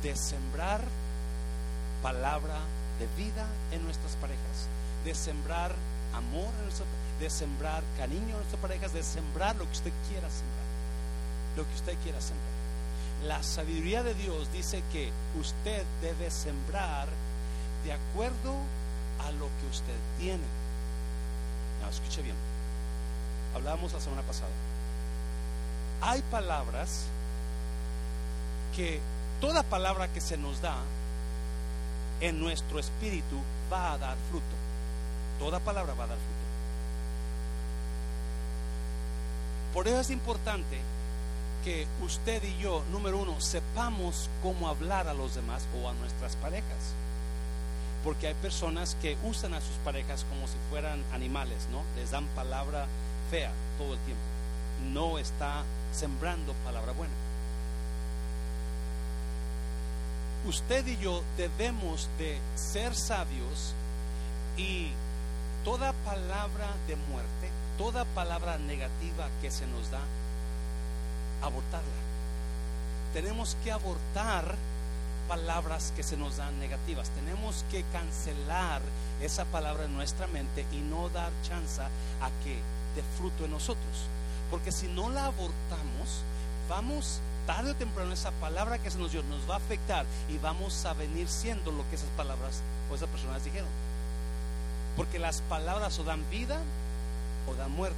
de 0.03 0.17
sembrar 0.17 0.81
palabra 2.03 2.59
de 2.99 3.07
vida 3.23 3.47
en 3.73 3.85
nuestras 3.85 4.17
parejas, 4.17 4.69
de 5.05 5.15
sembrar 5.15 5.75
amor, 6.15 6.51
de 7.21 7.31
sembrar 7.31 7.83
cariño 7.97 8.31
en 8.31 8.37
nuestras 8.37 8.61
parejas, 8.61 8.93
de 8.93 9.03
sembrar 9.03 9.57
lo 9.57 9.65
que 9.65 9.73
usted 9.73 9.93
quiera 10.09 10.29
sembrar, 10.29 10.67
lo 11.57 11.65
que 11.65 11.75
usted 11.75 11.97
quiera 12.03 12.21
sembrar. 12.21 12.55
La 13.27 13.43
sabiduría 13.43 14.03
de 14.03 14.15
Dios 14.15 14.53
dice 14.53 14.83
que 14.93 15.11
usted 15.41 15.85
debe 16.03 16.31
sembrar 16.31 17.09
de 17.85 17.93
acuerdo 17.93 18.55
a 19.21 19.31
lo 19.33 19.47
que 19.47 19.67
usted 19.71 19.97
tiene. 20.19 20.45
No, 21.81 21.89
escuche 21.89 22.23
bien. 22.23 22.54
Hablábamos 23.55 23.93
la 23.93 24.01
semana 24.01 24.23
pasada. 24.23 24.51
Hay 26.01 26.23
palabras 26.23 27.05
que 28.75 29.01
toda 29.41 29.63
palabra 29.63 30.09
que 30.09 30.21
se 30.21 30.37
nos 30.37 30.61
da 30.61 30.77
en 32.21 32.41
nuestro 32.41 32.79
espíritu 32.79 33.37
va 33.73 33.93
a 33.93 33.99
dar 33.99 34.17
fruto. 34.31 34.45
Toda 35.39 35.61
palabra 35.61 35.95
va 35.95 36.05
a 36.05 36.09
dar 36.09 36.17
fruto. 36.17 36.35
Por 39.73 39.89
eso 39.89 40.01
es 40.01 40.11
importante 40.11 40.79
que 41.65 41.87
usted 42.03 42.43
y 42.45 42.57
yo, 42.59 42.85
número 42.93 43.19
uno, 43.19 43.41
sepamos 43.41 44.29
cómo 44.43 44.69
hablar 44.69 45.09
a 45.09 45.15
los 45.15 45.35
demás 45.35 45.67
o 45.83 45.89
a 45.89 45.95
nuestras 45.95 46.37
parejas. 46.37 46.95
Porque 48.05 48.29
hay 48.29 48.35
personas 48.35 48.97
que 49.01 49.17
usan 49.25 49.55
a 49.55 49.61
sus 49.61 49.77
parejas 49.85 50.27
como 50.29 50.47
si 50.47 50.55
fueran 50.71 51.03
animales, 51.13 51.67
¿no? 51.73 51.83
Les 51.97 52.11
dan 52.11 52.27
palabra 52.37 52.87
fea 53.35 53.51
todo 53.79 53.95
el 53.95 53.99
tiempo. 54.01 54.23
No 54.93 55.19
está 55.19 55.65
sembrando 55.93 56.53
palabra 56.65 56.93
buena. 56.93 57.13
Usted 60.47 60.87
y 60.87 60.97
yo 60.99 61.23
debemos 61.37 62.09
de 62.19 62.39
ser 62.55 62.95
sabios 62.95 63.75
y 64.57 64.91
toda 65.65 65.93
palabra 66.05 66.69
de 66.87 66.95
muerte, 66.95 67.49
toda 67.77 68.05
palabra 68.05 68.59
negativa 68.59 69.29
que 69.43 69.51
se 69.51 69.67
nos 69.67 69.91
da, 69.91 70.03
abortarla. 71.43 72.05
Tenemos 73.15 73.57
que 73.65 73.73
abortar 73.73 74.55
palabras 75.27 75.93
que 75.97 76.05
se 76.05 76.17
nos 76.17 76.37
dan 76.37 76.61
negativas. 76.61 77.09
Tenemos 77.11 77.65
que 77.71 77.83
cancelar 77.93 78.83
esa 79.21 79.45
palabra 79.47 79.87
en 79.87 79.95
nuestra 79.95 80.29
mente 80.29 80.67
y 80.71 80.77
no 80.77 81.09
dar 81.09 81.33
chance 81.43 81.81
a 81.81 82.31
que 82.45 82.61
dé 82.95 83.03
fruto 83.17 83.45
en 83.45 83.53
nosotros. 83.53 84.07
Porque 84.51 84.73
si 84.73 84.89
no 84.89 85.11
la 85.11 85.27
abortamos, 85.27 86.23
vamos 86.69 87.21
tarde 87.47 87.73
o 87.73 87.77
temprano 87.77 88.13
esa 88.13 88.31
palabra 88.33 88.79
que 88.79 88.91
se 88.91 88.99
nos 88.99 89.13
dio 89.13 89.23
nos 89.25 89.49
va 89.49 89.55
a 89.55 89.59
afectar 89.59 90.07
y 90.29 90.39
vamos 90.39 90.85
a 90.87 90.95
venir 90.95 91.29
siendo 91.29 91.71
lo 91.71 91.89
que 91.91 91.97
esas 91.97 92.09
palabras 92.17 92.63
o 92.91 92.95
esas 92.95 93.09
personas 93.09 93.45
dijeron. 93.45 93.69
Porque 94.97 95.19
las 95.19 95.41
palabras 95.43 95.99
o 95.99 96.05
dan 96.05 96.29
vida 96.31 96.61
o 97.49 97.55
dan 97.55 97.73
muerte. 97.73 97.97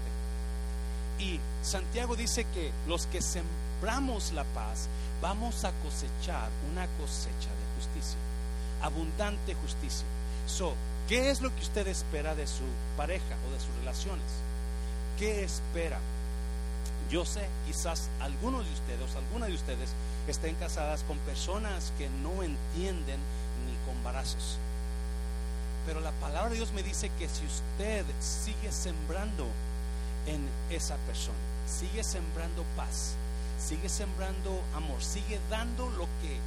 Y 1.18 1.40
Santiago 1.62 2.16
dice 2.16 2.44
que 2.52 2.72
los 2.86 3.06
que 3.06 3.22
sembramos 3.22 4.32
la 4.32 4.44
paz 4.44 4.88
vamos 5.22 5.64
a 5.64 5.72
cosechar 5.82 6.48
una 6.70 6.86
cosecha 6.98 7.50
de 7.50 7.76
justicia, 7.76 8.18
abundante 8.82 9.54
justicia. 9.54 10.06
So, 10.46 10.74
¿qué 11.08 11.30
es 11.30 11.40
lo 11.40 11.54
que 11.54 11.62
usted 11.62 11.86
espera 11.86 12.34
de 12.34 12.46
su 12.46 12.64
pareja 12.96 13.36
o 13.48 13.52
de 13.52 13.60
sus 13.60 13.74
relaciones? 13.80 14.24
¿Qué 15.18 15.44
espera? 15.44 15.98
Yo 17.10 17.24
sé, 17.24 17.48
quizás 17.66 18.08
algunos 18.20 18.66
de 18.66 18.72
ustedes, 18.72 19.14
o 19.14 19.18
algunas 19.18 19.48
de 19.48 19.54
ustedes, 19.54 19.90
estén 20.28 20.54
casadas 20.56 21.04
con 21.04 21.18
personas 21.18 21.92
que 21.96 22.08
no 22.22 22.42
entienden 22.42 23.20
ni 23.66 23.74
con 23.86 24.02
barazos. 24.04 24.58
Pero 25.86 26.00
la 26.00 26.10
palabra 26.12 26.50
de 26.50 26.56
Dios 26.56 26.72
me 26.72 26.82
dice 26.82 27.10
que 27.18 27.28
si 27.28 27.46
usted 27.46 28.04
sigue 28.20 28.72
sembrando 28.72 29.46
en 30.26 30.46
esa 30.70 30.96
persona. 31.06 31.38
Sigue 31.66 32.04
sembrando 32.04 32.64
paz, 32.76 33.14
sigue 33.58 33.88
sembrando 33.88 34.60
amor, 34.74 35.02
sigue 35.02 35.40
dando 35.50 35.88
lo 35.90 36.06
que 36.20 36.38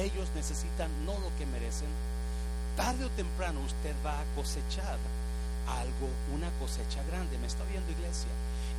ellos 0.00 0.28
necesitan, 0.34 0.90
no 1.06 1.12
lo 1.12 1.34
que 1.38 1.46
merecen. 1.46 1.88
Tarde 2.76 3.04
o 3.04 3.10
temprano 3.10 3.60
usted 3.60 3.94
va 4.04 4.20
a 4.20 4.24
cosechar 4.36 4.98
algo, 5.66 6.08
una 6.34 6.50
cosecha 6.58 7.02
grande. 7.10 7.38
¿Me 7.38 7.46
está 7.46 7.64
viendo 7.64 7.90
iglesia? 7.92 8.30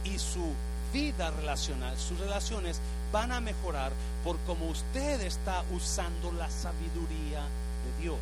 Y 0.03 0.17
su 0.19 0.53
vida 0.91 1.31
relacional, 1.31 1.97
sus 1.97 2.19
relaciones 2.19 2.79
van 3.11 3.31
a 3.31 3.41
mejorar 3.41 3.91
por 4.23 4.37
cómo 4.39 4.67
usted 4.67 5.21
está 5.21 5.63
usando 5.71 6.31
la 6.31 6.49
sabiduría 6.49 7.41
de 7.41 8.01
Dios. 8.01 8.19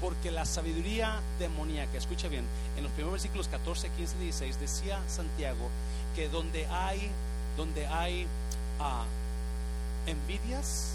Porque 0.00 0.30
la 0.30 0.44
sabiduría 0.44 1.20
demoníaca, 1.38 1.96
escucha 1.96 2.28
bien, 2.28 2.44
en 2.76 2.82
los 2.82 2.92
primeros 2.92 3.12
versículos 3.12 3.48
14, 3.48 3.88
15, 3.90 4.18
16 4.18 4.60
decía 4.60 5.00
Santiago 5.08 5.68
que 6.14 6.28
donde 6.28 6.66
hay, 6.66 7.10
donde 7.56 7.86
hay 7.86 8.26
ah, 8.78 9.04
envidias 10.06 10.92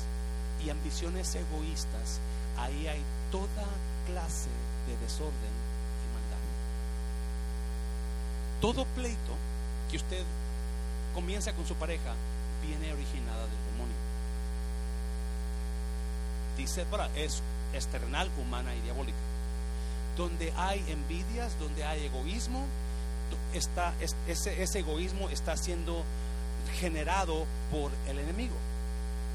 y 0.64 0.70
ambiciones 0.70 1.34
egoístas, 1.36 2.20
ahí 2.58 2.88
hay 2.88 3.02
toda 3.32 3.66
clase 4.12 4.50
de 4.88 4.98
desorden 4.98 5.54
y 6.02 6.08
maldad. 6.14 6.44
Todo 8.60 8.86
pleito 8.96 9.36
que 9.90 9.98
usted 9.98 10.24
comienza 11.14 11.54
con 11.54 11.66
su 11.66 11.76
pareja 11.76 12.14
viene 12.62 12.94
originada 12.94 13.42
del 13.42 13.66
demonio. 13.72 13.96
Dice, 16.58 16.86
para, 16.86 17.08
es 17.16 17.42
es 17.74 17.88
terrenal, 17.88 18.30
humana 18.38 18.76
y 18.76 18.82
diabólica. 18.82 19.18
Donde 20.18 20.52
hay 20.58 20.84
envidias, 20.90 21.58
donde 21.60 21.84
hay 21.86 22.06
egoísmo, 22.06 22.66
está, 23.54 23.94
ese, 24.28 24.62
ese 24.62 24.80
egoísmo 24.80 25.30
está 25.30 25.56
siendo 25.56 26.04
generado 26.80 27.46
por 27.72 27.92
el 28.08 28.20
enemigo. 28.20 28.56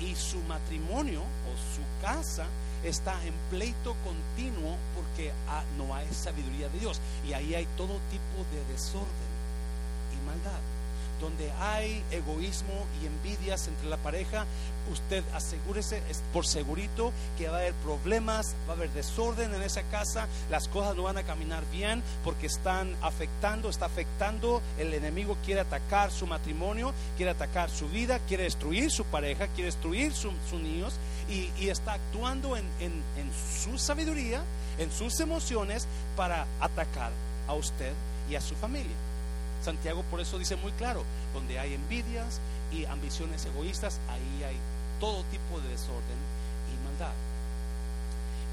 Y 0.01 0.15
su 0.15 0.39
matrimonio 0.43 1.21
o 1.21 1.75
su 1.75 1.83
casa 2.03 2.47
está 2.85 3.25
en 3.25 3.35
pleito 3.51 3.97
continuo 4.05 4.77
porque 4.95 5.33
ah, 5.49 5.65
no 5.79 5.95
hay 5.95 6.07
sabiduría 6.13 6.69
de 6.69 6.79
Dios. 6.81 7.01
Y 7.27 7.33
ahí 7.33 7.55
hay 7.55 7.67
todo 7.77 7.99
tipo 8.11 8.45
de 8.53 8.73
desorden 8.73 9.31
y 10.13 10.27
maldad 10.27 10.76
donde 11.21 11.51
hay 11.53 12.03
egoísmo 12.11 12.87
y 13.03 13.07
envidias 13.07 13.69
entre 13.69 13.89
la 13.89 13.97
pareja, 13.97 14.47
usted 14.93 15.25
asegúrese 15.35 16.03
por 16.33 16.47
segurito 16.47 17.13
que 17.37 17.49
va 17.49 17.57
a 17.57 17.61
haber 17.61 17.75
problemas, 17.75 18.55
va 18.69 18.73
a 18.73 18.77
haber 18.77 18.91
desorden 18.91 19.55
en 19.55 19.63
esa 19.63 19.83
casa, 19.85 20.29
las 20.51 20.69
cosas 20.69 20.97
no 20.97 21.05
van 21.05 21.19
a 21.19 21.25
caminar 21.25 21.65
bien 21.73 22.03
porque 22.25 22.47
están 22.47 22.95
afectando, 23.03 23.69
está 23.69 23.87
afectando, 23.87 24.63
el 24.79 24.95
enemigo 24.95 25.37
quiere 25.45 25.61
atacar 25.61 26.11
su 26.11 26.27
matrimonio, 26.27 26.93
quiere 27.17 27.33
atacar 27.33 27.71
su 27.71 27.89
vida, 27.89 28.21
quiere 28.21 28.45
destruir 28.45 28.91
su 28.91 29.05
pareja, 29.05 29.49
quiere 29.49 29.67
destruir 29.67 30.13
sus 30.13 30.33
niños 30.53 30.95
y, 31.29 31.51
está 31.69 31.95
actuando 31.95 32.57
en 32.57 32.65
su 33.63 33.77
sabiduría, 33.77 34.43
en 34.79 34.93
sus 34.93 35.19
emociones 35.21 35.87
para 36.17 36.47
atacar 36.61 37.11
a 37.49 37.55
usted 37.55 37.93
y 38.31 38.35
a 38.35 38.41
su 38.41 38.55
familia. 38.55 39.06
Santiago 39.67 40.05
por 40.05 40.21
eso 40.21 40.39
dice 40.39 40.55
muy 40.55 40.71
claro, 40.79 41.03
donde 41.35 41.59
hay 41.59 41.75
envidias 41.75 42.39
y 42.71 42.85
ambiciones 42.85 43.45
egoístas, 43.47 43.99
ahí 44.07 44.45
hay 44.45 44.55
todo 45.01 45.25
tipo 45.25 45.59
de 45.59 45.75
desorden 45.75 46.21
y 46.71 46.75
maldad. 46.87 47.11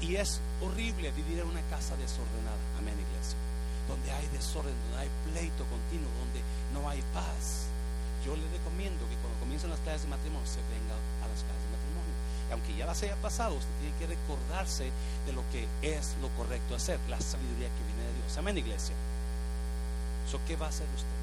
Y 0.02 0.16
es 0.16 0.40
horrible 0.60 1.12
vivir 1.12 1.38
en 1.38 1.46
una 1.46 1.62
casa 1.70 1.94
desordenada, 2.02 2.58
amén 2.82 2.98
iglesia, 2.98 3.38
donde 3.86 4.10
hay 4.10 4.26
desorden, 4.34 4.74
donde 4.90 5.06
hay 5.06 5.10
pleito 5.30 5.62
continuo, 5.70 6.10
donde 6.18 6.42
no 6.74 6.90
hay 6.90 6.98
paz. 7.14 7.70
Yo 8.26 8.34
le 8.34 8.50
recomiendo 8.50 9.06
que 9.06 9.14
cuando 9.22 9.38
comiencen 9.38 9.70
las 9.70 9.78
clases 9.86 10.02
de 10.02 10.18
matrimonio 10.18 10.50
se 10.50 10.66
venga 10.66 10.98
a 11.22 11.30
las 11.30 11.46
clases 11.46 11.62
de 11.62 11.78
matrimonio. 11.78 12.14
Y 12.50 12.52
aunque 12.58 12.74
ya 12.74 12.90
las 12.90 12.98
haya 13.06 13.14
pasado, 13.22 13.54
usted 13.54 13.70
tiene 13.78 13.94
que 14.02 14.18
recordarse 14.18 14.90
de 14.90 15.32
lo 15.32 15.46
que 15.54 15.70
es 15.78 16.18
lo 16.18 16.26
correcto 16.34 16.74
hacer, 16.74 16.98
la 17.06 17.22
sabiduría 17.22 17.70
que 17.70 17.86
viene 17.86 18.02
de 18.02 18.18
Dios. 18.18 18.34
Amén 18.34 18.58
iglesia. 18.58 18.98
¿Qué 20.46 20.56
va 20.56 20.66
a 20.66 20.68
hacer 20.68 20.86
usted? 20.94 21.18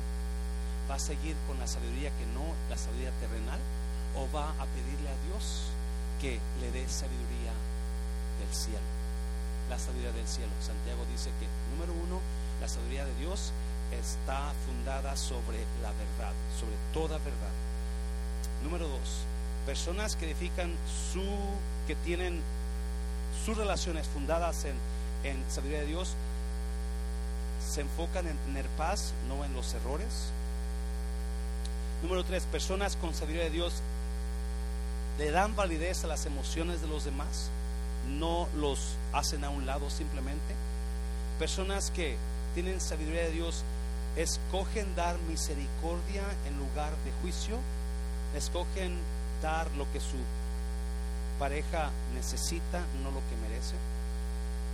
¿Va 0.89 0.95
a 0.95 0.99
seguir 0.99 1.35
con 1.47 1.59
la 1.59 1.67
sabiduría 1.67 2.09
que 2.17 2.25
no, 2.33 2.43
la 2.69 2.77
sabiduría 2.77 3.11
terrenal? 3.19 3.59
¿O 4.15 4.27
va 4.35 4.49
a 4.51 4.65
pedirle 4.65 5.09
a 5.09 5.17
Dios 5.27 5.71
que 6.19 6.39
le 6.59 6.71
dé 6.71 6.87
sabiduría 6.87 7.53
del 8.39 8.53
cielo? 8.53 8.87
La 9.69 9.79
sabiduría 9.79 10.11
del 10.11 10.27
cielo. 10.27 10.51
Santiago 10.59 11.05
dice 11.11 11.29
que, 11.39 11.47
número 11.75 11.93
uno, 11.93 12.19
la 12.59 12.67
sabiduría 12.67 13.05
de 13.05 13.15
Dios 13.15 13.51
está 13.91 14.53
fundada 14.65 15.15
sobre 15.15 15.59
la 15.81 15.91
verdad, 15.91 16.33
sobre 16.59 16.75
toda 16.93 17.17
verdad. 17.19 17.55
Número 18.63 18.87
dos, 18.87 19.25
Personas 19.65 20.15
que 20.15 20.25
edifican 20.25 20.73
su, 21.13 21.23
que 21.85 21.95
tienen 21.95 22.41
sus 23.45 23.55
relaciones 23.55 24.07
fundadas 24.07 24.65
en, 24.65 24.73
en 25.23 25.37
sabiduría 25.49 25.81
de 25.81 25.85
Dios, 25.85 26.15
se 27.71 27.79
enfocan 27.79 28.27
en 28.27 28.35
tener 28.37 28.65
paz, 28.77 29.13
no 29.29 29.45
en 29.45 29.53
los 29.53 29.73
errores. 29.73 30.27
Número 32.03 32.25
tres, 32.25 32.43
personas 32.43 32.97
con 32.97 33.13
sabiduría 33.13 33.45
de 33.45 33.51
Dios 33.51 33.73
le 35.17 35.31
dan 35.31 35.55
validez 35.55 36.03
a 36.03 36.07
las 36.07 36.25
emociones 36.25 36.81
de 36.81 36.87
los 36.87 37.05
demás, 37.05 37.49
no 38.09 38.49
los 38.57 38.97
hacen 39.13 39.45
a 39.45 39.49
un 39.49 39.65
lado 39.65 39.89
simplemente. 39.89 40.53
Personas 41.39 41.91
que 41.91 42.17
tienen 42.55 42.81
sabiduría 42.81 43.23
de 43.23 43.31
Dios 43.31 43.63
escogen 44.17 44.93
dar 44.97 45.17
misericordia 45.29 46.23
en 46.47 46.57
lugar 46.57 46.91
de 47.05 47.11
juicio, 47.21 47.55
escogen 48.35 48.97
dar 49.41 49.71
lo 49.77 49.89
que 49.93 50.01
su 50.01 50.17
pareja 51.39 51.89
necesita, 52.15 52.81
no 53.01 53.11
lo 53.11 53.21
que 53.29 53.49
merece. 53.49 53.75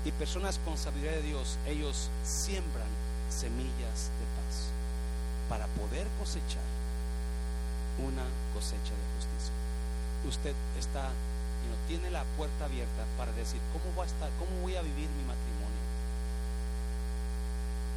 Y 0.07 0.11
personas 0.13 0.57
con 0.63 0.77
sabiduría 0.77 1.17
de 1.17 1.21
Dios, 1.21 1.57
ellos 1.67 2.09
siembran 2.23 2.87
semillas 3.27 4.07
de 4.15 4.25
paz 4.39 4.71
para 5.49 5.67
poder 5.75 6.07
cosechar 6.17 6.63
una 7.99 8.23
cosecha 8.53 8.95
de 8.95 9.05
justicia. 9.19 9.51
Usted 10.25 10.55
está, 10.79 11.11
no 11.11 11.75
tiene 11.89 12.09
la 12.09 12.23
puerta 12.37 12.71
abierta 12.71 13.03
para 13.17 13.33
decir, 13.33 13.59
¿cómo 13.73 13.93
va 13.97 14.03
a 14.03 14.07
estar, 14.07 14.31
cómo 14.39 14.61
voy 14.61 14.77
a 14.77 14.81
vivir 14.81 15.09
mi 15.11 15.27
matrimonio? 15.27 15.83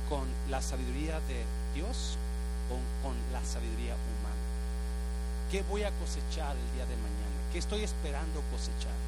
¿Con 0.09 0.27
la 0.51 0.61
sabiduría 0.63 1.21
de 1.31 1.47
Dios 1.79 2.19
o 2.75 3.07
con 3.07 3.15
la 3.33 3.45
sabiduría 3.47 3.95
humana? 3.95 4.43
¿Qué 5.53 5.63
voy 5.63 5.85
a 5.85 5.93
cosechar 6.03 6.57
el 6.57 6.75
día 6.75 6.87
de 6.91 6.97
mañana? 7.07 7.39
¿Qué 7.53 7.61
estoy 7.61 7.85
esperando 7.85 8.43
cosechar? 8.51 8.99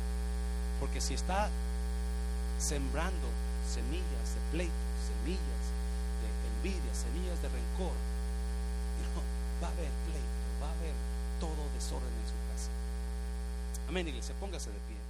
Porque 0.78 1.00
si 1.00 1.14
está 1.14 1.50
sembrando 2.58 3.28
semillas 3.66 4.34
de 4.34 4.40
pleito, 4.50 4.82
semillas 5.02 5.64
de 6.22 6.28
envidia, 6.56 6.94
semillas 6.94 7.40
de 7.42 7.48
rencor, 7.48 7.96
va 9.62 9.68
a 9.68 9.70
haber 9.70 9.90
pleito, 10.06 10.38
va 10.60 10.68
a 10.68 10.74
haber 10.78 10.94
todo 11.40 11.66
desorden 11.74 12.08
en 12.08 12.26
su 12.26 12.38
casa. 12.50 12.70
Amén, 13.88 14.06
iglesia, 14.08 14.34
póngase 14.38 14.70
de 14.70 14.78
pie. 14.86 15.01